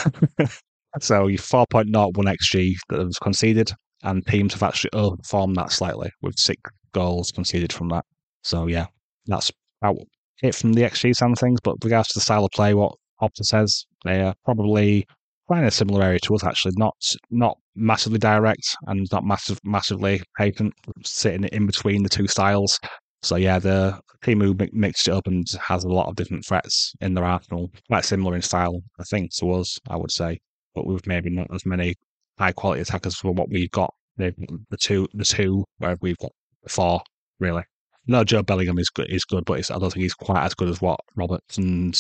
so 1.00 1.26
your 1.28 1.38
4.01 1.38 2.12
XG 2.12 2.74
that 2.88 3.04
was 3.04 3.18
conceded, 3.18 3.70
and 4.02 4.26
teams 4.26 4.52
have 4.54 4.64
actually 4.64 4.90
overperformed 4.90 5.54
that 5.56 5.70
slightly 5.70 6.10
with 6.22 6.34
six 6.38 6.60
goals 6.94 7.30
conceded 7.30 7.72
from 7.72 7.88
that. 7.90 8.04
So 8.42 8.66
yeah, 8.66 8.86
that's 9.26 9.52
about 9.82 9.98
it 10.42 10.54
from 10.54 10.72
the 10.72 10.82
XG 10.82 11.14
side 11.14 11.30
of 11.30 11.38
things. 11.38 11.60
But 11.62 11.74
with 11.74 11.84
regards 11.84 12.08
to 12.08 12.14
the 12.18 12.22
style 12.22 12.44
of 12.44 12.50
play, 12.52 12.74
what 12.74 12.94
Opta 13.20 13.44
says, 13.44 13.84
they 14.04 14.20
are 14.22 14.34
probably 14.44 15.06
in 15.50 15.64
a 15.64 15.70
similar 15.70 16.02
area 16.02 16.18
to 16.20 16.34
us 16.34 16.44
actually. 16.44 16.74
Not 16.76 16.96
not 17.30 17.58
massively 17.74 18.18
direct 18.18 18.76
and 18.86 19.06
not 19.12 19.24
massive 19.24 19.60
massively 19.64 20.22
patent, 20.38 20.72
sitting 21.04 21.44
in 21.44 21.66
between 21.66 22.02
the 22.02 22.08
two 22.08 22.26
styles. 22.26 22.78
So 23.22 23.36
yeah, 23.36 23.58
the 23.58 24.00
team 24.22 24.40
who 24.40 24.56
mixed 24.72 25.08
it 25.08 25.14
up 25.14 25.26
and 25.26 25.46
has 25.60 25.84
a 25.84 25.88
lot 25.88 26.08
of 26.08 26.16
different 26.16 26.44
threats 26.46 26.94
in 27.00 27.14
their 27.14 27.24
arsenal, 27.24 27.70
quite 27.88 28.04
similar 28.04 28.36
in 28.36 28.42
style, 28.42 28.80
I 28.98 29.04
think, 29.04 29.34
to 29.36 29.52
us, 29.52 29.78
I 29.88 29.96
would 29.96 30.10
say. 30.10 30.40
But 30.74 30.86
with 30.86 31.06
maybe 31.06 31.30
not 31.30 31.54
as 31.54 31.64
many 31.64 31.94
high 32.38 32.52
quality 32.52 32.82
attackers 32.82 33.16
for 33.16 33.32
what 33.32 33.48
we've 33.50 33.70
got. 33.70 33.92
The, 34.16 34.32
the 34.70 34.76
two, 34.76 35.08
the 35.14 35.24
two 35.24 35.64
where 35.78 35.96
we've 36.00 36.18
got 36.18 36.30
four, 36.68 37.02
really. 37.40 37.64
No, 38.06 38.22
Jobe 38.24 38.46
Bellingham 38.46 38.78
is 38.78 38.90
good. 38.90 39.10
Is 39.10 39.24
good, 39.24 39.44
but 39.44 39.58
I 39.70 39.78
don't 39.78 39.92
think 39.92 40.02
he's 40.02 40.14
quite 40.14 40.44
as 40.44 40.54
good 40.54 40.68
as 40.68 40.80
what 40.80 41.00
Roberts 41.16 41.56
and 41.56 41.98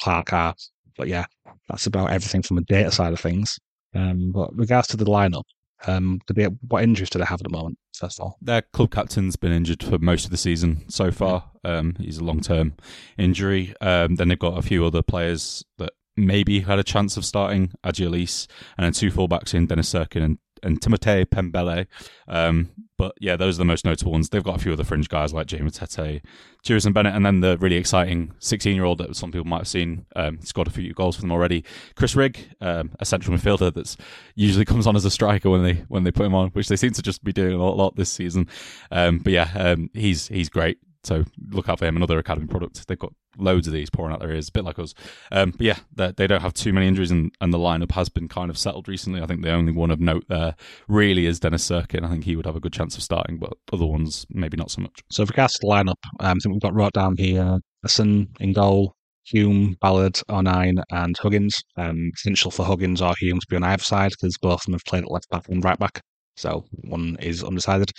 Clarke 0.00 0.32
are. 0.32 0.54
But 0.96 1.08
yeah, 1.08 1.26
that's 1.68 1.86
about 1.86 2.10
everything 2.10 2.42
from 2.42 2.56
the 2.56 2.62
data 2.62 2.90
side 2.90 3.12
of 3.12 3.20
things. 3.20 3.58
Um, 3.94 4.32
but 4.32 4.56
regards 4.56 4.88
to 4.88 4.96
the 4.96 5.04
lineup, 5.04 5.44
um, 5.86 6.20
be, 6.34 6.44
what 6.44 6.82
injuries 6.82 7.10
do 7.10 7.18
they 7.18 7.24
have 7.24 7.40
at 7.40 7.44
the 7.44 7.56
moment? 7.56 7.78
First 7.94 8.18
of 8.18 8.24
all, 8.24 8.38
their 8.40 8.62
club 8.62 8.90
captain's 8.90 9.36
been 9.36 9.52
injured 9.52 9.82
for 9.82 9.98
most 9.98 10.24
of 10.24 10.30
the 10.30 10.36
season 10.36 10.84
so 10.88 11.10
far. 11.10 11.50
Um, 11.64 11.94
he's 11.98 12.18
a 12.18 12.24
long 12.24 12.40
term 12.40 12.74
injury. 13.18 13.74
Um, 13.80 14.16
then 14.16 14.28
they've 14.28 14.38
got 14.38 14.58
a 14.58 14.62
few 14.62 14.84
other 14.86 15.02
players 15.02 15.64
that 15.78 15.92
maybe 16.16 16.60
had 16.60 16.78
a 16.78 16.84
chance 16.84 17.16
of 17.16 17.24
starting 17.24 17.72
Aji 17.84 18.08
Alese, 18.08 18.46
and 18.76 18.84
then 18.84 18.92
two 18.92 19.10
fullbacks 19.10 19.54
in 19.54 19.66
Dennis 19.66 19.92
Cirkin 19.92 20.22
and 20.22 20.38
and 20.62 20.80
Timothée 20.80 21.24
Pembele. 21.26 21.86
Um, 22.28 22.70
but 22.96 23.14
yeah, 23.20 23.36
those 23.36 23.56
are 23.56 23.58
the 23.58 23.64
most 23.64 23.84
notable 23.84 24.12
ones. 24.12 24.28
They've 24.28 24.44
got 24.44 24.56
a 24.56 24.58
few 24.62 24.72
other 24.72 24.84
fringe 24.84 25.08
guys 25.08 25.34
like 25.34 25.46
Jamie 25.48 25.70
Tete, 25.70 26.22
and 26.68 26.94
Bennette, 26.94 27.14
and 27.14 27.26
then 27.26 27.40
the 27.40 27.58
really 27.58 27.76
exciting 27.76 28.32
16 28.38 28.74
year 28.74 28.84
old 28.84 28.98
that 28.98 29.16
some 29.16 29.32
people 29.32 29.46
might 29.46 29.58
have 29.58 29.68
seen. 29.68 30.06
Um, 30.14 30.40
scored 30.42 30.68
a 30.68 30.70
few 30.70 30.92
goals 30.94 31.16
for 31.16 31.22
them 31.22 31.32
already. 31.32 31.64
Chris 31.96 32.14
Rigg, 32.14 32.38
um, 32.60 32.92
a 33.00 33.04
central 33.04 33.36
midfielder 33.36 33.74
that's 33.74 33.96
usually 34.34 34.64
comes 34.64 34.86
on 34.86 34.94
as 34.94 35.04
a 35.04 35.10
striker 35.10 35.50
when 35.50 35.64
they 35.64 35.74
when 35.88 36.04
they 36.04 36.12
put 36.12 36.26
him 36.26 36.34
on, 36.34 36.50
which 36.50 36.68
they 36.68 36.76
seem 36.76 36.92
to 36.92 37.02
just 37.02 37.24
be 37.24 37.32
doing 37.32 37.54
a 37.54 37.58
lot, 37.58 37.76
lot 37.76 37.96
this 37.96 38.10
season. 38.10 38.48
Um, 38.90 39.18
but 39.18 39.32
yeah, 39.32 39.50
um, 39.56 39.90
he's 39.94 40.28
he's 40.28 40.48
great. 40.48 40.78
So 41.04 41.24
look 41.50 41.68
out 41.68 41.80
for 41.80 41.86
him. 41.86 41.96
Another 41.96 42.18
academy 42.18 42.46
product. 42.46 42.86
They've 42.86 42.98
got 42.98 43.12
loads 43.36 43.66
of 43.66 43.72
these 43.72 43.90
pouring 43.90 44.12
out 44.12 44.20
their 44.20 44.32
ears, 44.32 44.48
a 44.48 44.52
bit 44.52 44.64
like 44.64 44.78
us. 44.78 44.94
Um, 45.32 45.50
but 45.50 45.62
yeah, 45.62 45.78
they 45.94 46.26
don't 46.26 46.42
have 46.42 46.54
too 46.54 46.72
many 46.72 46.86
injuries, 46.86 47.10
and, 47.10 47.32
and 47.40 47.52
the 47.52 47.58
lineup 47.58 47.92
has 47.92 48.08
been 48.08 48.28
kind 48.28 48.50
of 48.50 48.58
settled 48.58 48.88
recently. 48.88 49.20
I 49.20 49.26
think 49.26 49.42
the 49.42 49.52
only 49.52 49.72
one 49.72 49.90
of 49.90 50.00
note 50.00 50.24
there 50.28 50.54
really 50.88 51.26
is 51.26 51.40
Dennis 51.40 51.68
Cirkin. 51.68 52.04
I 52.04 52.08
think 52.08 52.24
he 52.24 52.36
would 52.36 52.46
have 52.46 52.56
a 52.56 52.60
good 52.60 52.72
chance 52.72 52.96
of 52.96 53.02
starting, 53.02 53.38
but 53.38 53.52
other 53.72 53.86
ones 53.86 54.26
maybe 54.30 54.56
not 54.56 54.70
so 54.70 54.82
much. 54.82 55.02
So, 55.10 55.22
with 55.22 55.30
regards 55.30 55.54
to 55.54 55.58
the 55.62 55.72
lineup, 55.72 55.96
um, 56.20 56.36
I 56.38 56.40
think 56.42 56.52
we've 56.52 56.60
got 56.60 56.74
wrote 56.74 56.92
down 56.92 57.16
here 57.18 57.58
Hassan 57.82 58.28
in 58.38 58.52
goal, 58.52 58.94
Hume, 59.24 59.76
Ballard, 59.80 60.20
O'Nien, 60.28 60.82
and 60.90 61.16
Huggins. 61.18 61.60
Um, 61.76 62.12
essential 62.14 62.52
for 62.52 62.64
Huggins 62.64 63.02
or 63.02 63.14
Hume 63.18 63.40
to 63.40 63.46
be 63.48 63.56
on 63.56 63.64
either 63.64 63.82
side 63.82 64.10
because 64.10 64.36
both 64.40 64.60
of 64.60 64.66
them 64.66 64.74
have 64.74 64.84
played 64.86 65.02
at 65.02 65.10
left 65.10 65.28
back 65.30 65.48
and 65.48 65.64
right 65.64 65.78
back. 65.78 66.00
So 66.36 66.64
one 66.82 67.16
is 67.20 67.42
undecided. 67.42 67.90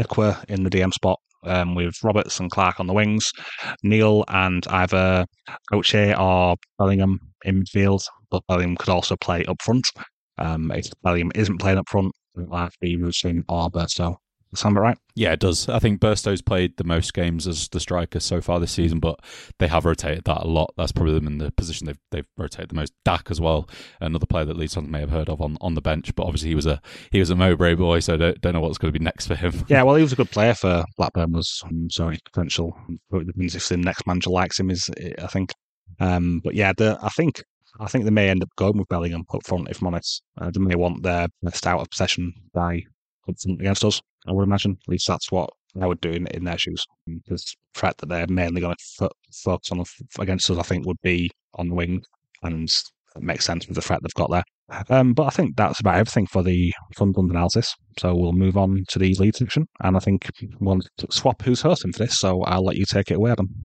Ekwah 0.00 0.44
in 0.48 0.62
the 0.62 0.70
DM 0.70 0.92
spot 0.92 1.18
um, 1.44 1.74
with 1.74 1.94
Roberts 2.02 2.40
and 2.40 2.50
Clarke 2.50 2.80
on 2.80 2.86
the 2.86 2.92
wings, 2.92 3.30
Neil 3.82 4.24
and 4.28 4.66
either 4.68 5.26
Goche 5.70 6.14
or 6.18 6.56
Bellingham 6.78 7.18
in 7.44 7.62
midfield, 7.62 8.04
but 8.30 8.42
Bellingham 8.48 8.76
could 8.76 8.88
also 8.88 9.16
play 9.16 9.44
up 9.46 9.60
front. 9.62 9.86
Um, 10.38 10.70
if 10.72 10.90
Bellingham 11.02 11.32
isn't 11.34 11.58
playing 11.58 11.78
up 11.78 11.88
front, 11.88 12.12
it 12.36 12.48
to 12.48 12.78
be 12.80 12.96
Rusyn 12.96 13.44
or 13.48 13.70
Burstow 13.70 14.16
sound 14.54 14.76
about 14.76 14.82
right? 14.82 14.98
Yeah, 15.14 15.32
it 15.32 15.40
does. 15.40 15.68
I 15.68 15.78
think 15.78 16.00
Burstow's 16.00 16.42
played 16.42 16.76
the 16.76 16.84
most 16.84 17.14
games 17.14 17.46
as 17.46 17.68
the 17.68 17.80
striker 17.80 18.20
so 18.20 18.40
far 18.40 18.60
this 18.60 18.72
season, 18.72 18.98
but 18.98 19.20
they 19.58 19.68
have 19.68 19.84
rotated 19.84 20.24
that 20.24 20.42
a 20.42 20.46
lot. 20.46 20.72
That's 20.76 20.92
probably 20.92 21.14
them 21.14 21.26
in 21.26 21.38
the 21.38 21.52
position 21.52 21.86
they've 21.86 21.98
they've 22.10 22.26
rotated 22.36 22.70
the 22.70 22.74
most. 22.74 22.92
Dack 23.04 23.30
as 23.30 23.40
well, 23.40 23.68
another 24.00 24.26
player 24.26 24.44
that 24.44 24.56
Leeds 24.56 24.76
may 24.76 25.00
have 25.00 25.10
heard 25.10 25.28
of 25.28 25.40
on, 25.40 25.56
on 25.60 25.74
the 25.74 25.80
bench, 25.80 26.14
but 26.14 26.24
obviously 26.24 26.50
he 26.50 26.54
was 26.54 26.66
a 26.66 26.80
he 27.10 27.18
was 27.18 27.30
a 27.30 27.36
Mowbray 27.36 27.74
boy, 27.74 28.00
so 28.00 28.16
don't, 28.16 28.40
don't 28.40 28.52
know 28.52 28.60
what's 28.60 28.78
going 28.78 28.92
to 28.92 28.98
be 28.98 29.04
next 29.04 29.26
for 29.26 29.34
him. 29.34 29.64
Yeah, 29.68 29.82
well, 29.82 29.96
he 29.96 30.02
was 30.02 30.12
a 30.12 30.16
good 30.16 30.30
player 30.32 30.54
for 30.54 30.84
Blackburn, 30.96 31.32
was 31.32 31.62
um, 31.66 31.88
so 31.90 32.08
his 32.08 32.20
potential. 32.20 32.76
It 33.12 33.26
depends 33.26 33.54
if 33.54 33.68
the 33.68 33.76
next 33.76 34.06
manager 34.06 34.30
likes 34.30 34.58
him. 34.58 34.70
Is 34.70 34.90
I 35.20 35.26
think, 35.26 35.52
um, 36.00 36.40
but 36.44 36.54
yeah, 36.54 36.72
the 36.76 36.98
I 37.02 37.08
think 37.10 37.42
I 37.80 37.86
think 37.86 38.04
they 38.04 38.10
may 38.10 38.28
end 38.28 38.42
up 38.42 38.50
going 38.56 38.78
with 38.78 38.88
Bellingham 38.88 39.24
up 39.32 39.46
front, 39.46 39.68
if 39.68 39.80
I'm 39.80 39.88
honest. 39.88 40.22
Uh, 40.38 40.50
they 40.50 40.60
may 40.60 40.74
want 40.74 41.02
their 41.02 41.28
best 41.42 41.66
out 41.66 41.80
of 41.80 41.90
possession 41.90 42.32
front 42.54 42.86
against 43.28 43.84
us, 43.84 44.00
I 44.26 44.32
would 44.32 44.44
imagine. 44.44 44.72
At 44.72 44.90
least 44.90 45.06
that's 45.06 45.30
what 45.30 45.50
I 45.80 45.86
would 45.86 46.00
do 46.00 46.10
in, 46.10 46.26
in 46.28 46.44
their 46.44 46.58
shoes. 46.58 46.84
The 47.06 47.42
threat 47.74 47.98
that 47.98 48.08
they're 48.08 48.26
mainly 48.26 48.60
going 48.60 48.74
to 48.98 49.10
focus 49.32 49.70
on 49.72 49.84
against 50.18 50.50
us, 50.50 50.58
I 50.58 50.62
think, 50.62 50.86
would 50.86 51.00
be 51.02 51.30
on 51.54 51.68
the 51.68 51.74
wing, 51.74 52.02
and 52.42 52.68
it 52.68 53.22
makes 53.22 53.44
sense 53.44 53.66
with 53.66 53.76
the 53.76 53.82
threat 53.82 54.00
they've 54.02 54.14
got 54.14 54.30
there. 54.30 54.44
Um, 54.88 55.12
but 55.12 55.24
I 55.24 55.30
think 55.30 55.56
that's 55.56 55.80
about 55.80 55.96
everything 55.96 56.26
for 56.26 56.42
the 56.42 56.72
Sunderland 56.96 57.30
analysis. 57.30 57.74
So 57.98 58.14
we'll 58.14 58.32
move 58.32 58.56
on 58.56 58.84
to 58.88 58.98
the 58.98 59.14
lead 59.16 59.36
section, 59.36 59.66
and 59.82 59.96
I 59.96 60.00
think 60.00 60.30
we'll 60.60 60.80
swap 61.10 61.42
who's 61.42 61.60
hosting 61.60 61.92
for 61.92 62.04
this. 62.04 62.18
So 62.18 62.42
I'll 62.42 62.64
let 62.64 62.76
you 62.76 62.84
take 62.86 63.10
it 63.10 63.16
away, 63.16 63.32
Adam. 63.32 63.64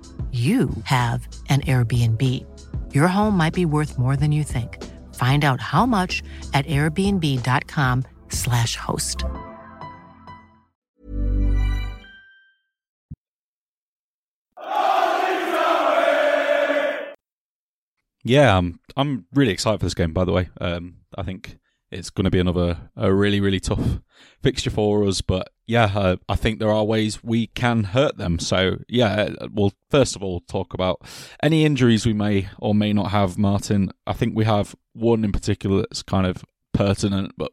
you 0.31 0.69
have 0.85 1.27
an 1.49 1.59
Airbnb. 1.61 2.23
Your 2.93 3.09
home 3.09 3.35
might 3.35 3.53
be 3.53 3.65
worth 3.65 3.99
more 3.99 4.15
than 4.15 4.31
you 4.31 4.45
think. 4.45 4.81
Find 5.15 5.43
out 5.43 5.59
how 5.59 5.85
much 5.85 6.23
at 6.53 6.65
airbnb.com/slash 6.67 8.77
host. 8.77 9.25
Yeah, 18.23 18.57
I'm 18.57 18.79
I'm 18.95 19.25
really 19.33 19.51
excited 19.51 19.79
for 19.79 19.85
this 19.85 19.93
game. 19.93 20.13
By 20.13 20.25
the 20.25 20.31
way, 20.31 20.49
um, 20.59 20.97
I 21.17 21.23
think 21.23 21.57
it's 21.91 22.09
going 22.09 22.25
to 22.25 22.31
be 22.31 22.39
another 22.39 22.77
a 22.95 23.13
really 23.13 23.39
really 23.39 23.59
tough 23.59 23.99
fixture 24.41 24.69
for 24.69 25.03
us. 25.03 25.21
But 25.21 25.49
yeah, 25.67 25.91
uh, 25.93 26.15
I 26.27 26.35
think 26.35 26.59
there 26.59 26.71
are 26.71 26.83
ways 26.83 27.23
we 27.23 27.47
can 27.47 27.83
hurt 27.85 28.17
them. 28.17 28.39
So 28.39 28.77
yeah, 28.87 29.29
we'll 29.51 29.73
first 29.89 30.15
of 30.15 30.23
all 30.23 30.41
talk 30.41 30.73
about 30.73 31.01
any 31.43 31.65
injuries 31.65 32.05
we 32.05 32.13
may 32.13 32.49
or 32.57 32.73
may 32.73 32.93
not 32.93 33.11
have. 33.11 33.37
Martin, 33.37 33.91
I 34.07 34.13
think 34.13 34.35
we 34.35 34.45
have 34.45 34.75
one 34.93 35.23
in 35.23 35.31
particular 35.31 35.81
that's 35.81 36.03
kind 36.03 36.25
of 36.25 36.43
pertinent, 36.73 37.33
but 37.37 37.51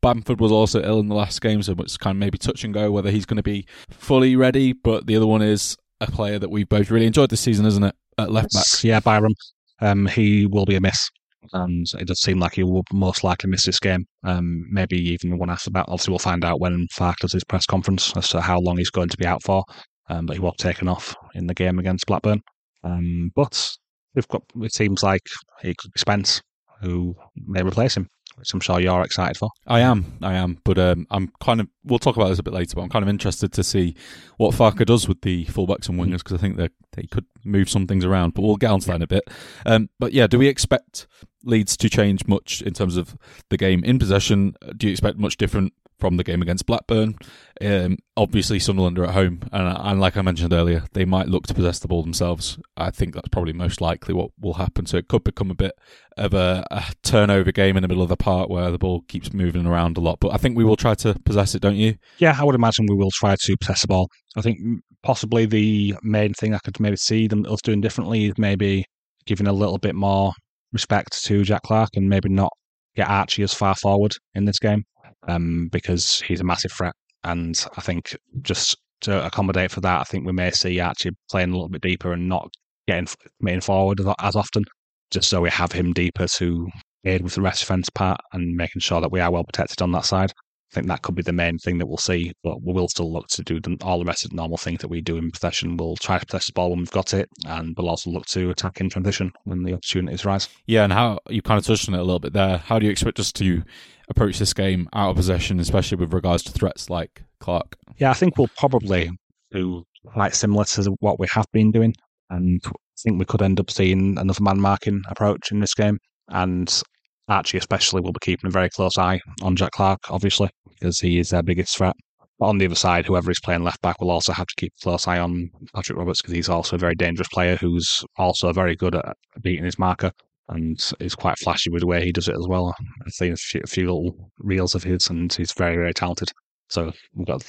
Bamford 0.00 0.40
was 0.40 0.52
also 0.52 0.82
ill 0.82 1.00
in 1.00 1.08
the 1.08 1.14
last 1.14 1.40
game, 1.40 1.62
so 1.62 1.74
it's 1.78 1.96
kind 1.96 2.16
of 2.16 2.18
maybe 2.20 2.38
touch 2.38 2.64
and 2.64 2.74
go 2.74 2.90
whether 2.90 3.10
he's 3.10 3.26
going 3.26 3.36
to 3.36 3.42
be 3.42 3.66
fully 3.90 4.36
ready. 4.36 4.72
But 4.72 5.06
the 5.06 5.16
other 5.16 5.26
one 5.26 5.42
is 5.42 5.76
a 6.00 6.10
player 6.10 6.38
that 6.38 6.50
we've 6.50 6.68
both 6.68 6.90
really 6.90 7.06
enjoyed 7.06 7.30
this 7.30 7.40
season, 7.40 7.66
isn't 7.66 7.84
it? 7.84 7.94
At 8.18 8.32
left 8.32 8.52
back, 8.52 8.64
yeah, 8.82 9.00
Byram. 9.00 9.34
Um, 9.80 10.06
he 10.06 10.46
will 10.46 10.64
be 10.64 10.74
a 10.74 10.80
miss 10.80 11.10
and 11.52 11.86
it 11.98 12.06
does 12.06 12.20
seem 12.20 12.38
like 12.38 12.54
he 12.54 12.64
will 12.64 12.84
most 12.92 13.24
likely 13.24 13.50
miss 13.50 13.66
this 13.66 13.80
game. 13.80 14.06
Um, 14.24 14.66
maybe 14.70 14.98
even 14.98 15.30
the 15.30 15.36
one 15.36 15.50
after 15.50 15.70
that. 15.70 15.86
Obviously, 15.88 16.12
we'll 16.12 16.18
find 16.18 16.44
out 16.44 16.60
when 16.60 16.86
Farke 16.96 17.18
does 17.20 17.32
his 17.32 17.44
press 17.44 17.66
conference 17.66 18.16
as 18.16 18.28
to 18.30 18.40
how 18.40 18.58
long 18.60 18.78
he's 18.78 18.90
going 18.90 19.08
to 19.08 19.16
be 19.16 19.26
out 19.26 19.42
for. 19.42 19.64
Um, 20.08 20.26
but 20.26 20.36
he 20.36 20.40
was 20.40 20.54
taken 20.58 20.88
off 20.88 21.14
in 21.34 21.46
the 21.46 21.54
game 21.54 21.78
against 21.78 22.06
Blackburn. 22.06 22.40
Um, 22.84 23.30
but 23.34 23.76
we've 24.14 24.28
got. 24.28 24.42
It 24.60 24.72
seems 24.72 25.02
like 25.02 25.22
it 25.62 25.76
could 25.78 25.92
be 25.92 26.00
Spence 26.00 26.40
who 26.80 27.16
may 27.46 27.62
replace 27.62 27.96
him 27.96 28.08
which 28.36 28.52
I'm 28.52 28.60
sure 28.60 28.80
you're 28.80 29.02
excited 29.02 29.36
for. 29.36 29.50
I 29.66 29.80
am, 29.80 30.18
I 30.22 30.34
am, 30.34 30.58
but 30.64 30.78
um, 30.78 31.06
I'm 31.10 31.32
kind 31.40 31.60
of. 31.60 31.68
We'll 31.84 31.98
talk 31.98 32.16
about 32.16 32.28
this 32.28 32.38
a 32.38 32.42
bit 32.42 32.54
later, 32.54 32.74
but 32.74 32.82
I'm 32.82 32.88
kind 32.88 33.02
of 33.02 33.08
interested 33.08 33.52
to 33.52 33.64
see 33.64 33.94
what 34.38 34.54
Farke 34.54 34.84
does 34.84 35.08
with 35.08 35.22
the 35.22 35.44
fullbacks 35.46 35.88
and 35.88 35.98
wingers 35.98 36.18
because 36.18 36.34
I 36.34 36.40
think 36.40 36.56
that 36.56 36.72
they 36.92 37.04
could 37.04 37.26
move 37.44 37.68
some 37.70 37.86
things 37.86 38.04
around. 38.04 38.34
But 38.34 38.42
we'll 38.42 38.56
get 38.56 38.70
onto 38.70 38.86
that 38.86 38.96
in 38.96 39.02
a 39.02 39.06
bit. 39.06 39.24
Um, 39.64 39.88
but 39.98 40.12
yeah, 40.12 40.26
do 40.26 40.38
we 40.38 40.48
expect 40.48 41.06
Leeds 41.44 41.76
to 41.78 41.88
change 41.88 42.26
much 42.26 42.62
in 42.62 42.72
terms 42.72 42.96
of 42.96 43.16
the 43.50 43.56
game 43.56 43.84
in 43.84 43.98
possession? 43.98 44.54
Do 44.76 44.86
you 44.86 44.92
expect 44.92 45.18
much 45.18 45.36
different 45.36 45.72
from 45.98 46.16
the 46.16 46.24
game 46.24 46.42
against 46.42 46.66
Blackburn. 46.66 47.16
Um, 47.60 47.96
obviously, 48.16 48.58
Sunderland 48.58 48.98
are 48.98 49.06
at 49.06 49.14
home, 49.14 49.40
and, 49.52 49.78
and, 49.78 50.00
like 50.00 50.16
I 50.16 50.22
mentioned 50.22 50.52
earlier, 50.52 50.84
they 50.92 51.04
might 51.04 51.28
look 51.28 51.46
to 51.46 51.54
possess 51.54 51.78
the 51.78 51.88
ball 51.88 52.02
themselves. 52.02 52.58
I 52.76 52.90
think 52.90 53.14
that's 53.14 53.28
probably 53.28 53.52
most 53.52 53.80
likely 53.80 54.12
what 54.14 54.30
will 54.38 54.54
happen. 54.54 54.86
So 54.86 54.98
it 54.98 55.08
could 55.08 55.24
become 55.24 55.50
a 55.50 55.54
bit 55.54 55.72
of 56.16 56.34
a, 56.34 56.66
a 56.70 56.84
turnover 57.02 57.52
game 57.52 57.76
in 57.76 57.82
the 57.82 57.88
middle 57.88 58.02
of 58.02 58.08
the 58.08 58.16
park 58.16 58.48
where 58.48 58.70
the 58.70 58.78
ball 58.78 59.02
keeps 59.08 59.32
moving 59.32 59.66
around 59.66 59.96
a 59.96 60.00
lot. 60.00 60.20
But 60.20 60.32
I 60.32 60.36
think 60.36 60.56
we 60.56 60.64
will 60.64 60.76
try 60.76 60.94
to 60.96 61.14
possess 61.24 61.54
it, 61.54 61.62
don't 61.62 61.76
you? 61.76 61.96
Yeah, 62.18 62.36
I 62.38 62.44
would 62.44 62.54
imagine 62.54 62.86
we 62.88 62.96
will 62.96 63.10
try 63.12 63.36
to 63.38 63.56
possess 63.56 63.82
the 63.82 63.88
ball. 63.88 64.08
I 64.36 64.42
think 64.42 64.58
possibly 65.02 65.46
the 65.46 65.94
main 66.02 66.34
thing 66.34 66.54
I 66.54 66.58
could 66.64 66.78
maybe 66.80 66.96
see 66.96 67.26
them 67.26 67.46
us 67.46 67.62
doing 67.62 67.80
differently 67.80 68.26
is 68.26 68.34
maybe 68.36 68.84
giving 69.24 69.46
a 69.46 69.52
little 69.52 69.78
bit 69.78 69.94
more 69.94 70.32
respect 70.72 71.24
to 71.24 71.42
Jack 71.42 71.62
Clarke 71.62 71.90
and 71.94 72.08
maybe 72.08 72.28
not 72.28 72.52
get 72.96 73.08
Archie 73.08 73.42
as 73.42 73.54
far 73.54 73.74
forward 73.74 74.12
in 74.34 74.44
this 74.44 74.58
game 74.58 74.84
um, 75.26 75.68
because 75.70 76.20
he's 76.20 76.40
a 76.40 76.44
massive 76.44 76.72
threat. 76.72 76.94
And 77.24 77.58
I 77.76 77.80
think 77.80 78.16
just 78.42 78.76
to 79.02 79.24
accommodate 79.26 79.70
for 79.70 79.80
that, 79.80 80.00
I 80.00 80.04
think 80.04 80.26
we 80.26 80.32
may 80.32 80.50
see 80.50 80.80
Archie 80.80 81.10
playing 81.30 81.50
a 81.50 81.52
little 81.52 81.68
bit 81.68 81.82
deeper 81.82 82.12
and 82.12 82.28
not 82.28 82.48
getting 82.86 83.08
main 83.40 83.60
forward 83.60 84.00
as 84.20 84.36
often, 84.36 84.64
just 85.10 85.28
so 85.28 85.40
we 85.40 85.50
have 85.50 85.72
him 85.72 85.92
deeper 85.92 86.26
to 86.36 86.68
aid 87.04 87.22
with 87.22 87.34
the 87.34 87.42
rest 87.42 87.60
defence 87.60 87.88
part 87.90 88.20
and 88.32 88.56
making 88.56 88.80
sure 88.80 89.00
that 89.00 89.12
we 89.12 89.20
are 89.20 89.30
well 89.30 89.44
protected 89.44 89.82
on 89.82 89.92
that 89.92 90.04
side. 90.04 90.32
I 90.72 90.74
think 90.74 90.88
that 90.88 91.02
could 91.02 91.14
be 91.14 91.22
the 91.22 91.32
main 91.32 91.58
thing 91.58 91.78
that 91.78 91.86
we'll 91.86 91.96
see, 91.96 92.32
but 92.42 92.62
we 92.62 92.72
will 92.72 92.88
still 92.88 93.12
look 93.12 93.28
to 93.28 93.42
do 93.42 93.60
all 93.82 93.98
the 93.98 94.04
rest 94.04 94.24
of 94.24 94.30
the 94.30 94.36
normal 94.36 94.58
things 94.58 94.80
that 94.80 94.88
we 94.88 95.00
do 95.00 95.16
in 95.16 95.30
possession. 95.30 95.76
We'll 95.76 95.96
try 95.96 96.18
to 96.18 96.26
possess 96.26 96.46
the 96.46 96.52
ball 96.52 96.70
when 96.70 96.80
we've 96.80 96.90
got 96.90 97.14
it, 97.14 97.28
and 97.46 97.74
we'll 97.76 97.88
also 97.88 98.10
look 98.10 98.26
to 98.26 98.50
attack 98.50 98.80
in 98.80 98.90
transition 98.90 99.32
when 99.44 99.62
the 99.62 99.74
opportunities 99.74 100.24
rise. 100.24 100.48
Yeah, 100.66 100.84
and 100.84 100.92
how 100.92 101.20
you 101.30 101.40
kind 101.40 101.58
of 101.58 101.64
touched 101.64 101.88
on 101.88 101.94
it 101.94 102.00
a 102.00 102.04
little 102.04 102.18
bit 102.18 102.32
there. 102.32 102.58
How 102.58 102.78
do 102.78 102.86
you 102.86 102.92
expect 102.92 103.20
us 103.20 103.32
to 103.34 103.62
approach 104.08 104.38
this 104.38 104.52
game 104.52 104.88
out 104.92 105.10
of 105.10 105.16
possession, 105.16 105.60
especially 105.60 105.98
with 105.98 106.12
regards 106.12 106.42
to 106.44 106.52
threats 106.52 106.90
like 106.90 107.22
Clarke? 107.40 107.76
Yeah, 107.98 108.10
I 108.10 108.14
think 108.14 108.36
we'll 108.36 108.50
probably 108.58 109.10
do 109.52 109.84
quite 110.04 110.34
similar 110.34 110.64
to 110.64 110.96
what 111.00 111.20
we 111.20 111.28
have 111.30 111.46
been 111.52 111.70
doing, 111.70 111.94
and 112.28 112.60
I 112.64 112.70
think 112.98 113.18
we 113.18 113.24
could 113.24 113.42
end 113.42 113.60
up 113.60 113.70
seeing 113.70 114.18
another 114.18 114.42
man 114.42 114.60
marking 114.60 115.02
approach 115.08 115.52
in 115.52 115.60
this 115.60 115.74
game. 115.74 115.98
And 116.28 116.82
Archie, 117.28 117.58
especially, 117.58 118.00
will 118.00 118.12
be 118.12 118.20
keeping 118.20 118.48
a 118.48 118.50
very 118.52 118.70
close 118.70 118.98
eye 118.98 119.20
on 119.42 119.56
Jack 119.56 119.72
Clarke, 119.72 120.10
obviously, 120.10 120.48
because 120.68 121.00
he 121.00 121.18
is 121.18 121.30
their 121.30 121.42
biggest 121.42 121.76
threat. 121.76 121.96
But 122.38 122.46
on 122.46 122.58
the 122.58 122.66
other 122.66 122.74
side, 122.74 123.06
whoever 123.06 123.30
is 123.30 123.40
playing 123.40 123.64
left 123.64 123.80
back 123.80 124.00
will 124.00 124.10
also 124.10 124.32
have 124.32 124.46
to 124.46 124.54
keep 124.56 124.72
a 124.78 124.82
close 124.82 125.08
eye 125.08 125.18
on 125.18 125.50
Patrick 125.74 125.98
Roberts 125.98 126.20
because 126.20 126.34
he's 126.34 126.48
also 126.48 126.76
a 126.76 126.78
very 126.78 126.94
dangerous 126.94 127.28
player 127.28 127.56
who's 127.56 128.04
also 128.18 128.52
very 128.52 128.76
good 128.76 128.94
at 128.94 129.16
beating 129.40 129.64
his 129.64 129.78
marker 129.78 130.12
and 130.48 130.92
is 131.00 131.14
quite 131.14 131.38
flashy 131.38 131.70
with 131.70 131.80
the 131.80 131.86
way 131.86 132.04
he 132.04 132.12
does 132.12 132.28
it 132.28 132.36
as 132.36 132.46
well. 132.46 132.74
I've 133.04 133.12
seen 133.12 133.32
a 133.32 133.66
few, 133.66 133.86
little 133.86 134.30
reels 134.38 134.74
of 134.74 134.84
his, 134.84 135.08
and 135.08 135.32
he's 135.32 135.52
very, 135.52 135.76
very 135.76 135.94
talented. 135.94 136.30
So 136.68 136.92
we've 137.14 137.26
got 137.26 137.42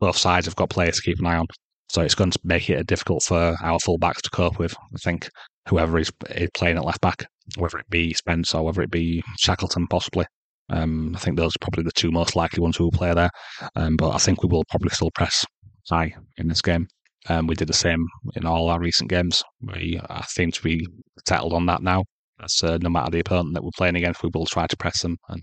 both 0.00 0.16
sides 0.16 0.46
have 0.46 0.56
got 0.56 0.70
players 0.70 0.96
to 0.96 1.02
keep 1.02 1.20
an 1.20 1.26
eye 1.26 1.36
on. 1.36 1.46
So 1.88 2.02
it's 2.02 2.14
going 2.14 2.32
to 2.32 2.40
make 2.44 2.68
it 2.68 2.86
difficult 2.86 3.22
for 3.22 3.56
our 3.62 3.78
fullbacks 3.78 4.20
to 4.22 4.30
cope 4.30 4.58
with. 4.58 4.74
I 4.74 4.98
think 4.98 5.30
whoever 5.68 5.98
is 5.98 6.10
playing 6.54 6.76
at 6.76 6.84
left 6.84 7.00
back, 7.00 7.26
whether 7.56 7.78
it 7.78 7.88
be 7.90 8.14
Spence 8.14 8.54
or 8.54 8.64
whether 8.64 8.82
it 8.82 8.90
be 8.90 9.22
Shackleton, 9.38 9.86
possibly. 9.86 10.26
Um, 10.70 11.14
I 11.16 11.18
think 11.18 11.36
those 11.36 11.56
are 11.56 11.60
probably 11.60 11.84
the 11.84 11.92
two 11.92 12.10
most 12.10 12.36
likely 12.36 12.60
ones 12.60 12.76
who 12.76 12.84
will 12.84 12.90
play 12.90 13.12
there. 13.14 13.30
Um, 13.74 13.96
but 13.96 14.10
I 14.10 14.18
think 14.18 14.42
we 14.42 14.48
will 14.48 14.64
probably 14.70 14.90
still 14.90 15.10
press 15.14 15.44
high 15.88 16.14
in 16.36 16.48
this 16.48 16.62
game. 16.62 16.86
Um, 17.28 17.46
we 17.46 17.54
did 17.54 17.68
the 17.68 17.74
same 17.74 18.06
in 18.36 18.46
all 18.46 18.68
our 18.68 18.80
recent 18.80 19.10
games. 19.10 19.42
We 19.60 20.00
I 20.08 20.22
seem 20.22 20.50
to 20.52 20.62
be 20.62 20.86
settled 21.26 21.52
on 21.52 21.66
that 21.66 21.82
now. 21.82 22.04
That's 22.38 22.62
uh, 22.62 22.78
no 22.80 22.90
matter 22.90 23.10
the 23.10 23.20
opponent 23.20 23.54
that 23.54 23.64
we're 23.64 23.70
playing 23.76 23.96
against, 23.96 24.22
we 24.22 24.30
will 24.32 24.46
try 24.46 24.66
to 24.66 24.76
press 24.76 25.02
them 25.02 25.16
and 25.28 25.42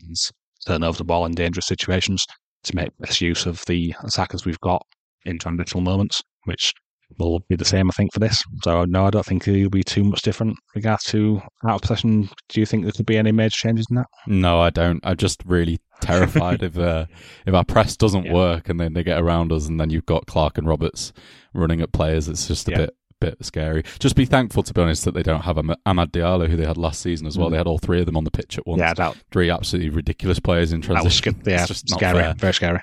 turn 0.65 0.83
over 0.83 0.97
the 0.97 1.03
ball 1.03 1.25
in 1.25 1.33
dangerous 1.33 1.67
situations 1.67 2.25
to 2.63 2.75
make 2.75 2.97
best 2.99 3.21
use 3.21 3.45
of 3.45 3.63
the 3.65 3.93
attackers 4.03 4.45
we've 4.45 4.59
got 4.61 4.81
in 5.25 5.37
transitional 5.37 5.81
moments, 5.81 6.21
which 6.45 6.73
will 7.17 7.39
be 7.47 7.55
the 7.55 7.65
same, 7.65 7.89
I 7.89 7.93
think, 7.93 8.13
for 8.13 8.19
this. 8.19 8.43
So 8.63 8.85
no, 8.85 9.05
I 9.05 9.09
don't 9.09 9.25
think 9.25 9.47
it'll 9.47 9.69
be 9.69 9.83
too 9.83 10.03
much 10.03 10.21
different 10.21 10.57
regards 10.73 11.03
to 11.05 11.41
out 11.67 11.75
of 11.75 11.81
possession. 11.81 12.29
Do 12.49 12.59
you 12.59 12.65
think 12.65 12.83
there 12.83 12.91
could 12.91 13.05
be 13.05 13.17
any 13.17 13.31
major 13.31 13.55
changes 13.55 13.87
in 13.89 13.97
that? 13.97 14.07
No, 14.27 14.59
I 14.59 14.69
don't. 14.69 14.99
I'm 15.03 15.17
just 15.17 15.41
really 15.45 15.79
terrified 16.01 16.63
if 16.63 16.77
uh, 16.77 17.05
if 17.45 17.53
our 17.53 17.65
press 17.65 17.97
doesn't 17.97 18.25
yeah. 18.25 18.33
work 18.33 18.69
and 18.69 18.79
then 18.79 18.93
they 18.93 19.03
get 19.03 19.19
around 19.19 19.51
us, 19.51 19.67
and 19.67 19.79
then 19.79 19.89
you've 19.89 20.05
got 20.05 20.27
Clarke 20.27 20.57
and 20.57 20.67
Roberts 20.67 21.13
running 21.53 21.81
at 21.81 21.91
players. 21.91 22.27
It's 22.27 22.47
just 22.47 22.67
a 22.67 22.71
yeah. 22.71 22.77
bit 22.77 22.95
bit 23.19 23.43
scary. 23.45 23.83
Just 23.99 24.15
be 24.15 24.25
thankful, 24.25 24.63
to 24.63 24.73
be 24.73 24.81
honest, 24.81 25.05
that 25.05 25.13
they 25.13 25.23
don't 25.23 25.41
have 25.41 25.57
Amad 25.57 26.11
Diallo, 26.11 26.49
who 26.49 26.57
they 26.57 26.65
had 26.65 26.77
last 26.77 27.01
season 27.01 27.27
as 27.27 27.37
well. 27.37 27.47
Mm. 27.47 27.51
They 27.51 27.57
had 27.57 27.67
all 27.67 27.77
three 27.77 27.99
of 27.99 28.05
them 28.05 28.17
on 28.17 28.23
the 28.23 28.31
pitch 28.31 28.57
at 28.57 28.67
once. 28.67 28.79
Yeah, 28.79 28.93
that, 28.93 29.15
three 29.31 29.49
absolutely 29.49 29.89
ridiculous 29.89 30.39
players 30.39 30.73
in 30.73 30.81
transition. 30.81 31.33
That 31.43 31.45
was, 31.45 31.51
yeah, 31.51 31.65
just 31.65 31.89
scary, 31.89 32.33
very 32.33 32.53
scary. 32.53 32.81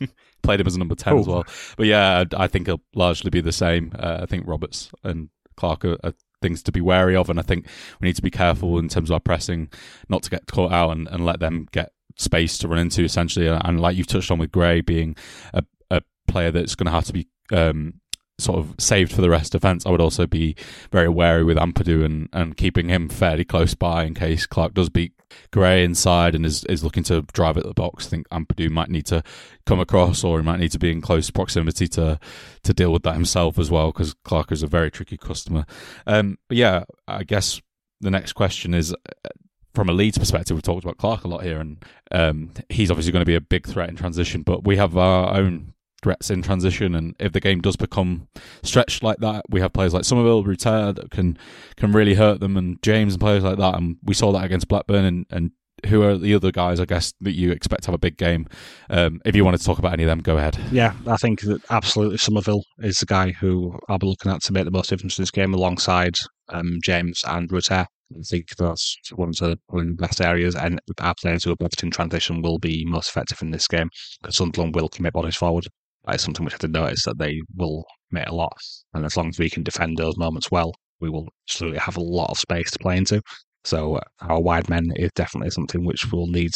Played 0.42 0.60
him 0.60 0.66
as 0.66 0.74
a 0.74 0.78
number 0.78 0.94
ten 0.94 1.14
Ooh. 1.14 1.20
as 1.20 1.26
well. 1.26 1.44
But 1.76 1.86
yeah, 1.86 2.24
I 2.36 2.48
think 2.48 2.68
it'll 2.68 2.82
largely 2.94 3.30
be 3.30 3.40
the 3.40 3.52
same. 3.52 3.92
Uh, 3.98 4.18
I 4.22 4.26
think 4.26 4.46
Roberts 4.46 4.90
and 5.04 5.28
Clarke 5.56 5.84
are, 5.84 5.98
are 6.02 6.14
things 6.42 6.62
to 6.64 6.72
be 6.72 6.80
wary 6.80 7.16
of. 7.16 7.30
And 7.30 7.38
I 7.38 7.42
think 7.42 7.66
we 8.00 8.08
need 8.08 8.16
to 8.16 8.22
be 8.22 8.30
careful 8.30 8.78
in 8.78 8.88
terms 8.88 9.08
of 9.08 9.14
our 9.14 9.20
pressing, 9.20 9.70
not 10.08 10.24
to 10.24 10.30
get 10.30 10.46
caught 10.46 10.72
out 10.72 10.90
and, 10.90 11.08
and 11.08 11.24
let 11.24 11.40
them 11.40 11.68
get 11.72 11.92
space 12.16 12.58
to 12.58 12.68
run 12.68 12.78
into 12.78 13.04
essentially. 13.04 13.46
And 13.46 13.80
like 13.80 13.96
you've 13.96 14.08
touched 14.08 14.30
on 14.30 14.38
with 14.38 14.52
Gray 14.52 14.80
being 14.80 15.16
a, 15.54 15.62
a 15.90 16.02
player 16.28 16.50
that's 16.50 16.74
going 16.74 16.86
to 16.86 16.92
have 16.92 17.04
to 17.04 17.12
be 17.12 17.28
um, 17.52 17.94
sort 18.38 18.58
of 18.58 18.74
saved 18.78 19.12
for 19.12 19.22
the 19.22 19.30
rest 19.30 19.54
of 19.54 19.60
the 19.60 19.66
defence, 19.66 19.86
I 19.86 19.90
would 19.90 20.00
also 20.00 20.26
be 20.26 20.56
very 20.90 21.08
wary 21.08 21.44
with 21.44 21.56
Ampadu 21.56 22.04
and, 22.04 22.28
and 22.32 22.56
keeping 22.56 22.88
him 22.88 23.08
fairly 23.08 23.44
close 23.44 23.74
by 23.74 24.04
in 24.04 24.14
case 24.14 24.46
Clarke 24.46 24.74
does 24.74 24.90
beat 24.90 25.12
Gray 25.50 25.84
inside 25.84 26.34
and 26.34 26.44
is, 26.46 26.64
is 26.64 26.84
looking 26.84 27.02
to 27.04 27.22
drive 27.32 27.56
at 27.56 27.64
the 27.64 27.74
box. 27.74 28.06
I 28.06 28.10
think 28.10 28.28
Ampadu 28.28 28.70
might 28.70 28.90
need 28.90 29.06
to 29.06 29.22
come 29.66 29.80
across 29.80 30.24
or 30.24 30.38
he 30.38 30.44
might 30.44 30.60
need 30.60 30.72
to 30.72 30.78
be 30.78 30.90
in 30.90 31.00
close 31.00 31.30
proximity 31.30 31.88
to 31.88 32.18
to 32.62 32.74
deal 32.74 32.92
with 32.92 33.02
that 33.02 33.14
himself 33.14 33.58
as 33.58 33.70
well 33.70 33.92
because 33.92 34.14
Clarke 34.24 34.52
is 34.52 34.62
a 34.62 34.66
very 34.66 34.90
tricky 34.90 35.16
customer. 35.16 35.66
Um, 36.06 36.38
but 36.48 36.56
yeah, 36.56 36.84
I 37.08 37.24
guess 37.24 37.60
the 38.00 38.10
next 38.10 38.32
question 38.32 38.74
is 38.74 38.92
uh, 38.92 39.28
from 39.74 39.88
a 39.88 39.92
Leeds 39.92 40.18
perspective, 40.18 40.54
we've 40.54 40.62
talked 40.62 40.84
about 40.84 40.98
Clarke 40.98 41.24
a 41.24 41.28
lot 41.28 41.44
here, 41.44 41.58
and 41.58 41.82
um, 42.10 42.52
he's 42.68 42.90
obviously 42.90 43.12
going 43.12 43.22
to 43.22 43.26
be 43.26 43.34
a 43.34 43.40
big 43.40 43.66
threat 43.66 43.88
in 43.88 43.96
transition. 43.96 44.42
But 44.42 44.64
we 44.64 44.76
have 44.76 44.96
our 44.96 45.34
own 45.34 45.72
threats 46.02 46.30
in 46.30 46.42
transition. 46.42 46.94
And 46.94 47.14
if 47.18 47.32
the 47.32 47.40
game 47.40 47.60
does 47.60 47.76
become 47.76 48.28
stretched 48.62 49.02
like 49.02 49.18
that, 49.18 49.44
we 49.48 49.60
have 49.60 49.72
players 49.72 49.94
like 49.94 50.04
Summerville, 50.04 50.44
Rutter 50.44 50.92
that 50.92 51.10
can 51.10 51.38
can 51.76 51.92
really 51.92 52.14
hurt 52.14 52.40
them, 52.40 52.56
and 52.56 52.82
James 52.82 53.14
and 53.14 53.20
players 53.20 53.44
like 53.44 53.58
that. 53.58 53.76
And 53.76 53.96
we 54.02 54.14
saw 54.14 54.32
that 54.32 54.44
against 54.44 54.68
Blackburn. 54.68 55.04
And, 55.04 55.26
and 55.30 55.50
who 55.86 56.02
are 56.02 56.16
the 56.16 56.34
other 56.34 56.52
guys? 56.52 56.80
I 56.80 56.84
guess 56.84 57.12
that 57.20 57.32
you 57.32 57.50
expect 57.50 57.84
to 57.84 57.88
have 57.88 57.94
a 57.94 57.98
big 57.98 58.16
game. 58.16 58.46
Um, 58.90 59.20
if 59.24 59.34
you 59.34 59.44
want 59.44 59.58
to 59.58 59.64
talk 59.64 59.78
about 59.78 59.92
any 59.92 60.04
of 60.04 60.08
them, 60.08 60.20
go 60.20 60.36
ahead. 60.36 60.58
Yeah, 60.70 60.94
I 61.06 61.16
think 61.16 61.40
that 61.42 61.60
absolutely 61.70 62.18
Summerville 62.18 62.64
is 62.78 62.98
the 62.98 63.06
guy 63.06 63.32
who 63.32 63.78
I'll 63.88 63.98
be 63.98 64.06
looking 64.06 64.30
at 64.30 64.42
to 64.42 64.52
make 64.52 64.64
the 64.64 64.70
most 64.70 64.90
difference 64.90 65.18
in 65.18 65.22
this 65.22 65.30
game, 65.30 65.54
alongside 65.54 66.14
um, 66.50 66.78
James 66.84 67.22
and 67.26 67.50
Rutter. 67.50 67.86
I 68.14 68.22
think 68.24 68.54
that's 68.56 68.96
one 69.14 69.30
of 69.30 69.36
the, 69.36 69.58
one 69.68 69.88
of 69.88 69.96
the 69.96 70.02
best 70.02 70.20
areas, 70.20 70.54
and 70.54 70.80
our 71.00 71.14
players 71.20 71.44
who 71.44 71.52
are 71.52 71.56
best 71.56 71.82
in 71.82 71.90
transition 71.90 72.42
will 72.42 72.58
be 72.58 72.84
most 72.86 73.08
effective 73.08 73.40
in 73.40 73.50
this 73.50 73.66
game 73.66 73.88
because 74.20 74.36
Sunderland 74.36 74.74
will 74.74 74.88
commit 74.88 75.14
bodies 75.14 75.36
forward. 75.36 75.66
That 76.04 76.16
is 76.16 76.22
something 76.22 76.44
which 76.44 76.54
I 76.54 76.58
did 76.58 76.72
notice 76.72 77.04
that 77.04 77.18
they 77.18 77.40
will 77.56 77.84
make 78.10 78.28
a 78.28 78.34
lot. 78.34 78.56
And 78.94 79.04
as 79.04 79.16
long 79.16 79.28
as 79.28 79.38
we 79.38 79.50
can 79.50 79.62
defend 79.62 79.96
those 79.96 80.16
moments 80.16 80.50
well, 80.50 80.72
we 81.00 81.10
will 81.10 81.28
absolutely 81.48 81.78
have 81.78 81.96
a 81.96 82.02
lot 82.02 82.30
of 82.30 82.38
space 82.38 82.70
to 82.70 82.78
play 82.78 82.96
into. 82.96 83.22
So 83.64 83.96
uh, 83.96 84.00
our 84.20 84.40
wide 84.40 84.68
men 84.68 84.90
is 84.96 85.10
definitely 85.14 85.50
something 85.50 85.84
which 85.84 86.10
we'll 86.10 86.26
need 86.26 86.52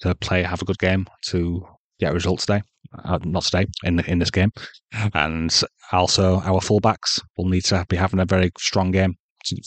to 0.00 0.14
play, 0.16 0.42
have 0.42 0.62
a 0.62 0.66
good 0.66 0.78
game 0.78 1.06
to 1.26 1.66
get 1.98 2.12
a 2.12 2.14
result 2.14 2.40
today. 2.40 2.62
Uh, 3.04 3.18
not 3.24 3.42
today 3.42 3.66
in 3.82 3.98
in 4.00 4.20
this 4.20 4.30
game, 4.30 4.52
and 5.14 5.62
also 5.90 6.36
our 6.40 6.60
fullbacks 6.60 7.20
will 7.36 7.48
need 7.48 7.64
to 7.64 7.84
be 7.88 7.96
having 7.96 8.20
a 8.20 8.24
very 8.24 8.52
strong 8.56 8.92
game 8.92 9.14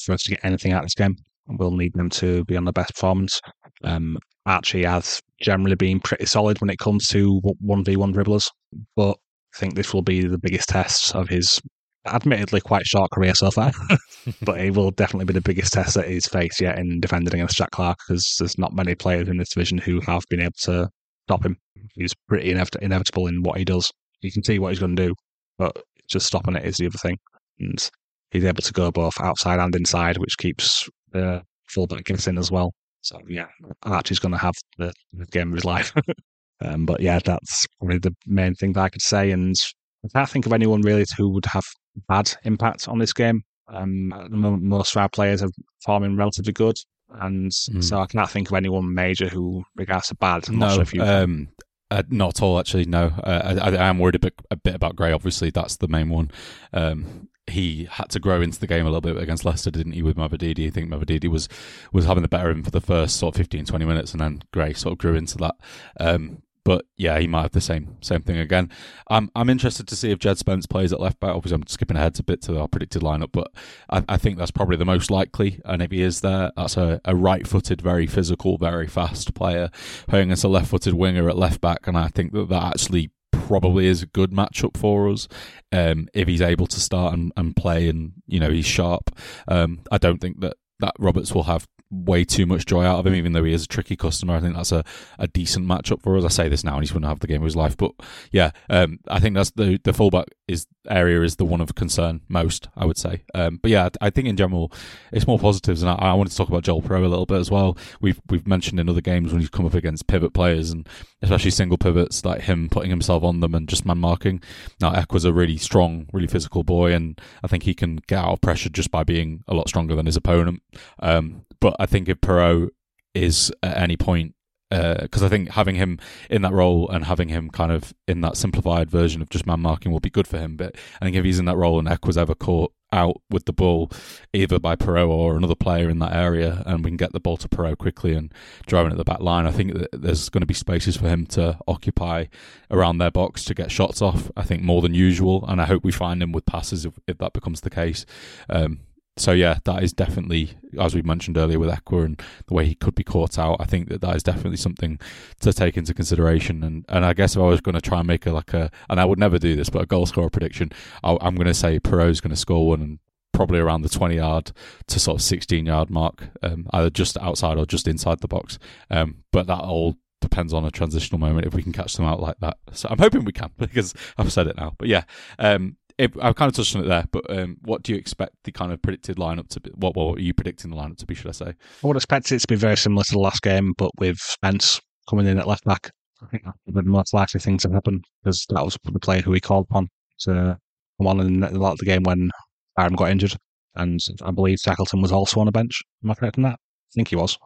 for 0.05 0.13
us 0.13 0.23
to 0.23 0.29
get 0.29 0.45
anything 0.45 0.71
out 0.71 0.83
of 0.83 0.85
this 0.85 0.95
game. 0.95 1.15
We'll 1.47 1.75
need 1.75 1.93
them 1.93 2.09
to 2.11 2.45
be 2.45 2.55
on 2.55 2.63
the 2.63 2.71
best 2.71 2.93
performance. 2.93 3.41
Um, 3.83 4.17
Archie 4.47 4.83
has 4.83 5.21
generally 5.41 5.75
been 5.75 5.99
pretty 5.99 6.25
solid 6.25 6.59
when 6.61 6.69
it 6.69 6.79
comes 6.79 7.07
to 7.07 7.41
1v1 7.63 8.13
dribblers, 8.13 8.49
but 8.95 9.17
I 9.53 9.57
think 9.57 9.75
this 9.75 9.93
will 9.93 10.01
be 10.01 10.25
the 10.25 10.39
biggest 10.39 10.69
test 10.69 11.13
of 11.13 11.27
his 11.27 11.59
admittedly 12.05 12.61
quite 12.61 12.85
short 12.85 13.11
career 13.11 13.35
so 13.35 13.51
far, 13.51 13.71
but 14.41 14.59
it 14.59 14.73
will 14.73 14.91
definitely 14.91 15.25
be 15.25 15.33
the 15.33 15.41
biggest 15.41 15.73
test 15.73 15.95
that 15.95 16.07
he's 16.07 16.27
faced 16.27 16.61
yet 16.61 16.79
in 16.79 17.01
defending 17.01 17.33
against 17.33 17.57
Jack 17.57 17.71
Clarke 17.71 17.97
because 18.07 18.35
there's 18.39 18.57
not 18.57 18.73
many 18.73 18.95
players 18.95 19.27
in 19.27 19.37
this 19.37 19.49
division 19.49 19.77
who 19.77 19.99
have 20.01 20.23
been 20.29 20.41
able 20.41 20.53
to 20.61 20.89
stop 21.27 21.45
him. 21.45 21.57
He's 21.95 22.13
pretty 22.29 22.53
inevit- 22.53 22.81
inevitable 22.81 23.27
in 23.27 23.43
what 23.43 23.57
he 23.57 23.65
does. 23.65 23.91
You 24.21 24.31
can 24.31 24.43
see 24.43 24.59
what 24.59 24.69
he's 24.69 24.79
going 24.79 24.95
to 24.95 25.07
do, 25.07 25.13
but 25.57 25.75
just 26.07 26.25
stopping 26.25 26.55
it 26.55 26.65
is 26.65 26.77
the 26.77 26.85
other 26.85 26.97
thing. 26.97 27.17
And 27.59 27.89
he's 28.31 28.45
able 28.45 28.63
to 28.63 28.73
go 28.73 28.91
both 28.91 29.19
outside 29.19 29.59
and 29.59 29.75
inside, 29.75 30.17
which 30.17 30.37
keeps 30.37 30.87
the 31.11 31.43
fullback 31.67 32.05
guessing 32.05 32.37
as 32.37 32.49
well. 32.49 32.71
So 33.01 33.19
yeah, 33.27 33.47
Archie's 33.83 34.19
going 34.19 34.33
to 34.33 34.37
have 34.37 34.55
the, 34.77 34.93
the, 35.13 35.25
game 35.27 35.49
of 35.49 35.55
his 35.55 35.65
life. 35.65 35.93
um, 36.61 36.85
but 36.85 36.99
yeah, 36.99 37.19
that's 37.23 37.65
probably 37.79 37.99
the 37.99 38.15
main 38.25 38.53
thing 38.55 38.73
that 38.73 38.81
I 38.81 38.89
could 38.89 39.01
say. 39.01 39.31
And 39.31 39.55
I 40.03 40.07
can't 40.17 40.29
think 40.29 40.45
of 40.45 40.53
anyone 40.53 40.81
really 40.81 41.05
who 41.17 41.29
would 41.29 41.45
have 41.45 41.65
bad 42.07 42.33
impact 42.43 42.87
on 42.87 42.99
this 42.99 43.13
game. 43.13 43.43
Um, 43.69 44.13
at 44.13 44.31
the 44.31 44.37
moment, 44.37 44.63
most 44.63 44.95
of 44.95 45.01
our 45.01 45.09
players 45.09 45.43
are 45.43 45.49
performing 45.81 46.15
relatively 46.15 46.53
good, 46.53 46.77
and 47.21 47.51
mm. 47.51 47.83
so 47.83 47.99
I 47.99 48.05
cannot 48.05 48.31
think 48.31 48.49
of 48.49 48.55
anyone 48.55 48.93
major 48.93 49.27
who 49.27 49.63
regards 49.75 50.07
to 50.07 50.15
bad. 50.15 50.47
I'm 50.47 50.59
no, 50.59 50.83
sure 50.83 51.03
um, 51.03 51.49
uh, 51.91 52.03
not 52.09 52.37
at 52.37 52.41
all. 52.41 52.59
Actually, 52.59 52.85
no. 52.85 53.07
Uh, 53.23 53.59
I, 53.61 53.75
I, 53.75 53.89
am 53.89 53.99
worried 53.99 54.15
a 54.15 54.19
bit, 54.19 54.33
a 54.51 54.55
bit 54.55 54.75
about 54.75 54.95
Gray. 54.95 55.11
Obviously, 55.11 55.49
that's 55.49 55.77
the 55.77 55.87
main 55.87 56.09
one. 56.09 56.31
Um, 56.73 57.27
he 57.49 57.87
had 57.89 58.09
to 58.09 58.19
grow 58.19 58.41
into 58.41 58.59
the 58.59 58.67
game 58.67 58.85
a 58.85 58.89
little 58.89 59.01
bit 59.01 59.17
against 59.17 59.45
Leicester, 59.45 59.71
didn't 59.71 59.93
he, 59.93 60.01
with 60.01 60.17
Mavididi? 60.17 60.67
I 60.67 60.69
think 60.69 60.89
Mavididi 60.89 61.29
was 61.29 61.47
was 61.91 62.05
having 62.05 62.21
the 62.21 62.27
better 62.27 62.49
of 62.49 62.57
him 62.57 62.63
for 62.63 62.71
the 62.71 62.81
first 62.81 63.17
sort 63.17 63.35
of 63.35 63.39
15, 63.39 63.65
20 63.65 63.85
minutes, 63.85 64.11
and 64.11 64.21
then 64.21 64.43
Gray 64.51 64.73
sort 64.73 64.93
of 64.93 64.97
grew 64.97 65.15
into 65.15 65.37
that. 65.37 65.55
Um, 65.99 66.41
but 66.67 66.85
yeah, 66.97 67.17
he 67.17 67.27
might 67.27 67.43
have 67.43 67.51
the 67.53 67.61
same 67.61 67.95
same 68.01 68.23
thing 68.23 68.37
again. 68.37 68.69
I'm 69.09 69.31
I'm 69.33 69.49
interested 69.49 69.87
to 69.87 69.95
see 69.95 70.11
if 70.11 70.19
Jed 70.19 70.37
Spence 70.37 70.65
plays 70.65 70.91
at 70.91 70.99
left 70.99 71.17
back. 71.21 71.33
Obviously, 71.33 71.55
I'm 71.55 71.67
skipping 71.67 71.95
ahead 71.95 72.19
a 72.19 72.23
bit 72.23 72.41
to 72.41 72.59
our 72.59 72.67
predicted 72.67 73.01
lineup, 73.03 73.31
but 73.31 73.53
I, 73.89 74.03
I 74.09 74.17
think 74.17 74.37
that's 74.37 74.51
probably 74.51 74.75
the 74.75 74.83
most 74.83 75.09
likely. 75.09 75.61
And 75.63 75.81
if 75.81 75.91
he 75.91 76.01
is 76.01 76.19
there, 76.19 76.51
that's 76.57 76.75
a, 76.75 76.99
a 77.05 77.15
right-footed, 77.15 77.81
very 77.81 78.05
physical, 78.05 78.57
very 78.57 78.87
fast 78.87 79.33
player 79.33 79.69
playing 80.09 80.29
as 80.33 80.43
a 80.43 80.49
left-footed 80.49 80.93
winger 80.93 81.29
at 81.29 81.37
left 81.37 81.61
back, 81.61 81.87
and 81.87 81.97
I 81.97 82.09
think 82.09 82.33
that 82.33 82.49
that 82.49 82.63
actually 82.63 83.11
probably 83.45 83.87
is 83.87 84.01
a 84.01 84.07
good 84.07 84.31
matchup 84.31 84.77
for 84.77 85.09
us 85.09 85.27
um, 85.71 86.07
if 86.13 86.27
he's 86.27 86.41
able 86.41 86.67
to 86.67 86.79
start 86.79 87.13
and, 87.13 87.31
and 87.37 87.55
play 87.55 87.89
and 87.89 88.13
you 88.27 88.39
know 88.39 88.49
he's 88.49 88.65
sharp. 88.65 89.11
Um, 89.47 89.81
I 89.91 89.97
don't 89.97 90.19
think 90.19 90.41
that 90.41 90.57
that 90.79 90.93
Roberts 90.99 91.33
will 91.33 91.43
have 91.43 91.67
way 91.89 92.23
too 92.23 92.45
much 92.45 92.65
joy 92.65 92.83
out 92.83 92.99
of 92.99 93.07
him, 93.07 93.15
even 93.15 93.33
though 93.33 93.43
he 93.43 93.53
is 93.53 93.63
a 93.63 93.67
tricky 93.67 93.95
customer. 93.95 94.35
I 94.35 94.39
think 94.39 94.55
that's 94.55 94.71
a, 94.71 94.83
a 95.17 95.27
decent 95.27 95.65
matchup 95.65 96.01
for 96.01 96.17
us. 96.17 96.25
I 96.25 96.29
say 96.29 96.49
this 96.49 96.63
now, 96.63 96.73
and 96.73 96.83
he's 96.83 96.91
going 96.91 97.03
to 97.03 97.07
have 97.07 97.19
the 97.19 97.27
game 97.27 97.41
of 97.41 97.45
his 97.45 97.55
life. 97.55 97.77
But 97.77 97.91
yeah, 98.31 98.51
um, 98.69 98.99
I 99.07 99.19
think 99.19 99.35
that's 99.35 99.51
the 99.51 99.79
the 99.83 99.93
fullback 99.93 100.27
is 100.47 100.67
area 100.89 101.21
is 101.21 101.35
the 101.35 101.45
one 101.45 101.61
of 101.61 101.75
concern 101.75 102.21
most. 102.27 102.67
I 102.75 102.85
would 102.85 102.97
say. 102.97 103.23
Um, 103.33 103.59
but 103.61 103.71
yeah, 103.71 103.89
I 104.01 104.09
think 104.09 104.27
in 104.27 104.37
general 104.37 104.71
it's 105.11 105.27
more 105.27 105.39
positives, 105.39 105.81
and 105.81 105.89
I, 105.89 105.95
I 105.95 106.13
wanted 106.13 106.31
to 106.31 106.37
talk 106.37 106.49
about 106.49 106.63
Joel 106.63 106.81
Piroe 106.81 107.05
a 107.05 107.07
little 107.07 107.25
bit 107.25 107.39
as 107.39 107.51
well. 107.51 107.77
We've 108.01 108.19
we've 108.29 108.47
mentioned 108.47 108.79
in 108.79 108.89
other 108.89 109.01
games 109.01 109.31
when 109.31 109.41
he's 109.41 109.49
come 109.49 109.65
up 109.65 109.73
against 109.73 110.07
pivot 110.07 110.33
players 110.33 110.71
and 110.71 110.87
especially 111.21 111.51
single 111.51 111.77
pivots 111.77 112.23
like 112.23 112.41
him 112.41 112.69
putting 112.69 112.89
himself 112.89 113.23
on 113.23 113.39
them 113.39 113.55
and 113.55 113.67
just 113.67 113.85
man 113.85 113.97
marking. 113.97 114.41
Now 114.79 114.93
Ekwah's 114.93 115.25
a 115.25 115.33
really 115.33 115.57
strong, 115.57 116.07
really 116.13 116.27
physical 116.27 116.63
boy, 116.63 116.93
and 116.93 117.19
I 117.43 117.47
think 117.47 117.63
he 117.63 117.73
can 117.73 117.97
get 118.07 118.19
out 118.19 118.33
of 118.33 118.41
pressure 118.41 118.69
just 118.69 118.91
by 118.91 119.03
being 119.03 119.43
a 119.47 119.53
lot 119.53 119.69
stronger 119.69 119.95
than 119.95 120.05
his 120.05 120.15
opponent. 120.15 120.61
Um, 120.99 121.45
but 121.59 121.75
I 121.79 121.85
think 121.85 122.09
if 122.09 122.21
Piroe 122.21 122.69
is 123.13 123.51
at 123.63 123.77
any 123.77 123.97
point 123.97 124.33
because 124.69 125.23
uh, 125.23 125.27
I 125.27 125.29
think 125.29 125.51
having 125.51 125.75
him 125.75 125.97
in 126.29 126.41
that 126.41 126.51
role 126.51 126.89
and 126.89 127.05
having 127.05 127.29
him 127.29 127.49
kind 127.49 127.71
of 127.71 127.93
in 128.07 128.19
that 128.21 128.35
simplified 128.35 128.91
version 128.91 129.21
of 129.21 129.29
just 129.29 129.45
man 129.45 129.61
marking 129.61 129.91
will 129.91 130.01
be 130.01 130.09
good 130.09 130.27
for 130.27 130.37
him. 130.37 130.57
But 130.57 130.75
I 131.01 131.05
think 131.05 131.15
if 131.15 131.23
he's 131.23 131.39
in 131.39 131.45
that 131.45 131.55
role 131.55 131.79
and 131.79 131.87
Ekwah's 131.87 132.17
ever 132.17 132.35
caught 132.35 132.73
out 132.91 133.21
with 133.29 133.45
the 133.45 133.53
ball, 133.53 133.89
either 134.33 134.59
by 134.59 134.75
Piroe 134.75 135.09
or 135.09 135.37
another 135.37 135.55
player 135.55 135.89
in 135.89 135.99
that 135.99 136.13
area, 136.13 136.63
and 136.65 136.83
we 136.83 136.89
can 136.89 136.97
get 136.97 137.13
the 137.13 137.19
ball 137.19 137.37
to 137.37 137.47
Piroe 137.47 137.77
quickly 137.77 138.13
and 138.13 138.33
driving 138.65 138.91
at 138.91 138.97
the 138.97 139.05
back 139.05 139.21
line, 139.21 139.45
I 139.45 139.51
think 139.51 139.73
that 139.73 139.89
there's 139.93 140.27
going 140.29 140.41
to 140.41 140.47
be 140.47 140.53
spaces 140.53 140.97
for 140.97 141.07
him 141.07 141.25
to 141.27 141.57
occupy 141.67 142.25
around 142.69 142.97
their 142.97 143.11
box 143.11 143.45
to 143.45 143.53
get 143.53 143.71
shots 143.71 144.01
off. 144.01 144.29
I 144.35 144.43
think 144.43 144.63
more 144.63 144.81
than 144.81 144.93
usual, 144.93 145.45
and 145.47 145.61
I 145.61 145.65
hope 145.65 145.85
we 145.85 145.93
find 145.93 146.21
him 146.21 146.33
with 146.33 146.45
passes 146.45 146.85
if, 146.85 146.99
if 147.07 147.17
that 147.19 147.31
becomes 147.31 147.61
the 147.61 147.69
case. 147.69 148.05
Um, 148.49 148.79
so 149.17 149.31
yeah, 149.31 149.59
that 149.65 149.83
is 149.83 149.93
definitely, 149.93 150.51
as 150.79 150.95
we 150.95 151.01
mentioned 151.01 151.37
earlier 151.37 151.59
with 151.59 151.69
Ekwah 151.69 152.05
and 152.05 152.21
the 152.47 152.53
way 152.53 152.65
he 152.65 152.75
could 152.75 152.95
be 152.95 153.03
caught 153.03 153.37
out. 153.37 153.57
I 153.59 153.65
think 153.65 153.89
that 153.89 154.01
that 154.01 154.15
is 154.15 154.23
definitely 154.23 154.57
something 154.57 154.99
to 155.41 155.53
take 155.53 155.77
into 155.77 155.93
consideration. 155.93 156.63
And 156.63 156.85
and 156.89 157.05
I 157.05 157.13
guess 157.13 157.35
if 157.35 157.41
I 157.41 157.45
was 157.45 157.61
going 157.61 157.75
to 157.75 157.81
try 157.81 157.99
and 157.99 158.07
make 158.07 158.25
a 158.25 158.31
like 158.31 158.53
a, 158.53 158.71
and 158.89 158.99
I 158.99 159.05
would 159.05 159.19
never 159.19 159.39
do 159.39 159.55
this, 159.55 159.69
but 159.69 159.81
a 159.81 159.85
goal 159.85 160.05
scorer 160.05 160.29
prediction, 160.29 160.71
I, 161.03 161.17
am 161.21 161.35
going 161.35 161.47
to 161.47 161.53
say 161.53 161.79
Piroe's 161.79 162.21
going 162.21 162.31
to 162.31 162.35
score 162.35 162.67
one 162.67 162.81
and 162.81 162.99
probably 163.33 163.59
around 163.59 163.83
the 163.83 163.89
20 163.89 164.15
yard 164.15 164.51
to 164.87 164.99
sort 164.99 165.15
of 165.15 165.21
16 165.21 165.65
yard 165.65 165.89
mark, 165.89 166.29
um, 166.41 166.67
either 166.71 166.89
just 166.89 167.17
outside 167.19 167.57
or 167.57 167.65
just 167.65 167.87
inside 167.87 168.19
the 168.19 168.27
box. 168.27 168.57
Um, 168.89 169.23
but 169.31 169.47
that 169.47 169.59
all 169.59 169.95
depends 170.21 170.53
on 170.53 170.65
a 170.65 170.71
transitional 170.71 171.19
moment 171.19 171.45
if 171.45 171.53
we 171.53 171.63
can 171.63 171.71
catch 171.71 171.93
them 171.93 172.05
out 172.05 172.19
like 172.19 172.39
that. 172.39 172.57
So 172.73 172.87
I'm 172.89 172.97
hoping 172.97 173.25
we 173.25 173.31
can 173.31 173.51
because 173.57 173.93
I've 174.17 174.31
said 174.31 174.47
it 174.47 174.57
now. 174.57 174.73
But 174.77 174.87
yeah, 174.87 175.03
um, 175.39 175.77
if, 175.97 176.11
I've 176.21 176.35
kind 176.35 176.49
of 176.49 176.55
touched 176.55 176.75
on 176.75 176.83
it 176.83 176.87
there, 176.87 177.05
but 177.11 177.29
um, 177.29 177.57
what 177.61 177.83
do 177.83 177.91
you 177.91 177.97
expect 177.97 178.35
the 178.43 178.51
kind 178.51 178.71
of 178.71 178.81
predicted 178.81 179.17
lineup 179.17 179.47
to 179.49 179.59
be? 179.59 179.71
What, 179.71 179.95
what 179.95 180.17
are 180.17 180.21
you 180.21 180.33
predicting 180.33 180.69
the 180.69 180.77
lineup 180.77 180.97
to 180.97 181.05
be? 181.05 181.15
Should 181.15 181.29
I 181.29 181.31
say? 181.31 181.47
I 181.83 181.87
would 181.87 181.95
expect 181.95 182.31
it 182.31 182.39
to 182.39 182.47
be 182.47 182.55
very 182.55 182.77
similar 182.77 183.03
to 183.03 183.11
the 183.11 183.19
last 183.19 183.41
game, 183.41 183.73
but 183.77 183.91
with 183.97 184.17
Spence 184.17 184.79
coming 185.09 185.27
in 185.27 185.39
at 185.39 185.47
left 185.47 185.63
back. 185.65 185.89
I 186.21 186.25
think 186.27 186.43
that's 186.45 186.57
the 186.65 186.83
most 186.83 187.13
likely 187.13 187.39
thing 187.39 187.57
to 187.59 187.69
happen 187.69 188.01
because 188.23 188.45
that 188.49 188.63
was 188.63 188.77
the 188.83 188.99
player 188.99 189.21
who 189.21 189.33
he 189.33 189.39
called 189.39 189.67
upon 189.69 189.87
to 190.21 190.57
come 190.97 191.07
on 191.07 191.19
in 191.19 191.43
a 191.43 191.51
lot 191.51 191.73
of 191.73 191.77
the 191.77 191.85
game 191.85 192.03
when 192.03 192.29
Byram 192.75 192.95
got 192.95 193.11
injured, 193.11 193.35
and 193.75 193.99
I 194.23 194.31
believe 194.31 194.57
Shackleton 194.59 195.01
was 195.01 195.11
also 195.11 195.39
on 195.39 195.47
a 195.47 195.51
bench. 195.51 195.81
Am 196.03 196.11
I 196.11 196.15
correct 196.15 196.37
in 196.37 196.43
that? 196.43 196.53
I 196.55 196.91
think 196.93 197.09
he 197.09 197.15
was. 197.15 197.37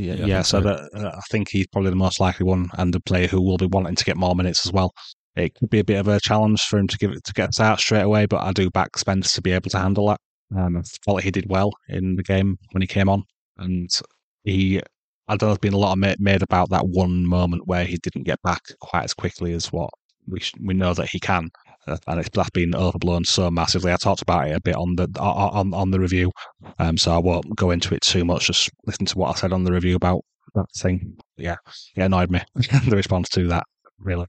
yeah, 0.00 0.14
yeah, 0.14 0.26
yeah 0.26 0.42
so, 0.42 0.60
so. 0.60 0.64
That, 0.64 0.90
uh, 0.94 1.16
I 1.16 1.20
think 1.30 1.48
he's 1.50 1.68
probably 1.68 1.90
the 1.90 1.96
most 1.96 2.18
likely 2.18 2.46
one, 2.46 2.68
and 2.78 2.92
the 2.92 3.00
player 3.00 3.28
who 3.28 3.40
will 3.40 3.58
be 3.58 3.66
wanting 3.66 3.94
to 3.94 4.04
get 4.04 4.16
more 4.16 4.34
minutes 4.34 4.66
as 4.66 4.72
well 4.72 4.92
it 5.36 5.54
could 5.54 5.70
be 5.70 5.78
a 5.78 5.84
bit 5.84 5.98
of 5.98 6.08
a 6.08 6.20
challenge 6.20 6.62
for 6.62 6.78
him 6.78 6.88
to 6.88 6.98
give 6.98 7.12
it 7.12 7.24
to 7.24 7.32
get 7.32 7.50
us 7.50 7.60
out 7.60 7.80
straight 7.80 8.02
away. 8.02 8.26
But 8.26 8.42
I 8.42 8.52
do 8.52 8.70
back 8.70 8.96
Spence 8.98 9.32
to 9.34 9.42
be 9.42 9.52
able 9.52 9.70
to 9.70 9.78
handle 9.78 10.08
that. 10.08 10.20
Um, 10.56 10.76
I 10.76 10.82
felt 11.04 11.22
he 11.22 11.30
did 11.30 11.48
well 11.48 11.72
in 11.88 12.16
the 12.16 12.22
game 12.22 12.58
when 12.72 12.82
he 12.82 12.86
came 12.86 13.08
on, 13.08 13.24
and 13.58 13.90
he. 14.44 14.80
I 15.28 15.36
don't 15.36 15.42
know 15.42 15.54
there's 15.54 15.58
been 15.58 15.74
a 15.74 15.78
lot 15.78 15.92
of 15.92 16.18
made 16.18 16.42
about 16.42 16.70
that 16.70 16.88
one 16.88 17.24
moment 17.24 17.68
where 17.68 17.84
he 17.84 17.98
didn't 17.98 18.24
get 18.24 18.42
back 18.42 18.62
quite 18.80 19.04
as 19.04 19.14
quickly 19.14 19.52
as 19.52 19.70
what 19.70 19.90
we 20.26 20.40
sh- 20.40 20.54
we 20.60 20.74
know 20.74 20.92
that 20.92 21.08
he 21.08 21.20
can, 21.20 21.50
uh, 21.86 21.98
and 22.08 22.18
it's 22.18 22.28
that's 22.32 22.50
been 22.50 22.74
overblown 22.74 23.24
so 23.24 23.48
massively. 23.48 23.92
I 23.92 23.96
talked 23.96 24.22
about 24.22 24.48
it 24.48 24.56
a 24.56 24.60
bit 24.60 24.74
on 24.74 24.96
the 24.96 25.08
on 25.20 25.72
on 25.72 25.90
the 25.92 26.00
review, 26.00 26.32
um, 26.80 26.96
so 26.96 27.12
I 27.12 27.18
won't 27.18 27.54
go 27.54 27.70
into 27.70 27.94
it 27.94 28.02
too 28.02 28.24
much. 28.24 28.46
Just 28.48 28.70
listen 28.86 29.06
to 29.06 29.18
what 29.18 29.36
I 29.36 29.38
said 29.38 29.52
on 29.52 29.62
the 29.62 29.72
review 29.72 29.94
about 29.94 30.24
that 30.56 30.66
thing. 30.76 31.16
Yeah, 31.36 31.56
it 31.96 32.02
annoyed 32.02 32.30
me 32.30 32.40
the 32.54 32.96
response 32.96 33.28
to 33.30 33.46
that 33.48 33.64
really. 34.00 34.26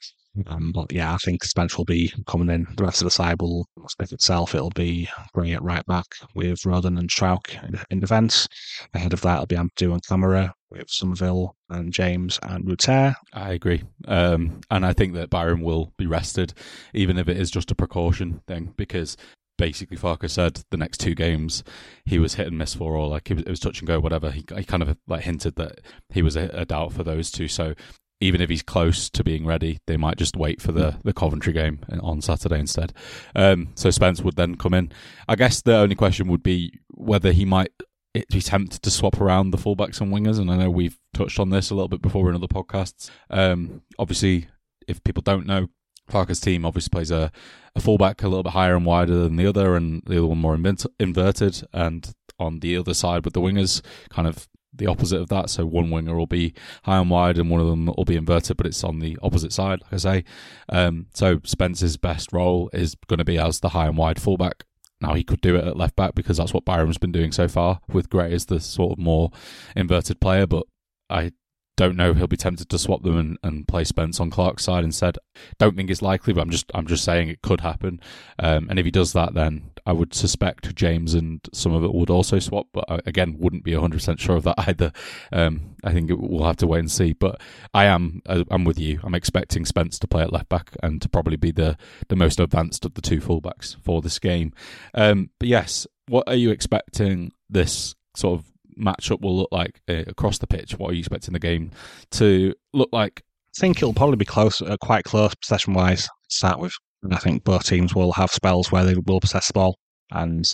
Um, 0.47 0.71
but 0.71 0.91
yeah, 0.93 1.13
I 1.13 1.17
think 1.17 1.43
Spence 1.43 1.77
will 1.77 1.85
be 1.85 2.13
coming 2.25 2.49
in. 2.49 2.65
The 2.77 2.83
rest 2.83 3.01
of 3.01 3.05
the 3.05 3.11
side 3.11 3.41
will 3.41 3.65
split 3.87 4.13
itself. 4.13 4.55
It'll 4.55 4.69
be 4.69 5.09
bringing 5.33 5.55
it 5.55 5.61
right 5.61 5.85
back 5.85 6.05
with 6.35 6.59
Rodon 6.61 6.97
and 6.97 7.09
Struijk 7.09 7.83
in 7.89 7.99
defence. 7.99 8.47
Ahead 8.93 9.13
of 9.13 9.21
that, 9.21 9.33
it'll 9.33 9.45
be 9.45 9.55
Ampadu 9.57 9.91
and 9.91 10.03
Kamara 10.03 10.51
with 10.69 10.89
Summerville 10.89 11.55
and 11.69 11.91
James 11.91 12.39
and 12.43 12.65
Rutter. 12.67 13.13
I 13.33 13.51
agree. 13.51 13.83
Um, 14.07 14.61
and 14.69 14.85
I 14.85 14.93
think 14.93 15.13
that 15.15 15.29
Byram 15.29 15.61
will 15.61 15.91
be 15.97 16.07
rested, 16.07 16.53
even 16.93 17.17
if 17.17 17.27
it 17.27 17.37
is 17.37 17.51
just 17.51 17.71
a 17.71 17.75
precaution 17.75 18.41
thing, 18.47 18.73
because 18.77 19.17
basically 19.57 19.97
Farke 19.97 20.29
said 20.29 20.61
the 20.71 20.77
next 20.77 20.99
two 20.99 21.13
games 21.13 21.63
he 22.05 22.19
was 22.19 22.35
hit 22.35 22.47
and 22.47 22.57
miss 22.57 22.73
for, 22.73 22.95
or 22.95 23.07
like 23.07 23.29
it 23.29 23.35
was, 23.35 23.43
it 23.43 23.49
was 23.49 23.59
touch 23.59 23.79
and 23.79 23.87
go, 23.87 23.99
whatever. 23.99 24.31
He, 24.31 24.45
he 24.55 24.63
kind 24.63 24.81
of 24.81 24.97
like 25.07 25.23
hinted 25.23 25.55
that 25.57 25.81
he 26.09 26.21
was 26.21 26.37
a, 26.37 26.49
a 26.53 26.65
doubt 26.65 26.93
for 26.93 27.03
those 27.03 27.29
two. 27.29 27.49
So 27.49 27.75
even 28.21 28.39
if 28.39 28.49
he's 28.49 28.61
close 28.61 29.09
to 29.09 29.23
being 29.23 29.45
ready, 29.45 29.79
they 29.87 29.97
might 29.97 30.17
just 30.17 30.37
wait 30.37 30.61
for 30.61 30.71
the, 30.71 30.97
the 31.03 31.11
Coventry 31.11 31.51
game 31.51 31.79
on 32.01 32.21
Saturday 32.21 32.59
instead. 32.59 32.93
Um, 33.35 33.69
so 33.75 33.89
Spence 33.89 34.21
would 34.21 34.35
then 34.35 34.55
come 34.55 34.73
in. 34.75 34.91
I 35.27 35.35
guess 35.35 35.61
the 35.61 35.75
only 35.75 35.95
question 35.95 36.27
would 36.27 36.43
be 36.43 36.79
whether 36.89 37.31
he 37.31 37.45
might 37.45 37.71
be 38.13 38.41
tempted 38.41 38.81
to 38.83 38.91
swap 38.91 39.19
around 39.19 39.51
the 39.51 39.57
fullbacks 39.57 39.99
and 39.99 40.13
wingers. 40.13 40.39
And 40.39 40.51
I 40.51 40.57
know 40.57 40.69
we've 40.69 40.99
touched 41.13 41.39
on 41.39 41.49
this 41.49 41.71
a 41.71 41.75
little 41.75 41.89
bit 41.89 42.01
before 42.01 42.29
in 42.29 42.35
other 42.35 42.47
podcasts. 42.47 43.09
Um, 43.29 43.81
obviously, 43.97 44.47
if 44.87 45.03
people 45.03 45.23
don't 45.23 45.47
know, 45.47 45.67
Farke's 46.09 46.39
team 46.39 46.65
obviously 46.65 46.89
plays 46.89 47.11
a, 47.11 47.31
a 47.75 47.79
fullback 47.79 48.21
a 48.21 48.27
little 48.27 48.43
bit 48.43 48.53
higher 48.53 48.75
and 48.75 48.85
wider 48.85 49.15
than 49.15 49.37
the 49.37 49.47
other, 49.47 49.75
and 49.75 50.03
the 50.05 50.17
other 50.17 50.27
one 50.27 50.39
more 50.39 50.55
inverted. 50.99 51.63
And 51.73 52.13
on 52.37 52.59
the 52.59 52.75
other 52.75 52.93
side 52.93 53.23
with 53.23 53.33
the 53.33 53.41
wingers, 53.41 53.81
kind 54.09 54.27
of 54.27 54.47
the 54.73 54.87
opposite 54.87 55.19
of 55.19 55.29
that. 55.29 55.49
So 55.49 55.65
one 55.65 55.89
winger 55.89 56.15
will 56.15 56.27
be 56.27 56.53
high 56.83 56.99
and 56.99 57.09
wide, 57.09 57.37
and 57.37 57.49
one 57.49 57.61
of 57.61 57.67
them 57.67 57.87
will 57.87 58.05
be 58.05 58.15
inverted, 58.15 58.57
but 58.57 58.65
it's 58.65 58.83
on 58.83 58.99
the 58.99 59.17
opposite 59.21 59.53
side, 59.53 59.81
like 59.81 59.93
I 59.93 59.97
say. 59.97 60.23
Um, 60.69 61.07
so 61.13 61.39
Spence's 61.43 61.97
best 61.97 62.31
role 62.31 62.69
is 62.73 62.95
going 63.07 63.19
to 63.19 63.25
be 63.25 63.37
as 63.37 63.59
the 63.59 63.69
high 63.69 63.87
and 63.87 63.97
wide 63.97 64.21
fullback. 64.21 64.65
Now 65.01 65.15
he 65.15 65.23
could 65.23 65.41
do 65.41 65.55
it 65.55 65.65
at 65.65 65.77
left 65.77 65.95
back 65.95 66.13
because 66.13 66.37
that's 66.37 66.53
what 66.53 66.65
Byram's 66.65 66.99
been 66.99 67.11
doing 67.11 67.31
so 67.31 67.47
far 67.47 67.79
with 67.91 68.09
Gray 68.09 68.33
as 68.33 68.45
the 68.45 68.59
sort 68.59 68.93
of 68.93 68.97
more 68.99 69.31
inverted 69.75 70.21
player. 70.21 70.45
But 70.45 70.67
I 71.09 71.31
don't 71.77 71.95
know 71.95 72.13
he'll 72.13 72.27
be 72.27 72.37
tempted 72.37 72.69
to 72.69 72.77
swap 72.77 73.01
them 73.01 73.17
and, 73.17 73.37
and 73.43 73.67
play 73.67 73.83
Spence 73.83 74.19
on 74.19 74.29
Clarke's 74.29 74.63
side 74.63 74.83
instead. 74.83 75.17
Don't 75.57 75.75
think 75.75 75.89
it's 75.89 76.01
likely, 76.01 76.33
but 76.33 76.41
I'm 76.41 76.49
just 76.49 76.69
I'm 76.73 76.85
just 76.85 77.03
saying 77.03 77.29
it 77.29 77.41
could 77.41 77.61
happen. 77.61 77.99
Um, 78.39 78.67
and 78.69 78.77
if 78.77 78.85
he 78.85 78.91
does 78.91 79.13
that, 79.13 79.33
then 79.33 79.71
I 79.85 79.93
would 79.93 80.13
suspect 80.13 80.75
James 80.75 81.13
and 81.13 81.41
Summerville 81.53 81.93
would 81.93 82.09
also 82.09 82.39
swap. 82.39 82.67
But 82.73 82.85
I, 82.89 82.99
again, 83.05 83.37
wouldn't 83.39 83.63
be 83.63 83.73
100 83.73 83.97
percent 83.97 84.19
sure 84.19 84.35
of 84.35 84.43
that 84.43 84.55
either. 84.67 84.91
Um, 85.31 85.75
I 85.83 85.93
think 85.93 86.11
we'll 86.13 86.45
have 86.45 86.57
to 86.57 86.67
wait 86.67 86.79
and 86.79 86.91
see. 86.91 87.13
But 87.13 87.41
I 87.73 87.85
am 87.85 88.21
uh, 88.25 88.43
I'm 88.51 88.65
with 88.65 88.79
you. 88.79 88.99
I'm 89.03 89.15
expecting 89.15 89.65
Spence 89.65 89.97
to 89.99 90.07
play 90.07 90.23
at 90.23 90.33
left 90.33 90.49
back 90.49 90.75
and 90.83 91.01
to 91.01 91.09
probably 91.09 91.37
be 91.37 91.51
the 91.51 91.77
the 92.09 92.15
most 92.15 92.39
advanced 92.39 92.85
of 92.85 92.95
the 92.95 93.01
two 93.01 93.21
fullbacks 93.21 93.75
for 93.81 94.01
this 94.01 94.19
game. 94.19 94.53
Um, 94.93 95.29
but 95.39 95.47
yes, 95.47 95.87
what 96.07 96.27
are 96.27 96.35
you 96.35 96.51
expecting 96.51 97.31
this 97.49 97.95
sort 98.15 98.39
of 98.39 98.50
matchup 98.81 99.21
will 99.21 99.37
look 99.37 99.49
like 99.51 99.79
uh, 99.89 100.03
across 100.07 100.37
the 100.37 100.47
pitch? 100.47 100.77
What 100.77 100.91
are 100.91 100.93
you 100.93 100.99
expecting 100.99 101.33
the 101.33 101.39
game 101.39 101.71
to 102.11 102.53
look 102.73 102.89
like? 102.91 103.21
I 103.57 103.59
think 103.59 103.77
it'll 103.77 103.93
probably 103.93 104.15
be 104.15 104.25
close, 104.25 104.61
uh, 104.61 104.77
quite 104.81 105.03
close 105.03 105.35
possession 105.35 105.73
wise 105.73 106.03
to 106.03 106.09
start 106.29 106.59
with. 106.59 106.73
And 107.03 107.13
I 107.13 107.17
think 107.17 107.43
both 107.43 107.65
teams 107.65 107.95
will 107.95 108.13
have 108.13 108.29
spells 108.31 108.71
where 108.71 108.85
they 108.85 108.95
will 109.05 109.19
possess 109.19 109.47
the 109.47 109.53
ball, 109.53 109.77
and 110.11 110.45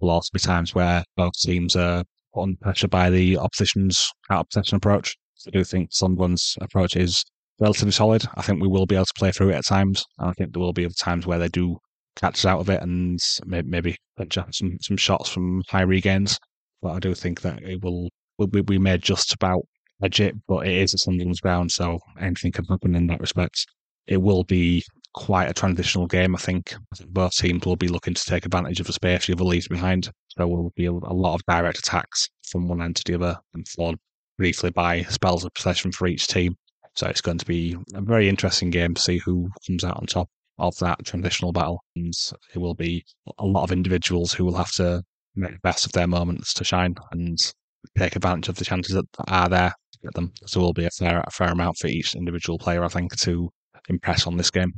will 0.00 0.10
also 0.10 0.30
be 0.32 0.38
times 0.38 0.74
where 0.74 1.02
both 1.16 1.32
teams 1.38 1.76
are 1.76 2.04
put 2.34 2.42
under 2.42 2.58
pressure 2.60 2.88
by 2.88 3.10
the 3.10 3.38
opposition's 3.38 4.10
out 4.30 4.40
of 4.40 4.48
possession 4.50 4.76
approach. 4.76 5.16
So 5.34 5.50
I 5.52 5.58
do 5.58 5.64
think 5.64 5.92
Sunderland's 5.92 6.56
approach 6.60 6.96
is 6.96 7.24
relatively 7.60 7.92
solid. 7.92 8.24
I 8.34 8.42
think 8.42 8.60
we 8.60 8.68
will 8.68 8.86
be 8.86 8.96
able 8.96 9.06
to 9.06 9.14
play 9.16 9.32
through 9.32 9.50
it 9.50 9.56
at 9.56 9.66
times, 9.66 10.04
and 10.18 10.28
I 10.28 10.32
think 10.32 10.52
there 10.52 10.60
will 10.60 10.72
be 10.72 10.88
times 10.88 11.26
where 11.26 11.38
they 11.38 11.48
do 11.48 11.78
catch 12.16 12.34
us 12.34 12.46
out 12.46 12.60
of 12.60 12.70
it 12.70 12.80
and 12.80 13.18
maybe 13.44 13.96
some 14.30 14.78
some 14.80 14.96
shots 14.96 15.28
from 15.28 15.62
high 15.68 15.82
regains 15.82 16.38
but 16.82 16.90
I 16.90 16.98
do 16.98 17.14
think 17.14 17.40
that 17.42 17.62
it 17.62 17.82
will 17.82 18.08
we, 18.38 18.60
we 18.62 18.78
may 18.78 18.98
just 18.98 19.32
about 19.32 19.62
edge 20.02 20.20
it, 20.20 20.34
but 20.46 20.66
it 20.66 20.76
is 20.76 20.94
a 20.94 20.98
Sunderland's 20.98 21.40
ground, 21.40 21.70
so 21.70 21.98
anything 22.20 22.52
can 22.52 22.64
happen 22.64 22.94
in 22.94 23.06
that 23.08 23.20
respect. 23.20 23.66
It 24.06 24.20
will 24.20 24.44
be 24.44 24.84
quite 25.14 25.48
a 25.48 25.54
transitional 25.54 26.06
game, 26.06 26.34
I 26.34 26.38
think. 26.38 26.74
Both 27.08 27.36
teams 27.36 27.64
will 27.64 27.76
be 27.76 27.88
looking 27.88 28.14
to 28.14 28.24
take 28.24 28.44
advantage 28.44 28.80
of 28.80 28.86
the 28.86 28.92
space 28.92 29.26
the 29.26 29.32
other 29.32 29.44
leaves 29.44 29.68
behind. 29.68 30.10
So 30.36 30.46
will 30.46 30.72
be 30.76 30.86
a, 30.86 30.92
lot 30.92 31.36
of 31.36 31.42
direct 31.48 31.78
attacks 31.78 32.28
from 32.50 32.68
one 32.68 32.82
end 32.82 32.96
to 32.96 33.04
the 33.06 33.14
other 33.14 33.38
and 33.54 33.66
followed 33.68 33.98
briefly 34.36 34.70
by 34.70 35.02
spells 35.02 35.44
of 35.44 35.54
possession 35.54 35.92
for 35.92 36.06
each 36.08 36.26
team. 36.26 36.56
So 36.96 37.06
it's 37.06 37.20
going 37.20 37.38
to 37.38 37.46
be 37.46 37.76
a 37.94 38.00
very 38.00 38.28
interesting 38.28 38.70
game 38.70 38.94
to 38.94 39.00
see 39.00 39.18
who 39.18 39.48
comes 39.66 39.84
out 39.84 39.96
on 39.96 40.06
top 40.06 40.28
of 40.58 40.76
that 40.78 41.04
transitional 41.04 41.52
battle. 41.52 41.82
And 41.96 42.12
it 42.54 42.58
will 42.58 42.74
be 42.74 43.04
a 43.38 43.46
lot 43.46 43.64
of 43.64 43.72
individuals 43.72 44.32
who 44.32 44.44
will 44.44 44.56
have 44.56 44.72
to 44.72 45.02
make 45.36 45.52
the 45.52 45.58
best 45.62 45.86
of 45.86 45.92
their 45.92 46.06
moments 46.06 46.54
to 46.54 46.64
shine 46.64 46.94
and 47.12 47.52
take 47.98 48.16
advantage 48.16 48.48
of 48.48 48.56
the 48.56 48.64
chances 48.64 48.94
that 48.94 49.06
are 49.28 49.48
there 49.48 49.72
to 49.92 49.98
get 50.02 50.14
them. 50.14 50.32
So 50.46 50.60
will 50.60 50.72
be 50.72 50.86
a 50.86 50.90
fair, 50.90 51.22
a 51.26 51.30
fair 51.30 51.48
amount 51.48 51.78
for 51.78 51.88
each 51.88 52.14
individual 52.14 52.58
player, 52.58 52.84
I 52.84 52.88
think, 52.88 53.16
to 53.20 53.50
impress 53.88 54.26
on 54.26 54.36
this 54.36 54.50
game. 54.50 54.72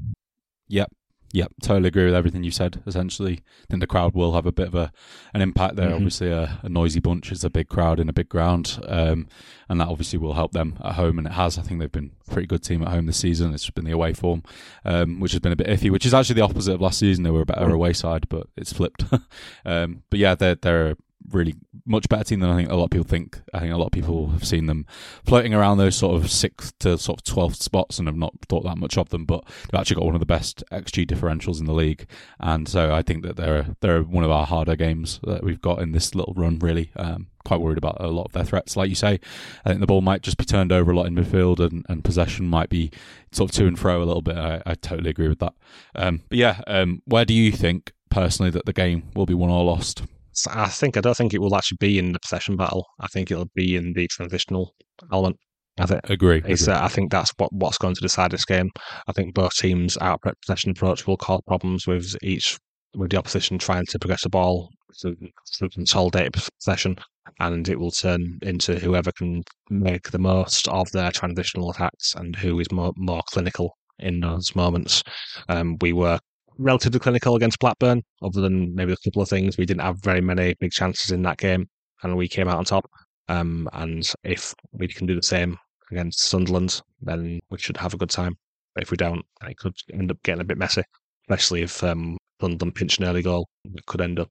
Yep, 0.69 0.89
Yep, 1.33 1.53
totally 1.61 1.89
agree 1.89 2.05
with 2.05 2.15
everything 2.15 2.45
you 2.45 2.51
said. 2.51 2.83
Essentially, 2.87 3.43
I 3.63 3.67
think 3.69 3.81
the 3.81 3.87
crowd 3.87 4.15
will 4.15 4.35
have 4.35 4.47
a 4.47 4.53
bit 4.53 4.69
of 4.69 4.75
a 4.75 4.93
an 5.35 5.43
impact 5.43 5.77
there. 5.77 5.87
Mm-hmm. 5.87 5.97
Obviously, 5.97 6.31
a, 6.31 6.61
a, 6.63 6.69
noisy 6.69 7.01
bunch 7.01 7.33
is 7.33 7.45
a 7.45 7.51
big 7.51 7.69
crowd 7.69 7.99
in 7.99 8.09
a 8.09 8.13
big 8.13 8.29
ground, 8.29 8.79
um, 8.87 9.29
and 9.69 9.81
that 9.81 9.89
obviously 9.89 10.19
will 10.19 10.35
help 10.35 10.53
them 10.53 10.79
at 10.85 10.95
home. 10.95 11.19
And 11.19 11.27
it 11.27 11.33
has. 11.33 11.59
I 11.59 11.63
think 11.63 11.81
they've 11.81 11.91
been 11.91 12.13
a 12.27 12.31
pretty 12.31 12.47
good 12.47 12.63
team 12.63 12.83
at 12.83 12.89
home 12.89 13.07
this 13.07 13.19
season. 13.19 13.53
It's 13.53 13.69
been 13.71 13.85
the 13.85 13.93
away 13.93 14.13
form, 14.13 14.45
um, 14.85 15.21
which 15.21 15.33
has 15.33 15.41
been 15.41 15.53
a 15.53 15.57
bit 15.57 15.67
iffy. 15.67 15.91
Which 15.91 16.07
is 16.07 16.15
actually 16.15 16.37
the 16.37 16.45
opposite 16.45 16.75
of 16.75 16.81
last 16.81 17.01
season. 17.01 17.25
They 17.25 17.31
were 17.31 17.43
a 17.43 17.47
better 17.47 17.71
away 17.71 17.93
side, 17.93 18.29
but 18.29 18.47
it's 18.57 18.73
flipped. 18.73 19.05
um, 19.65 20.05
but 20.11 20.19
yeah, 20.19 20.37
they're 20.37 20.55
they're 20.55 20.97
really 21.31 21.55
much 21.85 22.09
better 22.09 22.25
team 22.25 22.41
than 22.41 22.51
I 22.51 22.57
think 22.57 22.71
a 22.71 22.77
lot 22.77 22.85
of 22.85 22.91
people 22.91 23.07
think. 23.07 23.41
I 23.53 23.61
think 23.61 23.73
a 23.73 23.77
lot 23.77 23.87
of 23.87 23.93
people 23.93 24.29
have 24.31 24.45
seen 24.45 24.67
them 24.67 24.87
floating 25.25 25.55
around 25.55 25.79
those 25.79 25.97
sort 25.97 26.17
of 26.17 26.31
sixth 26.31 26.79
to 26.81 26.99
sort 26.99 27.21
of 27.21 27.25
twelfth 27.25 27.63
spots 27.63 27.99
and 27.99 28.09
have 28.09 28.17
not 28.17 28.35
thought 28.49 28.65
that 28.65 28.79
much 28.79 28.97
of 28.99 29.11
them. 29.11 29.25
But 29.25 29.45
they've 29.45 29.81
actually 29.81 29.97
got 29.97 30.07
one 30.07 30.15
of 30.15 30.21
the 30.21 30.27
best 30.27 30.63
xG 30.73 31.07
differentials 31.07 31.61
in 31.61 31.67
the 31.67 31.75
league, 31.75 32.07
and 32.41 32.69
so 32.69 32.95
I 32.95 33.03
think 33.03 33.23
that 33.25 33.37
they're 33.37 33.77
they're 33.81 34.03
one 34.03 34.25
of 34.25 34.31
our 34.31 34.47
harder 34.47 34.77
games 34.77 35.21
that 35.25 35.43
we've 35.43 35.61
got 35.61 35.81
in 35.81 35.93
this 35.93 36.15
little 36.15 36.35
run. 36.37 36.59
Really, 36.59 36.91
um, 36.97 37.29
quite 37.45 37.61
worried 37.61 37.79
about 37.79 37.97
a 38.01 38.09
lot 38.09 38.25
of 38.25 38.33
their 38.33 38.45
threats. 38.45 38.77
Like 38.77 38.89
you 38.89 38.95
say, 38.95 39.21
I 39.65 39.69
think 39.69 39.81
the 39.81 39.87
ball 39.87 40.01
might 40.01 40.23
just 40.23 40.37
be 40.37 40.45
turned 40.45 40.73
over 40.73 40.91
a 40.91 40.97
lot 40.97 41.07
in 41.07 41.15
midfield, 41.15 41.61
and, 41.61 41.87
and 41.89 42.05
possession 42.05 42.47
might 42.47 42.69
be 42.69 42.91
sort 43.33 43.51
of 43.51 43.57
to 43.57 43.67
and 43.67 43.79
fro 43.79 44.03
a 44.03 44.05
little 44.05 44.23
bit. 44.23 44.37
I, 44.37 44.63
I 44.67 44.75
totally 44.75 45.11
agree 45.11 45.29
with 45.29 45.39
that. 45.39 45.55
Um, 45.95 46.23
but 46.29 46.39
yeah, 46.39 46.61
um, 46.67 47.03
where 47.05 47.25
do 47.25 47.35
you 47.35 47.53
think 47.53 47.93
personally 48.11 48.51
that 48.51 48.67
the 48.67 48.73
game 48.73 49.11
will 49.15 49.27
be 49.27 49.35
won 49.35 49.51
or 49.51 49.65
lost? 49.65 50.03
I 50.51 50.69
think 50.69 50.97
I 50.97 51.01
don't 51.01 51.17
think 51.17 51.35
it 51.35 51.41
will 51.41 51.57
actually 51.57 51.79
be 51.81 51.99
in 51.99 52.13
the 52.13 52.21
possession 52.21 52.57
battle. 52.57 52.87
I 53.01 53.07
think 53.07 53.31
it'll 53.31 53.51
be 53.55 53.77
in 53.77 53.93
the 53.95 54.07
transitional 54.09 54.75
element. 55.13 55.37
I 55.79 55.87
think 55.87 56.01
agree. 56.09 56.43
It's, 56.47 56.63
agree. 56.63 56.75
Uh, 56.75 56.85
I 56.85 56.89
think 56.89 57.11
that's 57.11 57.33
what 57.37 57.53
what's 57.53 57.79
going 57.79 57.95
to 57.95 58.01
decide 58.01 58.31
this 58.31 58.45
game. 58.45 58.71
I 59.07 59.13
think 59.13 59.35
both 59.35 59.55
teams' 59.55 59.99
out 60.01 60.23
possession 60.43 60.71
approach 60.71 61.07
will 61.07 61.17
cause 61.17 61.41
problems 61.47 61.87
with 61.87 62.17
each 62.23 62.59
with 62.95 63.11
the 63.11 63.19
opposition 63.19 63.59
trying 63.59 63.85
to 63.87 63.99
progress 63.99 64.23
the 64.23 64.31
ball 64.31 64.71
through, 65.01 65.17
through 65.59 65.69
consolidated 65.69 66.35
possession, 66.61 66.97
and 67.41 67.69
it 67.69 67.79
will 67.79 67.91
turn 67.91 68.39
into 68.43 68.79
whoever 68.79 69.13
can 69.13 69.43
make 69.69 70.11
the 70.11 70.19
most 70.19 70.69
of 70.69 70.91
their 70.93 71.11
transitional 71.11 71.71
attacks 71.71 72.15
and 72.15 72.37
who 72.37 72.59
is 72.59 72.71
more 72.73 72.93
more 72.97 73.23
clinical 73.31 73.77
in 73.99 74.21
those 74.21 74.55
moments. 74.55 75.03
Um, 75.49 75.77
we 75.81 75.93
were 75.93 76.19
relatively 76.59 77.01
clinical 77.01 77.37
against 77.37 77.59
Blackburn, 77.59 78.03
other 78.23 78.41
than 78.41 78.75
maybe 78.75 78.93
a 78.93 78.97
couple 79.05 79.23
of 79.23 79.29
things. 79.29 79.57
We 79.57 79.67
didn't 79.67 79.83
have 79.83 80.03
very 80.03 80.21
many 80.21 80.55
big 80.61 80.73
chances 80.73 81.11
in 81.11 81.23
that 81.23 81.39
game, 81.39 81.69
and 82.03 82.17
we 82.17 82.29
came 82.29 82.49
out 82.49 82.59
on 82.59 82.65
top. 82.65 82.89
Um, 83.29 83.69
and 83.73 84.09
if 84.25 84.55
we 84.73 84.89
can 84.89 85.07
do 85.07 85.17
the 85.17 85.23
same 85.23 85.59
against 85.91 86.21
Sunderland, 86.21 86.81
then 87.01 87.41
we 87.51 87.59
should 87.59 87.77
have 87.77 87.95
a 87.95 87.99
good 87.99 88.11
time. 88.11 88.37
But 88.75 88.83
if 88.83 88.91
we 88.91 88.97
don't, 88.97 89.25
it 89.47 89.57
could 89.57 89.75
end 89.93 90.11
up 90.11 90.23
getting 90.23 90.43
a 90.43 90.45
bit 90.45 90.59
messy, 90.59 90.83
especially 91.25 91.63
if 91.63 91.83
um, 91.83 92.19
London 92.41 92.73
pinch 92.73 92.99
an 92.99 93.05
early 93.05 93.23
goal. 93.23 93.49
It 93.65 93.87
could 93.87 94.01
end 94.01 94.21
up 94.21 94.31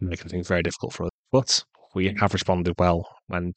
making 0.00 0.30
things 0.30 0.48
very 0.48 0.62
difficult 0.62 0.94
for 0.94 1.04
us. 1.04 1.10
But 1.30 1.64
we 1.94 2.14
have 2.18 2.32
responded 2.32 2.74
well 2.78 3.06
when 3.28 3.52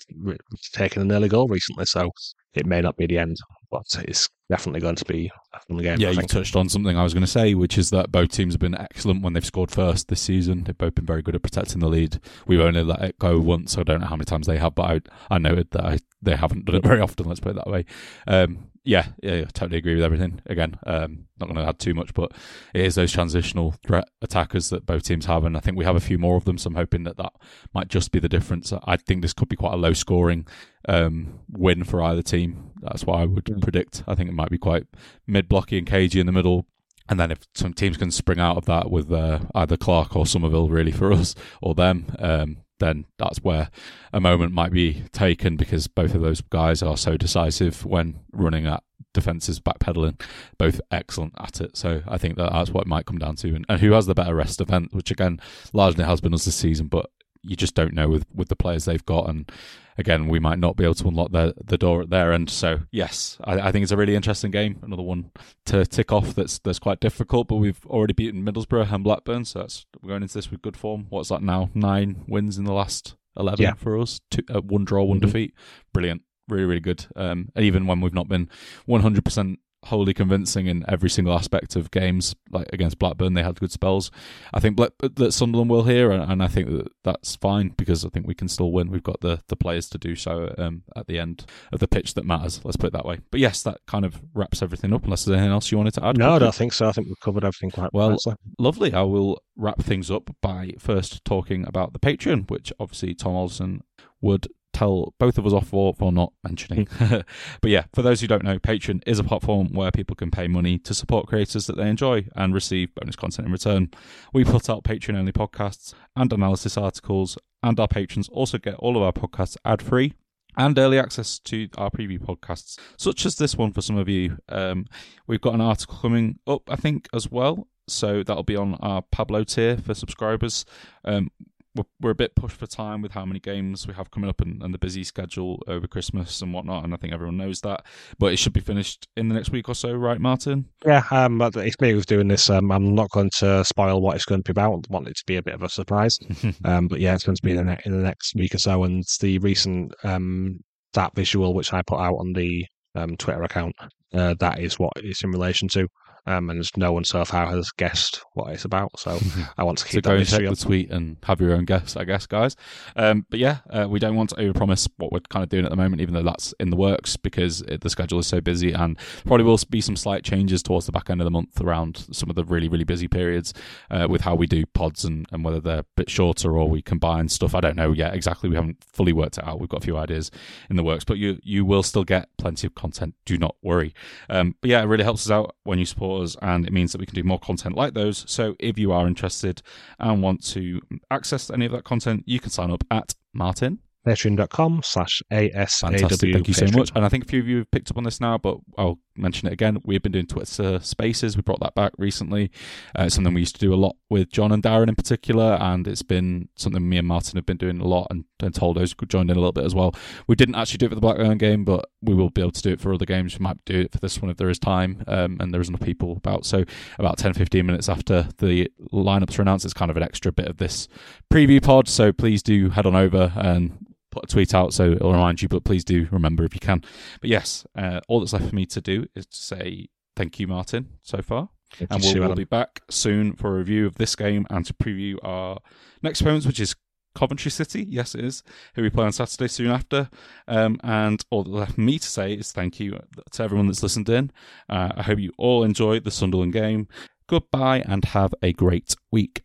taking 0.74 1.02
an 1.02 1.12
early 1.12 1.30
goal 1.30 1.48
recently, 1.48 1.86
so 1.86 2.10
it 2.54 2.66
may 2.66 2.82
not 2.82 2.98
be 2.98 3.08
the 3.08 3.18
end, 3.18 3.38
but 3.70 3.86
it's 4.00 4.28
definitely 4.50 4.82
going 4.82 4.96
to 4.96 5.06
be 5.06 5.32
a 5.72 5.76
fun 5.76 5.84
game. 5.84 6.00
Yeah, 6.00 6.10
you 6.12 6.22
touched 6.24 6.56
on 6.56 6.70
something 6.70 6.98
I 6.98 7.04
was 7.04 7.14
going 7.14 7.22
to 7.22 7.28
say, 7.28 7.54
which 7.54 7.78
is 7.78 7.90
that 7.92 8.12
both 8.12 8.32
teams 8.32 8.54
have 8.54 8.60
been 8.60 8.76
excellent 8.76 9.22
when 9.22 9.34
they've 9.34 9.46
scored 9.46 9.72
first 9.72 10.08
this 10.08 10.22
season. 10.22 10.64
They've 10.64 10.78
both 10.78 10.96
been 10.96 11.06
very 11.06 11.22
good 11.22 11.36
at 11.36 11.42
protecting 11.42 11.80
the 11.80 11.88
lead. 11.88 12.20
We've 12.48 12.60
only 12.60 12.84
let 12.84 13.02
it 13.02 13.20
go 13.20 13.40
once, 13.40 13.74
so 13.74 13.82
I 13.82 13.84
don't 13.84 14.02
know 14.02 14.08
how 14.08 14.16
many 14.16 14.26
times 14.26 14.48
they 14.48 14.58
have, 14.58 14.76
but 14.76 14.84
I, 15.30 15.36
I 15.36 15.38
noted 15.38 15.72
that 15.72 15.86
I, 15.86 16.00
they 16.22 16.36
haven't 16.36 16.66
done 16.66 16.76
it 16.76 16.84
very 16.86 17.02
often, 17.02 17.28
let's 17.28 17.40
put 17.40 17.52
it 17.52 17.56
that 17.56 17.68
way. 17.68 17.86
Um, 18.28 18.71
yeah, 18.84 19.08
yeah, 19.22 19.36
yeah, 19.36 19.46
totally 19.54 19.78
agree 19.78 19.96
with 19.96 20.04
everything. 20.04 20.42
Again, 20.48 20.78
um, 20.88 21.28
not 21.40 21.48
going 21.48 21.58
to 21.58 21.68
add 21.68 21.78
too 21.78 21.94
much, 21.94 22.14
but 22.14 22.32
it 22.74 22.82
is 22.82 22.96
those 22.96 23.12
transitional 23.12 23.76
threat 23.86 24.08
attackers 24.22 24.70
that 24.70 24.86
both 24.86 25.04
teams 25.04 25.26
have, 25.26 25.44
and 25.44 25.56
I 25.56 25.60
think 25.60 25.78
we 25.78 25.86
have 25.86 25.96
a 25.96 26.00
few 26.00 26.18
more 26.18 26.36
of 26.36 26.46
them. 26.46 26.58
So 26.58 26.68
I'm 26.68 26.76
hoping 26.76 27.04
that 27.04 27.18
that 27.18 27.34
might 27.74 27.90
just 27.90 28.12
be 28.12 28.20
the 28.20 28.30
difference. 28.30 28.74
I 28.86 28.98
think 28.98 29.22
this 29.22 29.34
could 29.34 29.50
be 29.50 29.56
quite 29.56 29.74
a 29.74 29.78
low 29.78 29.94
scoring 29.94 30.48
um, 30.90 31.40
win 31.52 31.84
for 31.84 32.02
either 32.02 32.24
team. 32.24 32.72
That's 32.82 33.06
what 33.06 33.20
I 33.20 33.26
would 33.26 33.46
mm. 33.46 33.62
predict. 33.62 34.04
I 34.08 34.16
think 34.16 34.30
it 34.30 34.36
might 34.36 34.50
be 34.50 34.58
quite 34.58 34.88
mid 35.28 35.48
blocky 35.48 35.78
and 35.78 35.86
cagey 35.86 36.20
in 36.20 36.26
the 36.26 36.32
middle. 36.32 36.66
And 37.08 37.20
then 37.20 37.30
if 37.30 37.40
some 37.54 37.74
teams 37.74 37.98
can 37.98 38.10
spring 38.10 38.40
out 38.40 38.58
of 38.58 38.66
that 38.66 38.90
with 38.90 39.12
uh, 39.12 39.40
either 39.54 39.76
Clarke 39.78 40.16
or 40.16 40.26
Summerville, 40.26 40.70
really 40.70 40.92
for 40.92 41.12
us 41.12 41.36
or 41.62 41.76
them, 41.76 42.08
um, 42.20 42.58
then 42.82 43.06
that's 43.18 43.40
where 43.40 43.70
a 44.12 44.20
moment 44.20 44.54
might 44.54 44.72
be 44.72 45.04
taken 45.14 45.56
because 45.56 45.88
both 45.88 46.14
of 46.14 46.22
those 46.22 46.42
guys 46.42 46.84
are 46.84 46.98
so 46.98 47.16
decisive 47.16 47.86
when 47.86 48.20
running 48.34 48.66
at 48.66 48.84
defenses 49.14 49.60
backpedaling, 49.60 50.22
both 50.58 50.82
excellent 50.92 51.34
at 51.38 51.62
it. 51.62 51.78
So 51.78 52.02
I 52.08 52.18
think 52.18 52.36
that 52.38 52.52
that's 52.52 52.72
what 52.72 52.82
it 52.82 52.88
might 52.88 53.06
come 53.06 53.18
down 53.18 53.36
to. 53.38 53.56
And, 53.56 53.66
and 53.70 53.80
who 53.80 53.92
has 53.92 54.06
the 54.06 54.16
better 54.16 54.36
rest 54.36 54.62
event, 54.62 54.94
which 54.94 55.12
again 55.12 55.40
largely 55.74 56.04
has 56.04 56.22
been 56.22 56.34
us 56.34 56.46
this 56.46 56.56
season, 56.56 56.88
but 56.88 57.10
you 57.44 57.56
just 57.56 57.76
don't 57.76 57.94
know 57.94 58.08
with, 58.08 58.26
with 58.34 58.50
the 58.50 58.56
players 58.56 58.86
they've 58.86 59.06
got. 59.06 59.30
And 59.30 59.52
again, 59.98 60.28
we 60.28 60.40
might 60.40 60.60
not 60.60 60.76
be 60.76 60.84
able 60.84 60.96
to 60.96 61.08
unlock 61.08 61.32
the 61.32 61.54
the 61.64 61.78
door 61.78 62.02
at 62.02 62.10
their 62.10 62.32
end. 62.34 62.50
So 62.50 62.82
yes, 62.92 63.38
I, 63.44 63.60
I, 63.60 63.72
think 63.72 63.84
it's 63.84 63.92
a 63.92 63.98
really 63.98 64.16
interesting 64.16 64.52
game. 64.52 64.80
Another 64.82 65.04
one 65.04 65.32
to 65.66 65.86
tick 65.86 66.12
off 66.12 66.36
that's 66.36 66.60
that's 66.60 66.80
quite 66.80 67.00
difficult. 67.00 67.48
But 67.48 67.56
we've 67.56 67.86
already 67.86 68.14
beaten 68.14 68.46
Middlesbrough 68.46 68.92
and 68.92 69.04
Blackburn, 69.04 69.46
so 69.46 69.60
that's 69.60 69.86
we're 70.02 70.10
going 70.10 70.24
into 70.24 70.36
this 70.36 70.52
with 70.52 70.62
good 70.62 70.78
form. 70.78 71.08
What's 71.10 71.30
that 71.30 71.42
now? 71.42 71.70
Nine 71.74 72.24
wins 72.28 72.58
in 72.58 72.66
the 72.66 72.74
last 72.74 73.16
eleven 73.38 73.64
yeah. 73.64 73.74
for 73.74 74.00
us. 74.00 74.22
Two, 74.30 74.44
uh, 74.54 74.62
one 74.62 74.86
draw, 74.86 75.04
one 75.04 75.20
mm-hmm. 75.20 75.28
defeat. 75.28 75.54
Brilliant. 75.94 76.22
Really, 76.48 76.66
really 76.66 76.82
good. 76.82 77.06
Um, 77.16 77.50
even 77.56 77.88
when 77.88 78.02
we've 78.02 78.14
not 78.14 78.28
been 78.28 78.50
100% 78.86 79.58
wholly 79.84 80.14
convincing 80.14 80.68
in 80.68 80.86
every 80.88 81.10
single 81.10 81.34
aspect 81.34 81.76
of 81.76 81.92
games. 81.92 82.36
Like 82.52 82.68
against 82.72 83.00
Blackburn, 83.00 83.34
they 83.34 83.44
had 83.44 83.60
good 83.60 83.72
spells. 83.72 84.12
I 84.54 84.60
think 84.60 84.76
Black, 84.76 84.92
that 85.00 85.32
Sunderland 85.32 85.70
will 85.70 85.84
here, 85.84 86.12
and, 86.12 86.42
I 86.42 86.48
think 86.48 86.70
that 86.70 86.88
that's 87.04 87.36
fine 87.36 87.70
because 87.78 88.04
I 88.04 88.10
think 88.10 88.26
we 88.26 88.34
can 88.34 88.48
still 88.48 88.72
win. 88.72 88.90
We've 88.90 89.04
got 89.04 89.22
the 89.22 89.42
the 89.48 89.56
players 89.56 89.90
to 89.90 89.98
do 89.98 90.16
so 90.16 90.54
um, 90.58 90.84
at 90.96 91.08
the 91.08 91.20
end 91.20 91.46
of 91.72 91.80
the 91.80 91.88
pitch 91.88 92.14
that 92.16 92.26
matters. 92.26 92.62
Let's 92.64 92.78
put 92.78 92.88
it 92.88 92.94
that 92.94 93.06
way. 93.06 93.20
But 93.30 93.40
yes, 93.40 93.64
that 93.64 93.80
kind 93.88 94.06
of 94.06 94.22
wraps 94.34 94.62
everything 94.62 94.94
up. 94.94 95.04
Unless 95.04 95.26
there's 95.26 95.38
anything 95.38 95.52
else 95.52 95.72
you 95.72 95.78
wanted 95.78 95.94
to 95.96 96.06
add? 96.06 96.18
No, 96.18 96.26
quickly. 96.26 96.36
I 96.36 96.40
don't 96.40 96.56
think 96.56 96.74
so. 96.74 96.88
I 96.88 96.92
think 96.92 97.08
we've 97.08 97.20
covered 97.20 97.44
everything 97.44 97.72
quite 97.72 97.94
well. 97.94 98.12
Nicely. 98.12 98.36
Lovely. 98.58 98.94
I 98.94 99.04
will 99.04 99.42
wrap 99.56 99.82
things 99.82 100.10
up 100.10 100.30
by 100.42 100.72
first 100.80 101.24
talking 101.26 101.66
about 101.68 101.94
the 101.94 102.00
Patreon, 102.00 102.50
which 102.50 102.74
obviously 102.80 103.14
Tom 103.14 103.36
Olsen 103.36 103.82
would 104.22 104.48
tell 104.82 105.14
both 105.20 105.38
of 105.38 105.46
us 105.46 105.54
off 105.54 105.68
for, 105.68 105.94
for 105.94 106.12
not 106.12 106.34
mentioning. 106.44 106.88
but 107.00 107.72
yeah, 107.72 107.86
for 107.94 108.02
those 108.02 108.22
who 108.22 108.28
don't 108.28 108.44
know, 108.44 108.60
Patreon 108.60 109.02
is 109.06 109.20
a 109.20 109.24
platform 109.24 109.74
where 109.74 109.92
people 109.92 110.16
can 110.16 110.32
pay 110.32 110.48
money 110.48 110.78
to 110.80 110.94
support 110.94 111.28
creators 111.28 111.68
that 111.68 111.78
they 111.78 111.88
enjoy 111.88 112.28
and 112.36 112.54
receive 112.54 112.94
bonus 112.96 113.16
content 113.16 113.46
in 113.46 113.52
return. 113.52 113.92
We 114.34 114.44
put 114.44 114.70
out 114.70 114.84
Patreon 114.84 115.18
only 115.18 115.32
podcasts 115.32 115.94
and 116.16 116.32
analysis 116.34 116.78
articles, 116.78 117.38
and 117.62 117.80
our 117.80 117.88
patrons 117.88 118.30
also 118.30 118.58
get 118.58 118.76
all 118.76 118.98
of 118.98 119.04
our 119.04 119.14
podcasts 119.14 119.58
ad 119.64 119.82
free 119.82 120.14
and 120.58 120.78
early 120.78 121.00
access 121.00 121.40
to 121.40 121.70
our 121.78 121.90
preview 121.90 122.20
podcasts, 122.20 122.78
such 122.98 123.26
as 123.26 123.36
this 123.38 123.56
one 123.56 123.72
for 123.72 123.82
some 123.82 123.98
of 123.98 124.10
you. 124.10 124.38
Um, 124.50 124.86
we've 125.28 125.42
got 125.42 125.54
an 125.54 125.62
article 125.62 125.98
coming 126.02 126.40
up, 126.48 126.70
I 126.70 126.76
think, 126.76 127.08
as 127.14 127.32
well. 127.32 127.68
So 127.88 128.24
that'll 128.24 128.44
be 128.44 128.56
on 128.56 128.76
our 128.76 129.02
Pablo 129.02 129.44
tier 129.44 129.78
for 129.78 129.94
subscribers. 129.94 130.66
Um, 131.04 131.30
we're, 131.76 131.84
we're 132.02 132.12
a 132.12 132.16
bit 132.16 132.36
pushed 132.36 132.58
for 132.58 132.68
time 132.68 133.02
with 133.02 133.14
how 133.14 133.26
many 133.26 133.40
games 133.40 133.88
we 133.88 133.94
have 133.94 134.12
coming 134.12 134.30
up 134.30 134.42
and, 134.42 134.62
and, 134.62 134.74
the 134.74 134.78
busy 134.78 135.04
schedule 135.04 135.62
over 135.68 135.88
Christmas 135.88 136.42
and 136.42 136.54
whatnot, 136.54 136.84
and 136.84 136.94
I 136.94 136.98
think 136.98 137.14
everyone 137.14 137.38
knows 137.38 137.62
that. 137.62 137.86
But 138.20 138.34
it 138.34 138.38
should 138.38 138.54
be 138.54 138.60
finished 138.60 139.08
in 139.16 139.30
the 139.30 139.36
next 139.36 139.52
week 139.52 139.70
or 139.70 139.76
so, 139.76 139.94
right, 139.94 140.20
Martin? 140.20 140.66
Yeah, 140.86 141.04
um, 141.12 141.42
it's 141.42 141.80
me 141.80 141.92
who's 141.92 142.06
doing 142.06 142.28
this. 142.28 142.50
Um, 142.50 142.72
I'm 142.72 142.94
not 142.96 143.10
going 143.12 143.30
to 143.38 143.64
spoil 143.64 144.02
what 144.02 144.16
it's 144.16 144.26
going 144.26 144.44
to 144.44 144.54
be 144.54 144.60
about. 144.60 144.86
I 144.90 144.94
want 144.94 145.08
it 145.08 145.16
to 145.18 145.24
be 145.26 145.38
a 145.38 145.44
bit 145.44 145.54
of 145.54 145.64
a 145.64 145.70
surprise. 145.70 146.18
um, 146.66 146.88
but 146.88 147.00
yeah, 147.00 147.16
it's 147.16 147.24
going 147.24 147.36
to 147.36 147.44
be 147.44 147.52
in 147.52 147.58
the, 147.58 147.64
ne- 147.64 147.82
in 147.86 147.92
the 147.92 148.04
next 148.04 148.36
week 148.36 148.56
or 148.56 148.60
so. 148.60 148.84
And 148.84 149.04
the 149.20 149.40
recent 149.40 149.94
um, 150.04 150.60
that 150.94 151.16
visual 151.16 151.54
which 151.54 151.74
I 151.74 151.82
put 151.82 152.00
out 152.00 152.16
on 152.16 152.34
the 152.34 152.66
um, 152.96 153.16
Twitter 153.18 153.44
account, 153.44 153.76
uh, 154.14 154.36
that 154.40 154.60
is 154.60 154.78
what 154.78 154.94
it's 154.98 155.24
in 155.24 155.32
relation 155.32 155.68
to 155.70 155.88
um, 156.26 156.50
and 156.50 156.70
no 156.78 156.92
one 156.92 157.04
so 157.04 157.26
far 157.26 157.48
has 157.48 157.72
guessed 157.72 158.22
what 158.34 158.52
it's 158.54 158.66
about. 158.66 159.00
So 159.00 159.20
I 159.58 159.64
want 159.64 159.80
to 159.80 159.86
keep 159.86 160.04
so 160.06 160.12
go 160.12 160.16
and 160.16 160.28
check 160.28 160.48
the 160.48 160.56
tweet 160.56 160.92
and 160.92 161.18
have 161.24 161.42
your 161.42 161.54
own 161.54 161.66
guess, 161.66 161.96
I 161.96 162.04
guess, 162.04 162.26
guys. 162.26 162.56
Um, 162.96 163.26
but 163.30 163.40
yeah, 163.40 163.60
uh, 163.70 163.88
we 163.90 164.00
don't 164.00 164.16
want 164.16 164.30
to 164.32 164.36
overpromise 164.36 164.90
what 164.98 165.12
we're 165.12 165.22
kind 165.22 165.44
of 165.44 165.50
doing 165.50 165.66
at 165.66 165.72
the 165.72 165.78
moment, 165.78 166.02
even 166.02 166.14
though 166.14 166.24
that's 166.24 166.54
in 166.60 166.70
the 166.70 166.76
works 166.76 167.18
because 167.18 167.62
it, 167.62 167.82
the 167.82 167.90
schedule 167.90 168.20
is 168.20 168.28
so 168.28 168.42
busy, 168.42 168.72
and 168.72 168.98
probably 169.26 169.46
will 169.46 169.60
be 169.70 169.82
some 169.82 169.96
slight 169.96 170.24
changes 170.24 170.62
towards 170.62 170.86
the 170.86 170.92
back 170.92 171.10
end 171.10 171.22
of 171.22 171.26
the 171.26 171.32
month 171.32 171.60
around 171.62 172.06
some 172.12 172.30
of 172.30 172.36
the 172.36 172.44
really 172.44 172.70
really 172.70 172.84
busy 172.84 173.08
periods 173.08 173.54
uh, 173.90 174.08
with 174.10 174.22
how 174.22 174.36
we 174.36 174.46
do 174.48 174.66
pods 174.68 175.04
and, 175.04 175.26
and 175.32 175.44
whether 175.44 175.60
they're 175.60 175.80
a 175.80 175.86
bit 175.96 176.10
shorter 176.10 176.58
or 176.58 176.70
we 176.70 176.82
combine 176.82 177.30
stuff. 177.30 177.56
I 177.56 177.62
don't 177.62 177.76
know 177.76 177.92
yet 177.92 178.14
exactly. 178.14 178.50
We 178.50 178.56
haven't 178.56 178.84
fully 178.84 179.14
worked 179.14 179.38
it 179.38 179.48
out. 179.48 179.60
We've 179.60 179.70
got 179.70 179.82
a 179.82 179.86
few 179.86 179.98
ideas 179.98 180.30
in 180.70 180.76
the 180.76 180.84
works, 180.84 181.04
but 181.04 181.18
you 181.18 181.40
you 181.44 181.66
will 181.66 181.84
still 181.84 182.04
get 182.04 182.30
plenty 182.38 182.68
of 182.68 182.76
content. 182.76 183.16
Do 183.26 183.38
not 183.38 183.56
worry. 183.62 183.94
Um, 184.30 184.56
but 184.62 184.70
yeah, 184.70 184.82
it 184.82 184.86
really 184.86 185.04
helps 185.04 185.26
us 185.26 185.32
out 185.32 185.56
when 185.64 185.80
you 185.80 185.86
support 185.86 186.11
us, 186.18 186.36
and 186.42 186.66
it 186.66 186.74
means 186.74 186.92
that 186.92 187.00
we 187.00 187.06
can 187.06 187.16
do 187.16 187.24
more 187.24 187.40
content 187.40 187.76
like 187.76 187.94
those. 187.94 188.26
So 188.28 188.56
if 188.60 188.78
you 188.78 188.92
are 188.92 189.08
interested 189.08 189.62
and 190.00 190.22
want 190.22 190.44
to 190.48 190.82
access 191.10 191.50
any 191.50 191.66
of 191.66 191.72
that 191.72 191.84
content, 191.84 192.24
you 192.26 192.40
can 192.40 192.50
sign 192.50 192.72
up 192.72 192.84
at 192.90 193.16
Martin 193.34 193.80
patreon.com 194.06 194.82
slash 194.84 195.22
ASAW. 195.32 195.92
Fantastic. 195.92 196.34
Thank 196.34 196.48
you 196.48 196.54
so 196.54 196.66
much. 196.68 196.92
And 196.96 197.06
I 197.06 197.10
think 197.10 197.26
a 197.26 197.28
few 197.28 197.40
of 197.40 197.48
you 197.48 197.58
have 197.58 197.72
picked 197.72 197.92
up 197.92 197.98
on 197.98 198.04
this 198.04 198.20
now, 198.20 198.38
but 198.38 198.58
I'll 198.78 199.00
mention 199.16 199.48
it 199.48 199.54
again. 199.54 199.78
We've 199.84 200.02
been 200.02 200.12
doing 200.12 200.28
Twitter 200.28 200.80
Spaces. 200.80 201.36
We 201.36 201.44
brought 201.44 201.60
that 201.60 201.76
back 201.76 201.92
recently. 201.98 202.52
Uh, 202.98 203.04
it's 203.04 203.16
something 203.16 203.34
we 203.34 203.42
used 203.42 203.56
to 203.56 203.62
do 203.62 203.74
a 203.74 203.76
lot 203.76 203.96
with 204.10 204.32
John 204.32 204.52
and 204.52 204.64
Darren 204.64 204.88
in 204.88 204.96
particular, 204.96 205.58
and 205.60 205.88
it's 205.88 206.02
been 206.02 206.50
something 206.56 206.88
me 206.88 206.98
and 206.98 207.08
Martin 207.08 207.38
have 207.38 207.46
been 207.46 207.58
doing 207.58 207.80
a 207.80 207.88
lot 207.88 208.08
and, 208.10 208.26
and 208.40 208.56
told 208.56 208.78
those 208.78 208.96
who 208.98 209.06
joined 209.06 209.30
in 209.30 209.38
a 209.38 209.40
little 209.40 209.52
bit 209.52 209.66
as 209.66 209.76
well. 209.76 209.94
We 210.28 210.36
didn't 210.36 210.56
actually 210.56 210.80
do 210.80 210.88
it 210.88 210.90
for 210.90 210.96
the 210.96 211.02
Black 211.02 211.18
Blackburn 211.18 211.38
game, 211.38 211.64
but 211.64 211.90
we 212.02 212.14
will 212.14 212.30
be 212.30 212.42
able 212.42 212.52
to 212.52 212.62
do 212.62 212.72
it 212.72 212.80
for 212.80 212.94
other 212.94 213.06
games. 213.06 213.38
We 213.38 213.44
might 213.44 213.64
do 213.66 213.82
it 213.82 213.92
for 213.92 214.00
this 214.00 214.22
one 214.22 214.32
if 214.32 214.38
there 214.38 214.50
is 214.50 214.60
time 214.60 215.04
um, 215.08 215.38
and 215.40 215.54
there 215.54 215.62
is 215.62 215.70
enough 215.70 215.82
people 215.82 216.14
about. 216.14 216.46
So 216.46 216.64
about 216.98 217.18
10, 217.18 217.34
15 217.34 217.66
minutes 217.66 217.90
after 217.90 218.28
the 218.38 218.72
lineups 218.92 219.38
are 219.38 219.42
announced, 219.42 219.66
it's 219.66 219.74
kind 219.74 219.92
of 219.92 219.98
an 219.98 220.04
extra 220.04 220.32
bit 220.32 220.48
of 220.48 220.58
this 220.58 220.88
preview 221.32 221.64
pod. 221.64 221.88
So 221.88 222.12
please 222.12 222.44
do 222.44 222.70
head 222.70 222.86
on 222.86 222.96
over 222.96 223.32
and 223.36 223.86
put 224.12 224.26
a 224.26 224.28
tweet 224.28 224.54
out 224.54 224.74
so 224.74 224.92
it'll 224.92 225.14
remind 225.14 225.42
you, 225.42 225.48
but 225.48 225.64
please 225.64 225.84
do 225.84 226.08
remember 226.12 226.44
if 226.44 226.54
you 226.54 226.60
can. 226.60 226.84
But 227.22 227.30
yes, 227.30 227.66
uh, 227.76 228.02
all 228.08 228.20
that's 228.20 228.34
left 228.34 228.50
for 228.50 228.56
me 228.56 228.66
to 228.68 228.82
do 228.82 229.06
is 229.16 229.26
to 229.26 229.38
say 229.38 229.90
thank 230.16 230.40
you, 230.40 230.48
Martin, 230.48 230.90
so 231.02 231.22
far. 231.22 231.50
Thank 231.74 231.92
and 231.92 232.04
we'll, 232.04 232.28
we'll 232.28 232.36
be 232.36 232.44
back 232.44 232.82
soon 232.90 233.34
for 233.34 233.56
a 233.56 233.58
review 233.60 233.88
of 233.88 233.96
this 233.96 234.16
game 234.16 234.46
and 234.50 234.66
to 234.66 234.74
preview 234.74 235.18
our 235.24 235.60
next 236.02 236.20
opponents, 236.20 236.46
which 236.46 236.60
is 236.60 236.76
Coventry 237.16 237.50
City. 237.50 237.84
Yes, 237.84 238.14
it 238.14 238.26
is. 238.26 238.44
Who 238.76 238.82
we 238.82 238.90
play 238.90 239.06
on 239.06 239.14
Saturday 239.14 239.48
soon 239.48 239.72
after. 239.72 240.10
Um, 240.50 240.80
and 240.84 241.24
all 241.30 241.44
that 241.44 241.50
left 241.50 241.78
me 241.78 241.98
to 241.98 242.08
say 242.08 242.34
is 242.34 242.52
thank 242.52 242.80
you 242.80 243.00
to 243.32 243.44
everyone 243.44 243.68
that's 243.68 243.84
listened 243.84 244.10
in. 244.10 244.32
Uh, 244.70 244.92
I 244.98 245.04
hope 245.04 245.20
you 245.20 245.32
all 245.38 245.64
enjoyed 245.64 246.04
the 246.04 246.12
Sunderland 246.12 246.54
game. 246.54 246.90
Goodbye 247.28 247.84
and 247.88 248.04
have 248.06 248.34
a 248.42 248.52
great 248.52 248.96
week. 249.12 249.44